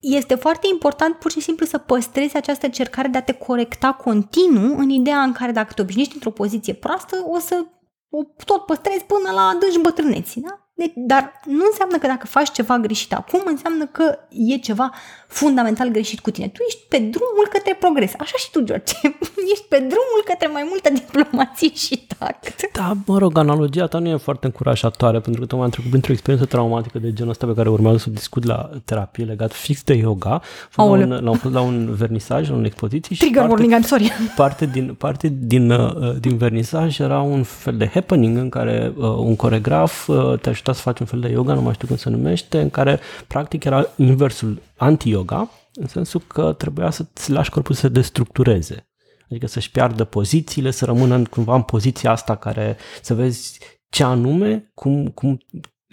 este 0.00 0.34
foarte 0.34 0.66
important 0.72 1.14
pur 1.14 1.30
și 1.30 1.40
simplu 1.40 1.66
să 1.66 1.78
păstrezi 1.78 2.36
această 2.36 2.66
încercare 2.66 3.08
de 3.08 3.18
a 3.18 3.22
te 3.22 3.32
corecta 3.32 3.92
continuu 3.92 4.78
în 4.78 4.88
ideea 4.88 5.22
în 5.22 5.32
care 5.32 5.52
dacă 5.52 5.72
te 5.72 5.82
obișnuiești 5.82 6.14
într-o 6.14 6.30
poziție 6.30 6.74
proastă, 6.74 7.24
o 7.26 7.38
să 7.38 7.66
o 8.10 8.22
tot 8.44 8.66
păstrezi 8.66 9.04
până 9.04 9.30
la 9.30 9.48
adânci 9.48 9.80
bătrâneții, 9.80 10.40
da? 10.40 10.67
Deci, 10.78 10.92
dar 10.94 11.40
nu 11.44 11.64
înseamnă 11.70 11.98
că 11.98 12.06
dacă 12.06 12.26
faci 12.26 12.50
ceva 12.50 12.76
greșit 12.78 13.12
acum, 13.12 13.42
înseamnă 13.44 13.86
că 13.86 14.18
e 14.28 14.56
ceva 14.56 14.90
fundamental 15.26 15.88
greșit 15.88 16.20
cu 16.20 16.30
tine. 16.30 16.48
Tu 16.48 16.62
ești 16.68 16.80
pe 16.88 16.98
drumul 16.98 17.46
către 17.50 17.76
progres. 17.80 18.12
Așa 18.18 18.36
și 18.36 18.50
tu, 18.50 18.60
George. 18.60 18.92
Ești 19.52 19.64
pe 19.68 19.76
drumul 19.76 20.22
către 20.24 20.46
mai 20.46 20.64
multă 20.68 20.88
diplomație 20.92 21.74
și 21.74 22.06
tact. 22.18 22.72
Da, 22.72 22.92
mă 23.06 23.18
rog, 23.18 23.38
analogia 23.38 23.86
ta 23.86 23.98
nu 23.98 24.08
e 24.08 24.16
foarte 24.16 24.46
încurajatoare, 24.46 25.20
pentru 25.20 25.40
că 25.40 25.46
tocmai 25.46 25.64
am 25.64 25.70
trecut 25.70 25.90
printr-o 25.90 26.12
experiență 26.12 26.48
traumatică 26.48 26.98
de 26.98 27.12
genul 27.12 27.30
ăsta 27.30 27.46
pe 27.46 27.54
care 27.54 27.68
urmează 27.68 27.98
să 27.98 28.10
discut 28.10 28.44
la 28.44 28.70
terapie 28.84 29.24
legat 29.24 29.52
fix 29.52 29.82
de 29.82 29.94
yoga. 29.94 30.42
La 30.74 30.82
un, 30.82 31.08
la, 31.08 31.30
un, 31.30 31.38
la 31.52 31.60
un 31.60 31.94
vernisaj, 31.94 32.48
la 32.48 32.54
un 32.54 32.64
expoziție. 32.64 33.16
Trigger 33.16 33.42
și 33.42 33.48
warning, 33.48 33.74
I'm 33.78 33.86
sorry. 33.86 34.12
Parte 34.36 34.66
din, 34.66 34.94
parte 34.98 35.32
din, 35.40 35.70
uh, 35.70 36.16
din 36.20 36.36
vernisaj 36.36 36.98
era 36.98 37.20
un 37.20 37.42
fel 37.42 37.76
de 37.76 37.90
happening 37.94 38.36
în 38.36 38.48
care 38.48 38.92
uh, 38.96 39.04
un 39.04 39.36
coregraf 39.36 40.08
uh, 40.08 40.38
te 40.38 40.48
ajuta 40.68 40.72
să 40.72 40.90
faci 40.90 41.00
un 41.00 41.06
fel 41.06 41.20
de 41.20 41.28
yoga, 41.28 41.54
nu 41.54 41.60
mai 41.60 41.74
știu 41.74 41.86
cum 41.86 41.96
se 41.96 42.10
numește, 42.10 42.60
în 42.60 42.70
care 42.70 43.00
practic 43.26 43.64
era 43.64 43.86
inversul 43.96 44.62
anti-yoga, 44.76 45.50
în 45.74 45.86
sensul 45.86 46.20
că 46.26 46.52
trebuia 46.52 46.90
să-ți 46.90 47.30
lași 47.30 47.50
corpul 47.50 47.74
să 47.74 47.80
se 47.80 47.88
destructureze. 47.88 48.88
Adică 49.30 49.46
să-și 49.46 49.70
piardă 49.70 50.04
pozițiile, 50.04 50.70
să 50.70 50.84
rămână 50.84 51.14
în, 51.14 51.24
cumva 51.24 51.54
în 51.54 51.62
poziția 51.62 52.10
asta 52.10 52.36
care 52.36 52.76
să 53.02 53.14
vezi 53.14 53.58
ce 53.88 54.04
anume, 54.04 54.70
cum, 54.74 55.06
cum 55.08 55.38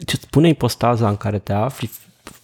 ce 0.05 0.15
spune 0.15 0.47
ipostaza 0.47 1.09
în 1.09 1.17
care 1.17 1.39
te 1.39 1.53
afli, 1.53 1.89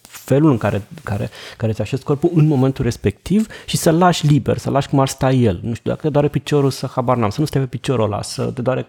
felul 0.01 0.51
în 0.51 0.57
care, 0.57 0.81
care, 1.03 1.29
care 1.57 1.71
ți 1.71 1.81
așezi 1.81 2.03
corpul 2.03 2.31
în 2.33 2.47
momentul 2.47 2.83
respectiv 2.83 3.47
și 3.65 3.77
să-l 3.77 3.97
lași 3.97 4.25
liber, 4.25 4.57
să 4.57 4.69
lași 4.69 4.89
cum 4.89 4.99
ar 4.99 5.07
sta 5.07 5.31
el. 5.31 5.59
Nu 5.63 5.73
știu, 5.73 5.89
dacă 5.89 6.01
te 6.01 6.09
doare 6.09 6.27
piciorul, 6.27 6.71
să 6.71 6.87
habar 6.87 7.17
n-am, 7.17 7.29
să 7.29 7.39
nu 7.39 7.45
stai 7.45 7.61
pe 7.61 7.67
piciorul 7.67 8.05
ăla, 8.05 8.21
să 8.21 8.45
te 8.45 8.61
doare 8.61 8.87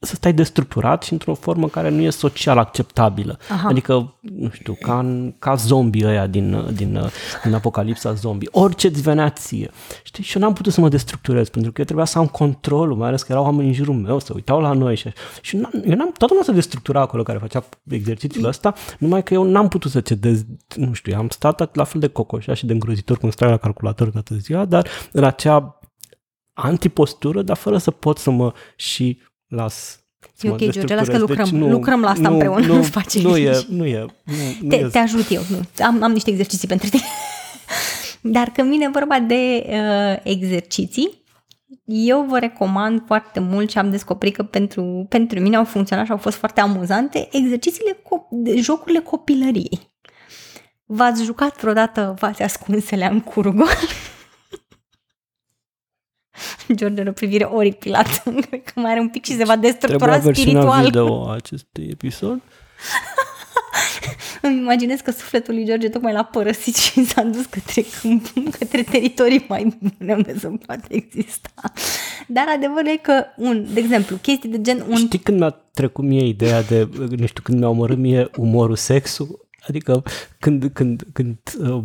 să 0.00 0.14
stai 0.14 0.32
destructurat 0.32 1.02
și 1.02 1.12
într-o 1.12 1.34
formă 1.34 1.68
care 1.68 1.88
nu 1.88 2.00
e 2.00 2.10
social 2.10 2.58
acceptabilă. 2.58 3.38
Aha. 3.50 3.68
Adică, 3.68 4.14
nu 4.20 4.50
știu, 4.50 4.76
ca, 4.80 4.98
în, 4.98 5.34
ca 5.38 5.54
zombie 5.54 6.06
ăia 6.06 6.26
din, 6.26 6.74
din, 6.74 7.00
din 7.44 7.54
Apocalipsa 7.54 8.12
zombie. 8.12 8.48
Orice 8.52 8.86
îți 8.86 9.02
venea 9.02 9.30
ție. 9.30 9.70
Știi? 10.02 10.24
Și 10.24 10.36
eu 10.36 10.42
n-am 10.42 10.52
putut 10.52 10.72
să 10.72 10.80
mă 10.80 10.88
destructurez 10.88 11.48
pentru 11.48 11.72
că 11.72 11.78
eu 11.78 11.84
trebuia 11.84 12.06
să 12.06 12.18
am 12.18 12.26
controlul, 12.26 12.96
mai 12.96 13.08
ales 13.08 13.22
că 13.22 13.32
erau 13.32 13.44
oameni 13.44 13.68
în 13.68 13.74
jurul 13.74 13.94
meu, 13.94 14.18
să 14.18 14.32
uitau 14.34 14.60
la 14.60 14.72
noi. 14.72 14.96
Și, 14.96 15.12
și 15.40 15.56
n-am, 15.56 15.72
eu 15.84 15.96
n-am, 15.96 16.12
toată 16.12 16.26
lumea 16.28 16.42
se 16.42 16.52
destructura 16.52 17.00
acolo 17.00 17.22
care 17.22 17.38
făcea 17.38 17.64
exercițiul 17.88 18.44
ăsta, 18.44 18.74
numai 18.98 19.22
că 19.22 19.34
eu 19.34 19.42
n-am 19.42 19.68
putut 19.68 19.90
să 19.90 20.00
cedez, 20.00 20.44
nu 20.74 20.92
știu, 20.92 21.16
am 21.18 21.28
stat 21.28 21.76
la 21.76 21.84
fel 21.84 22.00
de 22.00 22.08
cocoșa 22.08 22.54
și 22.54 22.66
de 22.66 22.72
îngrozitor 22.72 23.18
cum 23.18 23.30
stai 23.30 23.50
la 23.50 23.56
calculator 23.56 24.10
toată 24.10 24.34
ziua, 24.34 24.64
dar 24.64 24.88
în 25.12 25.24
acea 25.24 25.78
antipostură, 26.52 27.42
dar 27.42 27.56
fără 27.56 27.78
să 27.78 27.90
pot 27.90 28.18
să 28.18 28.30
mă 28.30 28.52
și 28.76 29.18
las 29.48 30.02
E 30.40 30.50
ok, 30.50 30.58
George, 30.58 30.94
las 30.94 31.08
că 31.08 31.18
lucrăm, 31.18 31.44
deci 31.44 31.60
nu, 31.60 31.70
lucrăm 31.70 32.00
la 32.00 32.10
asta 32.10 32.28
nu, 32.28 32.32
împreună, 32.32 32.66
nu, 32.66 32.74
nu-ți 32.76 32.90
face 32.90 33.22
nu 33.22 33.36
e, 33.36 33.64
nu 33.68 33.86
e, 33.86 34.06
nu, 34.24 34.34
nu 34.60 34.68
te, 34.68 34.76
e. 34.76 34.86
te 34.86 34.98
ajut 34.98 35.30
eu, 35.30 35.42
nu. 35.48 35.84
Am, 35.84 36.02
am 36.02 36.12
niște 36.12 36.30
exerciții 36.30 36.68
pentru 36.68 36.88
tine. 36.88 37.02
Dar 38.36 38.50
când 38.50 38.70
vine 38.70 38.88
vorba 38.88 39.18
de 39.18 39.66
uh, 39.68 40.16
exerciții, 40.22 41.22
eu 41.84 42.26
vă 42.28 42.38
recomand 42.38 43.02
foarte 43.06 43.40
mult 43.40 43.70
și 43.70 43.78
am 43.78 43.90
descoperit 43.90 44.36
că 44.36 44.42
pentru, 44.42 45.06
pentru 45.08 45.40
mine 45.40 45.56
au 45.56 45.64
funcționat 45.64 46.04
și 46.04 46.10
au 46.10 46.16
fost 46.16 46.36
foarte 46.36 46.60
amuzante 46.60 47.28
exercițiile, 47.32 47.92
co- 47.92 48.56
jocurile 48.56 48.98
copilăriei. 48.98 49.92
V-ați 50.84 51.24
jucat 51.24 51.60
vreodată 51.60 52.14
v-ați 52.18 52.42
ascunsele 52.42 53.08
în 53.10 53.20
curgol? 53.20 53.66
George 56.78 57.00
are 57.00 57.08
o 57.08 57.12
privire 57.12 57.44
oripilată. 57.44 58.30
Cred 58.48 58.62
că 58.62 58.80
mai 58.80 58.90
are 58.90 59.00
un 59.00 59.08
pic 59.08 59.24
și 59.24 59.36
se 59.36 59.44
va 59.44 59.56
destructura 59.56 60.20
spiritual. 60.20 60.84
video 60.84 61.30
acestui 61.30 61.88
episod. 61.90 62.40
Îmi 64.42 64.56
imaginez 64.58 65.00
că 65.00 65.10
sufletul 65.10 65.54
lui 65.54 65.64
George 65.64 65.88
tocmai 65.88 66.12
l-a 66.12 66.22
părăsit 66.22 66.76
și 66.76 67.04
s-a 67.04 67.22
dus 67.22 67.44
către, 67.44 67.84
către 68.58 68.82
teritorii 68.82 69.44
mai 69.48 69.78
bune 69.98 70.14
unde 70.14 70.38
să 70.38 70.50
poate 70.66 70.86
exista. 70.88 71.50
Dar 72.26 72.44
adevărul 72.56 72.88
e 72.88 72.96
că, 72.96 73.24
un, 73.36 73.66
de 73.72 73.80
exemplu, 73.80 74.16
chestii 74.16 74.48
de 74.48 74.60
gen... 74.60 74.84
Un... 74.88 74.96
Știi 74.96 75.18
când 75.18 75.38
mi-a 75.38 75.50
trecut 75.72 76.04
mie 76.04 76.26
ideea 76.26 76.62
de, 76.62 76.88
nu 77.16 77.26
știu, 77.26 77.42
când 77.42 77.58
mi-a 77.58 77.68
omorât 77.68 77.98
mie 77.98 78.30
umorul 78.36 78.76
sexul? 78.76 79.48
Adică 79.68 80.02
când, 80.38 80.70
când, 80.72 81.02
când 81.12 81.36
uh, 81.60 81.82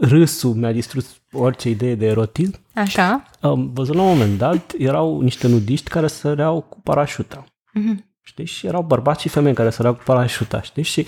râsul 0.00 0.54
mi-a 0.54 0.72
distrus 0.72 1.20
orice 1.32 1.68
idee 1.68 1.94
de 1.94 2.06
erotism. 2.06 2.60
Așa. 2.74 3.30
Am 3.40 3.70
văzut 3.72 3.94
la 3.94 4.02
un 4.02 4.08
moment 4.08 4.38
dat, 4.38 4.72
erau 4.78 5.20
niște 5.20 5.46
nudiști 5.46 5.90
care 5.90 6.06
săreau 6.06 6.60
cu 6.60 6.80
parașuta. 6.80 7.44
Mm-hmm. 7.44 8.08
Știi? 8.22 8.44
Și 8.44 8.66
erau 8.66 8.82
bărbați 8.82 9.20
și 9.20 9.28
femei 9.28 9.54
care 9.54 9.70
săreau 9.70 9.94
cu 9.94 10.02
parașuta, 10.04 10.62
știi? 10.62 10.82
Și 10.82 11.06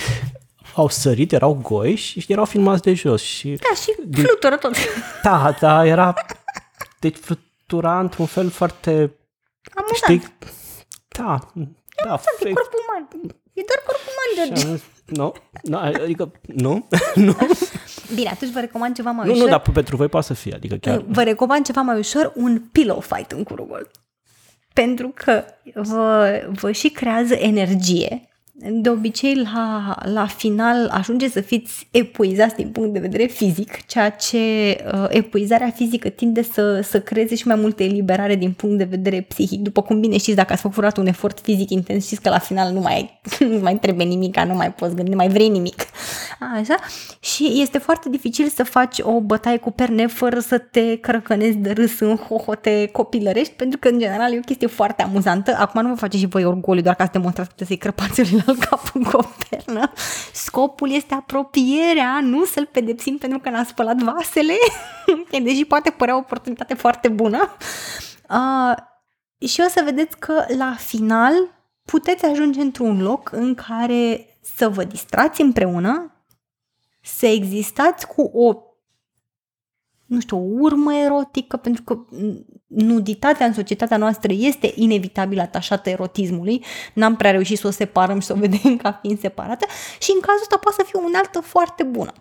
au 0.74 0.88
sărit, 0.88 1.32
erau 1.32 1.58
goi 1.62 1.94
și 1.94 2.24
erau 2.28 2.44
filmați 2.44 2.82
de 2.82 2.94
jos. 2.94 3.22
Și 3.22 3.48
da, 3.48 3.74
și 3.74 3.94
din... 4.06 4.24
flutură 4.24 4.56
tot. 4.56 4.74
Da, 5.22 5.56
da, 5.60 5.86
era... 5.86 6.14
Deci 7.00 7.16
flutura 7.16 8.00
într-un 8.00 8.26
fel 8.26 8.50
foarte... 8.50 8.90
Amuzant. 9.74 9.96
Știi? 9.96 10.22
Da, 11.08 11.38
da. 12.04 12.10
Amuzant, 12.10 12.38
e 12.40 12.52
corp 12.52 12.72
uman. 12.86 13.08
E 13.52 13.62
doar 13.66 13.82
corp 13.86 14.00
uman, 14.10 14.54
George. 14.54 14.82
Nu, 15.06 15.34
nu, 15.62 15.78
adică 15.78 16.32
nu, 16.42 16.88
nu. 17.14 17.36
Bine, 18.14 18.28
atunci 18.28 18.52
vă 18.52 18.60
recomand 18.60 18.94
ceva 18.94 19.10
mai 19.10 19.26
nu, 19.26 19.32
ușor. 19.32 19.44
Nu, 19.44 19.50
dar 19.50 19.60
pentru 19.72 19.96
voi 19.96 20.08
poate 20.08 20.26
să 20.26 20.34
fie, 20.34 20.54
adică 20.54 20.74
chiar. 20.74 21.04
Vă 21.08 21.22
recomand 21.22 21.64
ceva 21.64 21.80
mai 21.80 21.98
ușor, 21.98 22.32
un 22.34 22.62
pillow 22.72 23.00
fight 23.00 23.32
în 23.32 23.42
curugol. 23.42 23.90
Pentru 24.72 25.12
că 25.14 25.44
vă, 25.74 26.40
vă 26.48 26.72
și 26.72 26.88
creează 26.88 27.34
energie 27.34 28.31
de 28.54 28.88
obicei 28.88 29.34
la, 29.34 29.94
la 30.04 30.26
final 30.26 30.88
ajunge 30.88 31.28
să 31.28 31.40
fiți 31.40 31.88
epuizați 31.90 32.54
din 32.54 32.68
punct 32.68 32.92
de 32.92 32.98
vedere 32.98 33.24
fizic, 33.24 33.86
ceea 33.86 34.10
ce 34.10 34.38
uh, 34.38 35.06
epuizarea 35.08 35.70
fizică 35.70 36.08
tinde 36.08 36.42
să, 36.42 36.80
să 36.80 37.00
creeze 37.00 37.34
și 37.34 37.46
mai 37.46 37.56
multă 37.56 37.82
eliberare 37.82 38.34
din 38.34 38.52
punct 38.52 38.78
de 38.78 38.84
vedere 38.84 39.20
psihic. 39.20 39.60
După 39.60 39.82
cum 39.82 40.00
bine 40.00 40.18
știți, 40.18 40.36
dacă 40.36 40.52
ați 40.52 40.62
făcut 40.62 40.96
un 40.96 41.06
efort 41.06 41.40
fizic 41.40 41.70
intens, 41.70 42.04
știți 42.04 42.20
că 42.20 42.28
la 42.28 42.38
final 42.38 42.72
nu 42.72 42.80
mai, 42.80 43.20
nu 43.52 43.58
mai 43.58 43.76
trebuie 43.76 44.06
nimic, 44.06 44.40
nu 44.40 44.54
mai 44.54 44.72
poți 44.72 44.94
gândi, 44.94 45.10
nu 45.10 45.16
mai 45.16 45.28
vrei 45.28 45.48
nimic. 45.48 45.82
Așa? 46.54 46.74
Și 47.20 47.52
este 47.62 47.78
foarte 47.78 48.08
dificil 48.08 48.48
să 48.48 48.62
faci 48.62 48.98
o 49.02 49.20
bătaie 49.20 49.56
cu 49.56 49.70
perne 49.70 50.06
fără 50.06 50.38
să 50.38 50.58
te 50.58 50.96
crăcănezi 50.96 51.56
de 51.56 51.70
râs 51.70 52.00
în 52.00 52.16
hohote 52.16 52.88
copilărești, 52.92 53.52
pentru 53.52 53.78
că 53.78 53.88
în 53.88 53.98
general 53.98 54.32
e 54.32 54.38
o 54.38 54.40
chestie 54.40 54.66
foarte 54.66 55.02
amuzantă. 55.02 55.56
Acum 55.58 55.82
nu 55.82 55.88
vă 55.88 55.94
faceți 55.94 56.22
și 56.22 56.28
voi 56.28 56.44
orgoliu 56.44 56.82
doar 56.82 56.94
ca 56.94 57.04
să 57.04 57.10
demonstrați 57.12 57.50
că 57.56 57.64
să-i 57.64 57.76
crăpați 57.76 58.20
la 58.46 58.54
capul 58.68 59.02
cu 59.02 59.16
o 59.16 59.22
pernă. 59.48 59.92
Scopul 60.32 60.90
este 60.90 61.14
apropierea, 61.14 62.20
nu 62.22 62.44
să-l 62.44 62.68
pedepsim 62.72 63.18
pentru 63.18 63.38
că 63.38 63.50
n-a 63.50 63.64
spălat 63.64 63.98
vasele, 63.98 64.54
deși 65.44 65.64
poate 65.64 65.90
părea 65.90 66.14
o 66.14 66.18
oportunitate 66.18 66.74
foarte 66.74 67.08
bună. 67.08 67.56
Uh, 68.30 68.76
și 69.48 69.60
o 69.66 69.68
să 69.68 69.82
vedeți 69.84 70.18
că 70.18 70.44
la 70.56 70.74
final 70.78 71.32
puteți 71.84 72.24
ajunge 72.24 72.60
într-un 72.60 73.02
loc 73.02 73.32
în 73.32 73.54
care 73.54 74.26
să 74.56 74.68
vă 74.68 74.84
distrați 74.84 75.40
împreună, 75.40 76.24
să 77.02 77.26
existați 77.26 78.06
cu 78.06 78.22
o 78.22 78.71
nu 80.12 80.20
știu, 80.20 80.36
o 80.36 80.46
urmă 80.60 80.94
erotică, 80.94 81.56
pentru 81.56 81.82
că 81.82 81.98
nuditatea 82.66 83.46
în 83.46 83.52
societatea 83.52 83.96
noastră 83.96 84.32
este 84.36 84.72
inevitabil 84.74 85.40
atașată 85.40 85.90
erotismului, 85.90 86.64
n-am 86.94 87.16
prea 87.16 87.30
reușit 87.30 87.58
să 87.58 87.66
o 87.66 87.70
separăm 87.70 88.20
și 88.20 88.26
să 88.26 88.32
o 88.32 88.36
vedem 88.36 88.76
ca 88.82 88.98
fiind 89.02 89.20
separată 89.20 89.66
și 89.98 90.10
în 90.14 90.20
cazul 90.20 90.40
ăsta 90.40 90.56
poate 90.56 90.76
să 90.80 90.86
fie 90.90 91.00
o 91.00 91.06
unealtă 91.06 91.40
foarte 91.40 91.82
bună. 91.82 92.12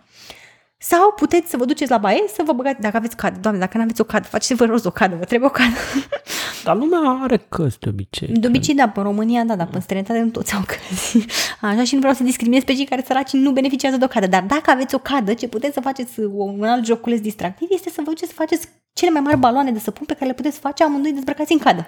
Sau 0.84 1.12
puteți 1.16 1.50
să 1.50 1.56
vă 1.56 1.64
duceți 1.64 1.90
la 1.90 1.98
baie 1.98 2.24
să 2.34 2.42
vă 2.44 2.52
băgați, 2.52 2.80
dacă 2.80 2.96
aveți 2.96 3.16
cadă, 3.16 3.38
doamne, 3.40 3.60
dacă 3.60 3.76
nu 3.76 3.82
aveți 3.82 4.00
o 4.00 4.04
cadă, 4.04 4.26
faceți-vă 4.26 4.64
rost 4.64 4.84
o 4.84 4.90
cadă, 4.90 5.16
vă 5.16 5.24
trebuie 5.24 5.48
o 5.48 5.52
cadă. 5.52 5.76
Dar 6.64 6.76
lumea 6.76 7.18
are 7.22 7.46
căzi 7.48 7.78
de 7.78 7.88
obicei. 7.88 8.28
De 8.28 8.46
obicei, 8.46 8.74
da, 8.74 8.92
în 8.94 9.02
România, 9.02 9.44
da, 9.44 9.56
dar 9.56 9.68
în 9.72 9.80
străinătate 9.80 10.20
nu 10.20 10.30
toți 10.30 10.54
au 10.54 10.62
căzi. 10.66 11.26
Așa 11.60 11.84
și 11.84 11.94
nu 11.94 12.00
vreau 12.00 12.14
să 12.14 12.22
discriminez 12.22 12.62
pe 12.64 12.74
cei 12.74 12.84
care 12.84 13.04
săraci 13.06 13.32
nu 13.32 13.52
beneficiază 13.52 13.96
de 13.96 14.04
o 14.04 14.08
cadă. 14.08 14.26
Dar 14.26 14.42
dacă 14.42 14.70
aveți 14.70 14.94
o 14.94 14.98
cadă, 14.98 15.34
ce 15.34 15.48
puteți 15.48 15.74
să 15.74 15.80
faceți 15.80 16.20
un 16.20 16.64
alt 16.64 16.84
joculeț 16.84 17.20
distractiv 17.20 17.68
este 17.70 17.90
să 17.90 18.00
vă 18.04 18.10
duceți 18.10 18.28
să 18.30 18.34
faceți 18.36 18.68
cele 18.92 19.10
mai 19.10 19.20
mari 19.20 19.38
baloane 19.38 19.72
de 19.72 19.78
săpun 19.78 20.06
pe 20.06 20.14
care 20.14 20.26
le 20.26 20.34
puteți 20.34 20.58
face 20.58 20.84
amândoi 20.84 21.12
dezbrăcați 21.12 21.52
în 21.52 21.58
cadă. 21.58 21.84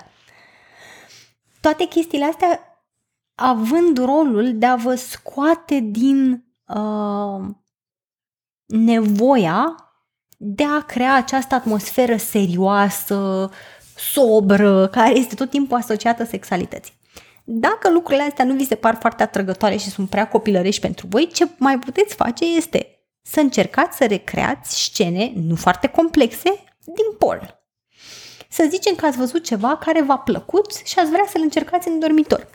Toate 1.61 1.85
chestiile 1.85 2.25
astea 2.25 2.61
având 3.35 3.99
rolul 3.99 4.53
de 4.55 4.67
a 4.67 4.77
vă 4.77 4.95
scoate 4.95 5.79
din 5.81 6.45
uh, 6.67 7.45
nevoia 8.67 9.77
de 10.37 10.65
a 10.65 10.81
crea 10.81 11.15
această 11.15 11.55
atmosferă 11.55 12.17
serioasă, 12.17 13.51
sobră, 13.97 14.89
care 14.89 15.17
este 15.17 15.35
tot 15.35 15.51
timpul 15.51 15.77
asociată 15.77 16.25
sexualității. 16.25 16.93
Dacă 17.45 17.91
lucrurile 17.91 18.25
astea 18.25 18.45
nu 18.45 18.55
vi 18.55 18.67
se 18.67 18.75
par 18.75 18.97
foarte 19.01 19.23
atrăgătoare 19.23 19.77
și 19.77 19.89
sunt 19.89 20.09
prea 20.09 20.29
copilărești 20.29 20.81
pentru 20.81 21.07
voi, 21.07 21.31
ce 21.33 21.49
mai 21.59 21.79
puteți 21.79 22.15
face 22.15 22.45
este 22.45 22.89
să 23.23 23.41
încercați 23.41 23.97
să 23.97 24.07
recreați 24.07 24.83
scene 24.83 25.33
nu 25.35 25.55
foarte 25.55 25.87
complexe 25.87 26.51
din 26.85 27.17
porn. 27.19 27.55
Să 28.49 28.67
zicem 28.71 28.95
că 28.95 29.07
ați 29.07 29.17
văzut 29.17 29.45
ceva 29.45 29.77
care 29.77 30.03
v-a 30.03 30.19
plăcut 30.19 30.73
și 30.85 30.99
ați 30.99 31.11
vrea 31.11 31.25
să-l 31.29 31.41
încercați 31.43 31.89
în 31.89 31.99
dormitor. 31.99 32.49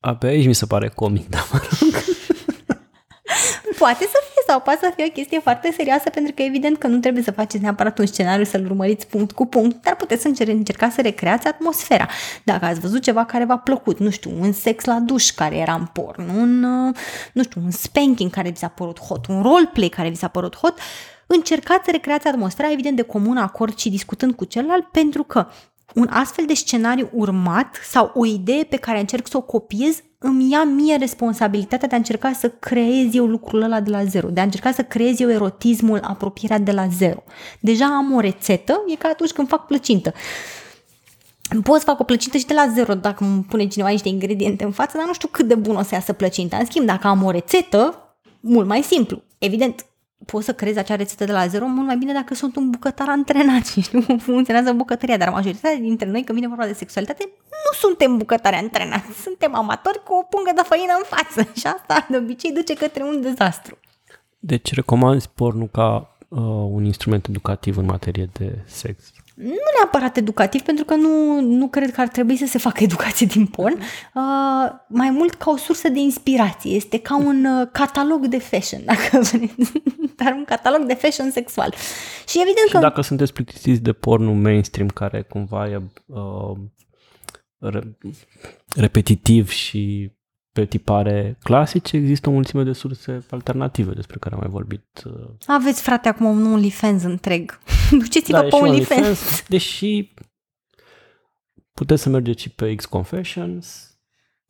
Abia 0.00 0.28
aici 0.28 0.46
mi 0.46 0.54
se 0.54 0.66
pare 0.66 0.88
comic, 0.88 1.28
dar 1.28 1.48
mă 1.52 1.58
rog. 1.58 1.94
Poate 3.78 4.04
să 4.04 4.18
fie 4.22 4.42
sau 4.46 4.60
poate 4.60 4.78
să 4.82 4.92
fie 4.96 5.04
o 5.08 5.12
chestie 5.12 5.40
foarte 5.40 5.72
serioasă 5.76 6.10
pentru 6.10 6.32
că 6.34 6.42
evident 6.42 6.78
că 6.78 6.86
nu 6.86 6.98
trebuie 6.98 7.22
să 7.22 7.30
faceți 7.30 7.62
neapărat 7.62 7.98
un 7.98 8.06
scenariu 8.06 8.44
să-l 8.44 8.64
urmăriți 8.64 9.06
punct 9.06 9.32
cu 9.32 9.46
punct, 9.46 9.82
dar 9.82 9.96
puteți 9.96 10.22
să 10.22 10.28
încer- 10.28 10.48
încercați 10.48 10.94
să 10.94 11.00
recreați 11.00 11.46
atmosfera. 11.46 12.08
Dacă 12.44 12.64
ați 12.64 12.80
văzut 12.80 13.02
ceva 13.02 13.24
care 13.24 13.44
v-a 13.44 13.58
plăcut, 13.58 13.98
nu 13.98 14.10
știu, 14.10 14.30
un 14.40 14.52
sex 14.52 14.84
la 14.84 14.98
duș 14.98 15.30
care 15.30 15.56
era 15.56 15.74
în 15.74 15.86
porn, 15.92 16.28
un, 16.28 16.62
uh, 16.62 16.96
nu 17.32 17.42
știu, 17.42 17.60
un 17.64 17.70
spanking 17.70 18.30
care 18.30 18.50
vi 18.50 18.58
s-a 18.58 18.68
părut 18.68 19.00
hot, 19.00 19.26
un 19.26 19.42
roleplay 19.42 19.88
care 19.88 20.08
vi 20.08 20.16
s-a 20.16 20.28
părut 20.28 20.56
hot, 20.56 20.78
încercați 21.26 21.84
să 21.84 21.90
recreați 21.90 22.28
atmosfera, 22.28 22.72
evident, 22.72 22.96
de 22.96 23.02
comun 23.02 23.36
acord 23.36 23.78
și 23.78 23.90
discutând 23.90 24.34
cu 24.34 24.44
celălalt, 24.44 24.84
pentru 24.84 25.22
că 25.22 25.46
un 25.94 26.08
astfel 26.10 26.44
de 26.46 26.54
scenariu 26.54 27.08
urmat 27.12 27.76
sau 27.90 28.10
o 28.14 28.26
idee 28.26 28.64
pe 28.64 28.76
care 28.76 29.00
încerc 29.00 29.28
să 29.28 29.36
o 29.36 29.40
copiez 29.40 30.02
îmi 30.26 30.50
ia 30.50 30.64
mie 30.64 30.96
responsabilitatea 30.96 31.88
de 31.88 31.94
a 31.94 31.98
încerca 31.98 32.32
să 32.32 32.48
creez 32.48 33.14
eu 33.14 33.26
lucrul 33.26 33.62
ăla 33.62 33.80
de 33.80 33.90
la 33.90 34.04
zero, 34.04 34.28
de 34.28 34.40
a 34.40 34.44
încerca 34.44 34.72
să 34.72 34.82
creez 34.82 35.20
eu 35.20 35.30
erotismul, 35.30 36.00
apropierea 36.02 36.58
de 36.58 36.72
la 36.72 36.86
zero. 36.86 37.22
Deja 37.60 37.84
am 37.84 38.12
o 38.12 38.20
rețetă, 38.20 38.84
e 38.86 38.94
ca 38.94 39.08
atunci 39.08 39.30
când 39.30 39.48
fac 39.48 39.66
plăcintă. 39.66 40.12
Pot 41.62 41.78
să 41.78 41.84
fac 41.84 42.00
o 42.00 42.04
plăcintă 42.04 42.36
și 42.36 42.46
de 42.46 42.54
la 42.54 42.68
zero 42.74 42.94
dacă 42.94 43.24
îmi 43.24 43.42
pune 43.42 43.66
cineva 43.66 43.90
niște 43.90 44.08
ingrediente 44.08 44.64
în 44.64 44.70
față, 44.70 44.96
dar 44.96 45.06
nu 45.06 45.12
știu 45.12 45.28
cât 45.28 45.48
de 45.48 45.54
bun 45.54 45.76
o 45.76 45.82
să 45.82 45.94
iasă 45.94 46.12
plăcinta. 46.12 46.56
În 46.56 46.64
schimb, 46.64 46.86
dacă 46.86 47.06
am 47.06 47.22
o 47.22 47.30
rețetă, 47.30 47.98
mult 48.40 48.66
mai 48.66 48.82
simplu. 48.82 49.22
Evident, 49.38 49.86
poți 50.26 50.44
să 50.44 50.54
creezi 50.54 50.78
acea 50.78 50.96
rețetă 50.96 51.24
de 51.24 51.32
la 51.32 51.46
zero 51.46 51.66
mult 51.66 51.86
mai 51.86 51.96
bine 51.96 52.12
dacă 52.12 52.34
sunt 52.34 52.56
un 52.56 52.70
bucătar 52.70 53.08
antrenat 53.08 53.66
și 53.70 53.80
știu 53.80 54.02
cum 54.02 54.18
funcționează 54.18 54.72
bucătăria, 54.72 55.16
dar 55.16 55.28
majoritatea 55.28 55.78
dintre 55.78 56.10
noi, 56.10 56.24
când 56.24 56.38
vine 56.38 56.48
vorba 56.48 56.66
de 56.66 56.72
sexualitate, 56.72 57.28
nu 57.50 57.78
suntem 57.78 58.16
bucătari 58.16 58.56
antrenați, 58.56 59.22
suntem 59.22 59.54
amatori 59.54 60.02
cu 60.04 60.12
o 60.14 60.22
pungă 60.22 60.50
de 60.54 60.62
făină 60.64 60.92
în 60.96 61.04
față 61.16 61.50
și 61.60 61.66
asta 61.66 62.06
de 62.10 62.16
obicei 62.16 62.52
duce 62.52 62.74
către 62.74 63.02
un 63.02 63.20
dezastru. 63.20 63.78
Deci 64.38 64.74
recomanzi 64.74 65.28
pornul 65.34 65.68
ca 65.72 66.16
uh, 66.28 66.38
un 66.70 66.84
instrument 66.84 67.26
educativ 67.26 67.76
în 67.76 67.84
materie 67.84 68.28
de 68.32 68.58
sex? 68.64 69.12
nu 69.34 69.54
neapărat 69.78 70.16
educativ, 70.16 70.60
pentru 70.60 70.84
că 70.84 70.94
nu, 70.94 71.40
nu 71.40 71.68
cred 71.68 71.92
că 71.92 72.00
ar 72.00 72.08
trebui 72.08 72.36
să 72.36 72.46
se 72.46 72.58
facă 72.58 72.82
educație 72.82 73.26
din 73.26 73.46
porn, 73.46 73.78
uh, 74.14 74.72
mai 74.86 75.10
mult 75.10 75.34
ca 75.34 75.50
o 75.50 75.56
sursă 75.56 75.88
de 75.88 75.98
inspirație. 75.98 76.74
Este 76.74 76.98
ca 76.98 77.16
un 77.16 77.44
uh, 77.44 77.68
catalog 77.72 78.26
de 78.26 78.38
fashion, 78.38 78.80
dacă 78.90 79.20
vreți, 79.20 79.72
dar 80.16 80.32
un 80.32 80.44
catalog 80.44 80.86
de 80.86 80.94
fashion 80.94 81.30
sexual. 81.30 81.74
Și 82.28 82.40
evident 82.40 82.66
și 82.66 82.72
că... 82.72 82.78
dacă 82.78 83.00
sunteți 83.00 83.32
plictisiți 83.32 83.82
de 83.82 83.92
pornul 83.92 84.34
mainstream, 84.34 84.88
care 84.88 85.22
cumva 85.22 85.68
e 85.68 85.82
uh, 86.06 86.56
re- 87.58 87.96
repetitiv 88.74 89.50
și 89.50 90.12
pe 90.52 90.64
tipare 90.64 91.38
clasice, 91.42 91.96
există 91.96 92.28
o 92.28 92.32
mulțime 92.32 92.62
de 92.62 92.72
surse 92.72 93.24
alternative 93.30 93.92
despre 93.92 94.16
care 94.20 94.34
am 94.34 94.40
mai 94.40 94.50
vorbit. 94.50 95.02
Uh. 95.04 95.30
Aveți, 95.46 95.82
frate, 95.82 96.08
acum 96.08 96.26
un 96.26 96.52
OnlyFans 96.52 97.02
întreg. 97.02 97.58
Duceți-vă 98.02 98.36
da, 98.36 98.42
pe 98.42 98.54
OnlyFans. 98.54 99.00
OnlyFans. 99.00 99.44
Deși 99.48 100.12
puteți 101.72 102.02
să 102.02 102.08
mergeți 102.08 102.42
și 102.42 102.50
pe 102.50 102.74
X-Confessions. 102.74 103.93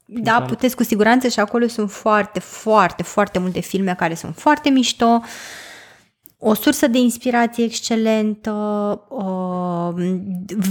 Da, 0.05 0.33
care... 0.33 0.45
puteți 0.45 0.77
cu 0.77 0.83
siguranță 0.83 1.29
și 1.29 1.41
acolo 1.41 1.67
sunt 1.67 1.91
foarte, 1.91 2.41
foarte, 2.41 3.03
foarte 3.03 3.39
multe 3.39 3.61
filme 3.61 3.95
care 3.95 4.15
sunt 4.15 4.37
foarte 4.37 4.71
mișto. 4.71 5.21
Uh, 5.21 5.27
o 6.47 6.55
sursă 6.55 6.87
de 6.87 6.99
inspirație 6.99 7.65
excelentă, 7.65 8.51
uh, 9.09 10.17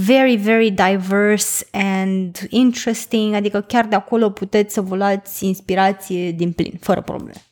very, 0.06 0.36
very 0.36 0.70
diverse 0.70 1.66
and 1.70 2.46
interesting, 2.48 3.34
adică 3.34 3.60
chiar 3.60 3.86
de 3.86 3.94
acolo 3.94 4.30
puteți 4.30 4.74
să 4.74 4.80
vă 4.80 4.96
luați 4.96 5.46
inspirație 5.46 6.32
din 6.32 6.52
plin, 6.52 6.72
fără 6.80 7.00
probleme. 7.00 7.42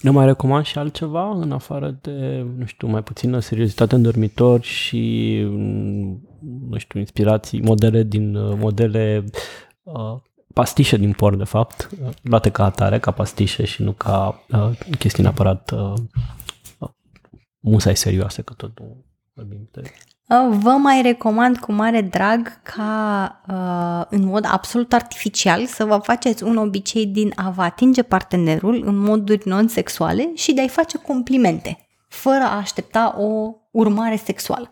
Ne 0.00 0.10
mai 0.10 0.26
recomand 0.26 0.64
și 0.64 0.78
altceva 0.78 1.30
în 1.30 1.52
afară 1.52 1.98
de, 2.00 2.46
nu 2.58 2.64
știu, 2.64 2.88
mai 2.88 3.02
puțină 3.02 3.38
seriozitate 3.38 3.94
în 3.94 4.02
dormitor 4.02 4.62
și, 4.62 5.36
nu 6.68 6.76
știu, 6.76 6.98
inspirații, 6.98 7.60
modele 7.60 8.02
din 8.02 8.56
modele 8.58 9.24
uh, 9.82 9.92
pastișe 10.54 10.96
din 10.96 11.12
por, 11.12 11.36
de 11.36 11.44
fapt, 11.44 11.88
luate 12.22 12.50
ca 12.50 12.64
atare, 12.64 12.98
ca 12.98 13.10
pastișe 13.10 13.64
și 13.64 13.82
nu 13.82 13.92
ca 13.92 14.44
uh, 14.48 14.70
chestii 14.98 15.22
neapărat 15.22 15.70
uh, 15.70 15.92
musai 17.60 17.96
serioase, 17.96 18.42
că 18.42 18.52
tot 18.52 18.78
nu 18.78 19.04
vorbim 19.32 19.68
de... 19.72 19.82
Vă 20.50 20.70
mai 20.70 21.02
recomand 21.02 21.58
cu 21.58 21.72
mare 21.72 22.00
drag 22.00 22.62
ca 22.62 23.40
uh, 23.48 24.18
în 24.18 24.24
mod 24.24 24.46
absolut 24.50 24.92
artificial 24.92 25.66
să 25.66 25.84
vă 25.84 26.00
faceți 26.02 26.42
un 26.42 26.56
obicei 26.56 27.06
din 27.06 27.32
a 27.36 27.50
vă 27.50 27.62
atinge 27.62 28.02
partenerul 28.02 28.82
în 28.86 28.96
moduri 28.96 29.48
non-sexuale 29.48 30.30
și 30.34 30.52
de 30.52 30.60
a-i 30.60 30.68
face 30.68 30.98
complimente, 30.98 31.78
fără 32.08 32.42
a 32.42 32.56
aștepta 32.56 33.14
o 33.18 33.54
urmare 33.70 34.16
sexuală. 34.16 34.68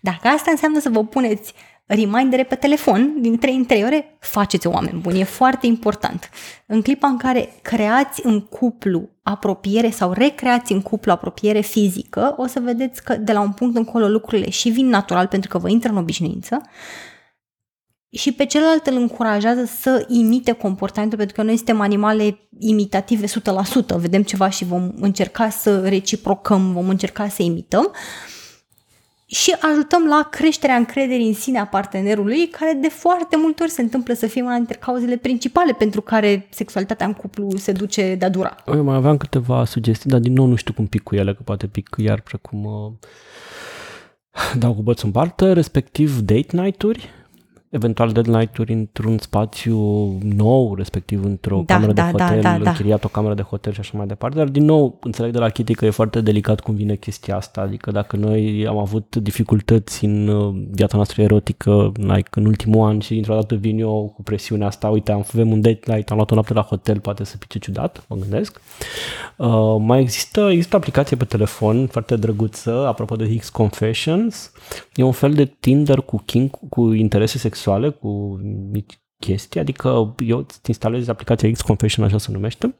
Dacă 0.00 0.28
asta 0.28 0.50
înseamnă 0.50 0.80
să 0.80 0.88
vă 0.88 1.04
puneți 1.04 1.54
remindere 1.86 2.44
pe 2.44 2.54
telefon 2.54 3.16
din 3.20 3.38
3 3.38 3.54
în 3.54 3.64
3 3.64 3.84
ore, 3.84 4.16
faceți 4.20 4.66
oameni 4.66 5.00
buni, 5.00 5.20
e 5.20 5.24
foarte 5.24 5.66
important. 5.66 6.30
În 6.66 6.82
clipa 6.82 7.08
în 7.08 7.16
care 7.16 7.52
creați 7.62 8.26
în 8.26 8.40
cuplu 8.40 9.08
apropiere 9.22 9.90
sau 9.90 10.12
recreați 10.12 10.72
în 10.72 10.82
cuplu 10.82 11.12
apropiere 11.12 11.60
fizică, 11.60 12.34
o 12.36 12.46
să 12.46 12.60
vedeți 12.60 13.04
că 13.04 13.16
de 13.16 13.32
la 13.32 13.40
un 13.40 13.52
punct 13.52 13.76
încolo 13.76 14.08
lucrurile 14.08 14.50
și 14.50 14.68
vin 14.68 14.88
natural 14.88 15.26
pentru 15.26 15.48
că 15.48 15.58
vă 15.58 15.68
intră 15.68 15.90
în 15.90 15.96
obișnuință 15.96 16.60
și 18.10 18.32
pe 18.32 18.46
celălalt 18.46 18.86
îl 18.86 18.96
încurajează 18.96 19.64
să 19.64 20.06
imite 20.08 20.52
comportamentul, 20.52 21.18
pentru 21.18 21.36
că 21.36 21.42
noi 21.42 21.56
suntem 21.56 21.80
animale 21.80 22.38
imitative 22.58 23.26
100%, 23.26 23.30
vedem 23.96 24.22
ceva 24.22 24.48
și 24.48 24.64
vom 24.64 24.92
încerca 25.00 25.48
să 25.48 25.88
reciprocăm, 25.88 26.72
vom 26.72 26.88
încerca 26.88 27.28
să 27.28 27.42
imităm. 27.42 27.90
Uh, 27.90 28.43
și 29.34 29.56
ajutăm 29.60 30.06
la 30.06 30.28
creșterea 30.30 30.76
încrederii 30.76 31.26
în 31.26 31.34
sine 31.34 31.58
a 31.58 31.66
partenerului, 31.66 32.48
care 32.48 32.78
de 32.80 32.88
foarte 32.88 33.36
multe 33.36 33.62
ori 33.62 33.70
se 33.70 33.82
întâmplă 33.82 34.14
să 34.14 34.26
fie 34.26 34.42
una 34.42 34.56
dintre 34.56 34.76
cauzele 34.80 35.16
principale 35.16 35.72
pentru 35.72 36.00
care 36.00 36.46
sexualitatea 36.50 37.06
în 37.06 37.12
cuplu 37.12 37.56
se 37.56 37.72
duce 37.72 38.14
de-a 38.14 38.28
dura. 38.28 38.56
Eu 38.66 38.82
mai 38.82 38.96
aveam 38.96 39.16
câteva 39.16 39.64
sugestii, 39.64 40.10
dar 40.10 40.20
din 40.20 40.32
nou 40.32 40.46
nu 40.46 40.54
știu 40.54 40.72
cum 40.72 40.86
pic 40.86 41.02
cu 41.02 41.14
ele, 41.14 41.34
că 41.34 41.42
poate 41.44 41.66
pic 41.66 41.94
iar 41.98 42.20
precum 42.20 42.64
uh, 42.64 42.92
dau 44.62 44.74
cu 44.74 44.82
bățul 44.82 45.06
în 45.06 45.12
partă, 45.12 45.52
respectiv 45.52 46.18
date 46.18 46.56
night-uri, 46.56 47.08
eventual 47.74 48.12
deadline-uri 48.12 48.72
într-un 48.72 49.18
spațiu 49.18 49.78
nou, 50.22 50.74
respectiv 50.74 51.24
într-o 51.24 51.62
da, 51.66 51.74
cameră 51.74 51.92
da, 51.92 52.04
de 52.04 52.16
da, 52.16 52.24
hotel, 52.24 52.42
da, 52.42 52.58
da, 52.58 52.70
închiriat 52.70 53.00
da. 53.00 53.06
o 53.06 53.08
cameră 53.08 53.34
de 53.34 53.42
hotel 53.42 53.72
și 53.72 53.80
așa 53.80 53.92
mai 53.96 54.06
departe, 54.06 54.36
dar 54.36 54.48
din 54.48 54.64
nou 54.64 54.98
înțeleg 55.00 55.32
de 55.32 55.38
la 55.38 55.48
Kitty 55.48 55.74
că 55.74 55.86
e 55.86 55.90
foarte 55.90 56.20
delicat 56.20 56.60
cum 56.60 56.74
vine 56.74 56.94
chestia 56.94 57.36
asta, 57.36 57.60
adică 57.60 57.90
dacă 57.90 58.16
noi 58.16 58.66
am 58.68 58.78
avut 58.78 59.16
dificultăți 59.16 60.04
în 60.04 60.28
uh, 60.28 60.54
viața 60.70 60.96
noastră 60.96 61.22
erotică 61.22 61.92
like, 61.96 62.28
în 62.30 62.46
ultimul 62.46 62.88
an 62.88 63.00
și 63.00 63.12
dintr-o 63.12 63.34
dată 63.34 63.54
vin 63.54 63.78
eu 63.78 64.12
cu 64.14 64.22
presiunea 64.22 64.66
asta, 64.66 64.88
uite, 64.88 65.12
am 65.12 65.24
avem 65.32 65.50
un 65.50 65.60
date 65.60 65.92
night, 65.92 66.10
am 66.10 66.16
luat 66.16 66.30
o 66.30 66.34
noapte 66.34 66.52
la 66.52 66.62
hotel, 66.62 67.00
poate 67.00 67.24
să 67.24 67.36
pice 67.36 67.58
ciudat, 67.58 68.04
mă 68.08 68.16
gândesc. 68.16 68.60
Uh, 69.36 69.76
mai 69.78 70.00
există, 70.00 70.48
există 70.50 70.74
o 70.74 70.78
aplicație 70.78 71.16
pe 71.16 71.24
telefon 71.24 71.86
foarte 71.86 72.16
drăguță, 72.16 72.86
apropo 72.86 73.16
de 73.16 73.36
X 73.36 73.48
Confessions, 73.48 74.52
e 74.94 75.02
un 75.02 75.12
fel 75.12 75.32
de 75.32 75.44
Tinder 75.60 76.00
cu 76.00 76.22
king, 76.24 76.50
cu 76.68 76.92
interese 76.92 77.38
sexuale 77.38 77.62
sexuale 77.64 77.90
cu 77.90 78.40
mici 78.70 78.98
chestii, 79.18 79.60
adică 79.60 80.14
eu 80.26 80.38
îți 80.38 80.60
instalez 80.66 81.08
aplicația 81.08 81.50
X 81.50 81.60
Confession, 81.60 82.06
așa 82.06 82.18
se 82.18 82.32
numește, 82.32 82.74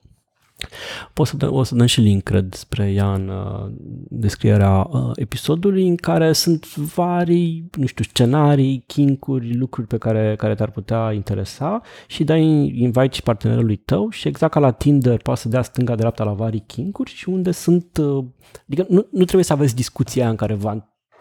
Poți 1.13 1.31
să 1.31 1.37
dă, 1.37 1.53
o 1.53 1.63
să 1.63 1.75
dăm 1.75 1.87
și 1.87 2.01
link, 2.01 2.23
cred, 2.23 2.55
spre 2.55 2.93
ea 2.93 3.13
în 3.13 3.29
uh, 3.29 3.73
descrierea 4.09 4.89
uh, 4.91 5.11
episodului, 5.15 5.89
în 5.89 5.97
care 5.97 6.33
sunt 6.33 6.75
vari, 6.75 7.65
nu 7.73 7.87
știu, 7.87 8.05
scenarii, 8.05 8.85
kinkuri, 8.87 9.57
lucruri 9.57 9.87
pe 9.87 9.99
care, 9.99 10.35
care 10.37 10.55
te-ar 10.55 10.71
putea 10.71 11.13
interesa 11.13 11.81
și 12.07 12.25
dai 12.25 12.43
invite 12.77 13.15
și 13.15 13.23
partenerului 13.23 13.77
tău 13.77 14.11
și 14.11 14.29
exact 14.29 14.53
ca 14.53 14.61
la 14.61 14.71
Tinder 14.71 15.23
poate 15.23 15.41
să 15.41 15.49
dea 15.49 15.63
stânga-dreapta 15.63 16.25
la 16.25 16.33
vari 16.33 16.61
kinkuri 16.67 17.11
și 17.11 17.29
unde 17.29 17.51
sunt, 17.51 17.97
uh, 17.97 18.25
adică 18.67 18.87
nu, 18.89 19.07
nu 19.11 19.25
trebuie 19.25 19.45
să 19.45 19.53
aveți 19.53 19.75
discuția 19.75 20.29
în 20.29 20.37
care 20.37 20.55
vă 20.55 20.69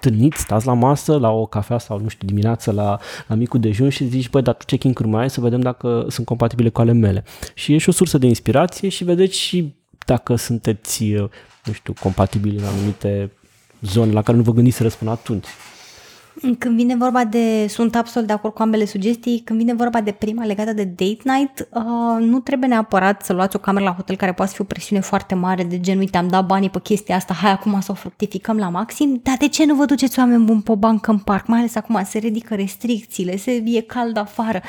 întâlniți, 0.04 0.42
stați 0.42 0.66
la 0.66 0.74
masă, 0.74 1.18
la 1.18 1.30
o 1.30 1.46
cafea 1.46 1.78
sau, 1.78 2.00
nu 2.00 2.08
știu, 2.08 2.28
dimineață 2.28 2.72
la, 2.72 3.00
la 3.28 3.36
micul 3.36 3.60
dejun 3.60 3.90
și 3.90 4.08
zici, 4.08 4.30
băi, 4.30 4.42
dar 4.42 4.56
tu 4.56 4.66
ce 4.66 4.76
king 4.76 5.00
mai 5.00 5.22
ai 5.22 5.30
să 5.30 5.42
vedem 5.42 5.60
dacă 5.60 6.06
sunt 6.10 6.26
compatibile 6.26 6.70
cu 6.70 6.82
ale 6.82 6.92
mele. 6.92 7.24
Și 7.54 7.74
e 7.74 7.78
și 7.78 7.90
o 7.90 7.92
sursă 7.92 8.18
de 8.18 8.28
inspirație 8.28 8.90
și 8.90 9.04
vedeți 9.04 9.38
și 9.38 9.76
dacă 10.06 10.36
sunteți, 10.36 11.06
nu 11.64 11.74
știu, 11.74 11.94
compatibili 12.00 12.58
în 12.58 12.64
anumite 12.64 13.32
zone 13.82 14.12
la 14.12 14.22
care 14.22 14.38
nu 14.38 14.44
vă 14.44 14.52
gândiți 14.52 14.78
să 14.78 14.84
răspund 14.84 15.12
atunci. 15.12 15.48
Când 16.60 16.76
vine 16.76 16.96
vorba 16.96 17.24
de, 17.24 17.68
sunt 17.68 17.96
absolut 17.96 18.28
de 18.28 18.34
acord 18.34 18.54
cu 18.54 18.62
ambele 18.62 18.86
sugestii, 18.86 19.42
când 19.46 19.60
vine 19.60 19.74
vorba 19.74 20.02
de 20.02 20.12
prima 20.12 20.46
legată 20.46 20.74
de 20.74 20.84
date 20.84 21.22
night, 21.24 21.68
uh, 21.72 21.84
nu 22.20 22.40
trebuie 22.40 22.70
neapărat 22.70 23.26
să 23.26 23.34
luați 23.34 23.56
o 23.56 23.60
cameră 23.60 23.86
la 23.86 23.92
hotel 23.92 24.16
care 24.16 24.34
poate 24.34 24.52
fi 24.54 24.62
o 24.62 24.64
presiune 24.64 25.02
foarte 25.02 25.36
mare 25.36 25.64
de 25.64 25.80
gen, 25.80 25.98
uite, 25.98 26.18
am 26.18 26.28
dat 26.28 26.46
banii 26.46 26.70
pe 26.70 26.80
chestia 26.80 27.16
asta, 27.16 27.34
hai 27.34 27.52
acum 27.52 27.82
să 27.82 27.92
o 27.92 27.96
fructificăm 27.96 28.58
la 28.58 28.70
maxim, 28.70 29.20
dar 29.24 29.36
de 29.40 29.48
ce 29.48 29.66
nu 29.66 29.76
vă 29.76 29.86
duceți 29.86 30.20
oameni 30.20 30.44
buni 30.44 30.62
pe 30.62 30.72
o 30.72 30.76
bancă 30.76 31.12
în 31.12 31.18
parc, 31.18 31.48
mai 31.48 31.60
ales 31.60 31.76
acum 31.76 32.04
se 32.06 32.18
ridică 32.18 32.56
restricțiile, 32.56 33.38
se 33.38 33.64
e 33.66 33.82
cald 33.82 34.18
afară. 34.18 34.62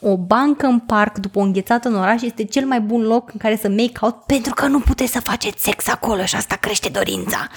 O 0.00 0.16
bancă 0.16 0.66
în 0.66 0.78
parc 0.78 1.18
după 1.18 1.38
o 1.38 1.42
înghețată 1.42 1.88
în 1.88 1.94
oraș 1.94 2.22
este 2.22 2.44
cel 2.44 2.66
mai 2.66 2.80
bun 2.80 3.02
loc 3.02 3.30
în 3.32 3.38
care 3.38 3.56
să 3.56 3.68
make 3.68 3.98
out 4.00 4.14
pentru 4.14 4.54
că 4.54 4.66
nu 4.66 4.80
puteți 4.80 5.12
să 5.12 5.20
faceți 5.20 5.62
sex 5.62 5.88
acolo 5.88 6.24
și 6.24 6.36
asta 6.36 6.56
crește 6.56 6.88
dorința. 6.88 7.48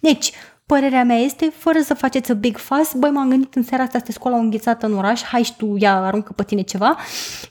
Deci, 0.00 0.32
Părerea 0.70 1.04
mea 1.04 1.16
este, 1.16 1.52
fără 1.56 1.80
să 1.80 1.94
faceți 1.94 2.30
a 2.30 2.34
big 2.34 2.56
fuss, 2.56 2.92
băi, 2.92 3.10
m-am 3.10 3.28
gândit 3.28 3.54
în 3.54 3.62
seara 3.62 3.82
asta 3.82 3.98
să 3.98 4.04
te 4.04 4.12
scoala 4.12 4.36
o 4.36 4.40
înghețată 4.40 4.86
în 4.86 4.96
oraș, 4.96 5.22
hai 5.22 5.42
și 5.42 5.56
tu, 5.56 5.76
ia, 5.78 5.94
aruncă 5.94 6.32
pe 6.32 6.44
tine 6.44 6.62
ceva. 6.62 6.96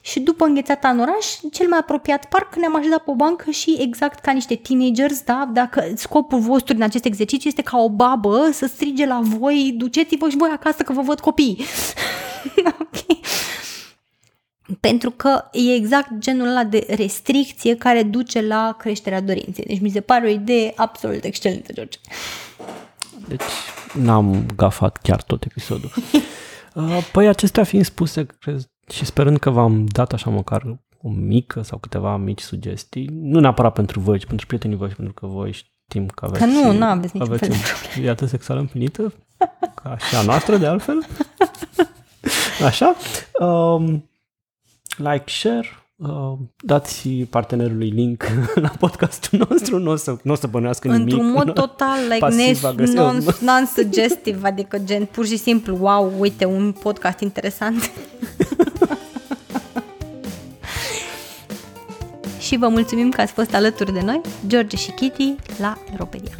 Și 0.01 0.19
după 0.19 0.45
înghețata 0.45 0.89
în 0.89 0.99
oraș, 0.99 1.25
cel 1.51 1.67
mai 1.67 1.77
apropiat 1.77 2.25
parc, 2.25 2.55
ne-am 2.55 2.75
așezat 2.75 3.03
pe 3.03 3.11
o 3.11 3.15
bancă 3.15 3.51
și 3.51 3.77
exact 3.79 4.19
ca 4.19 4.31
niște 4.31 4.55
teenagers, 4.55 5.21
da, 5.21 5.49
dacă 5.53 5.91
scopul 5.95 6.39
vostru 6.39 6.73
din 6.73 6.83
acest 6.83 7.05
exercițiu 7.05 7.49
este 7.49 7.61
ca 7.61 7.77
o 7.77 7.89
babă 7.89 8.49
să 8.51 8.65
strige 8.65 9.05
la 9.05 9.19
voi, 9.23 9.73
duceți-vă 9.77 10.29
și 10.29 10.37
voi 10.37 10.49
acasă 10.53 10.83
că 10.83 10.93
vă 10.93 11.01
văd 11.01 11.19
copii. 11.19 11.65
ok? 12.81 13.17
Pentru 14.79 15.11
că 15.11 15.43
e 15.51 15.73
exact 15.73 16.09
genul 16.17 16.47
ăla 16.47 16.63
de 16.63 16.85
restricție 16.89 17.75
care 17.75 18.03
duce 18.03 18.41
la 18.41 18.75
creșterea 18.77 19.21
dorinței. 19.21 19.65
Deci 19.67 19.81
mi 19.81 19.89
se 19.89 20.01
pare 20.01 20.27
o 20.27 20.29
idee 20.29 20.73
absolut 20.75 21.23
excelentă, 21.23 21.73
George. 21.73 21.97
Deci 23.29 23.41
n-am 23.93 24.45
gafat 24.55 24.97
chiar 24.97 25.21
tot 25.21 25.43
episodul. 25.43 25.91
Uh, 26.73 27.09
păi 27.11 27.27
acestea 27.27 27.63
fiind 27.63 27.85
spuse 27.85 28.25
cred, 28.39 28.71
și 28.91 29.05
sperând 29.05 29.37
că 29.37 29.49
v-am 29.49 29.85
dat 29.85 30.13
așa 30.13 30.29
măcar 30.29 30.79
o 31.01 31.09
mică 31.09 31.61
sau 31.61 31.77
câteva 31.77 32.17
mici 32.17 32.41
sugestii, 32.41 33.09
nu 33.11 33.39
neapărat 33.39 33.73
pentru 33.73 33.99
voi, 33.99 34.19
ci 34.19 34.25
pentru 34.25 34.45
prietenii 34.45 34.77
voștri, 34.77 34.95
pentru 34.97 35.13
că 35.13 35.25
voi 35.25 35.51
știm 35.51 36.07
că 36.07 36.25
aveți... 36.25 36.39
Că 36.39 36.45
nu, 36.45 36.71
nu 36.71 36.85
aveți 36.85 37.17
niciun 37.17 37.33
aveți 37.33 37.47
fel 37.47 37.57
de 37.95 38.01
viață 38.01 38.25
sexuală 38.25 38.59
împlinită, 38.59 39.13
ca 39.83 39.97
și 39.97 40.15
a 40.15 40.21
noastră 40.21 40.57
de 40.57 40.65
altfel. 40.65 41.05
Așa. 42.69 42.95
Um, 43.39 44.09
like, 44.97 45.23
share, 45.25 45.67
uh, 45.99 46.33
dați 46.57 47.09
partenerului 47.09 47.89
link 47.89 48.23
la 48.65 48.71
podcastul 48.79 49.45
nostru, 49.49 49.79
nu 49.79 49.91
o 49.91 49.95
să, 49.95 50.17
nu 50.23 50.31
o 50.31 50.35
să 50.35 50.47
bănească 50.47 50.87
nimic. 50.87 51.13
Într-un 51.13 51.31
mod 51.31 51.53
total 51.53 51.97
like 52.09 52.27
nes- 52.27 52.59
pasiv-agresiv. 52.59 52.97
non, 52.97 53.23
non-suggestive, 53.47 54.47
adică 54.47 54.77
gen 54.77 55.05
pur 55.05 55.25
și 55.25 55.37
simplu, 55.37 55.77
wow, 55.79 56.13
uite, 56.17 56.45
un 56.45 56.75
podcast 56.81 57.19
interesant. 57.19 57.91
și 62.39 62.57
vă 62.57 62.67
mulțumim 62.67 63.09
că 63.09 63.21
ați 63.21 63.31
fost 63.31 63.53
alături 63.53 63.93
de 63.93 64.01
noi, 64.01 64.21
George 64.47 64.77
și 64.77 64.91
Kitty, 64.91 65.35
la 65.59 65.77
Europedia. 65.91 66.33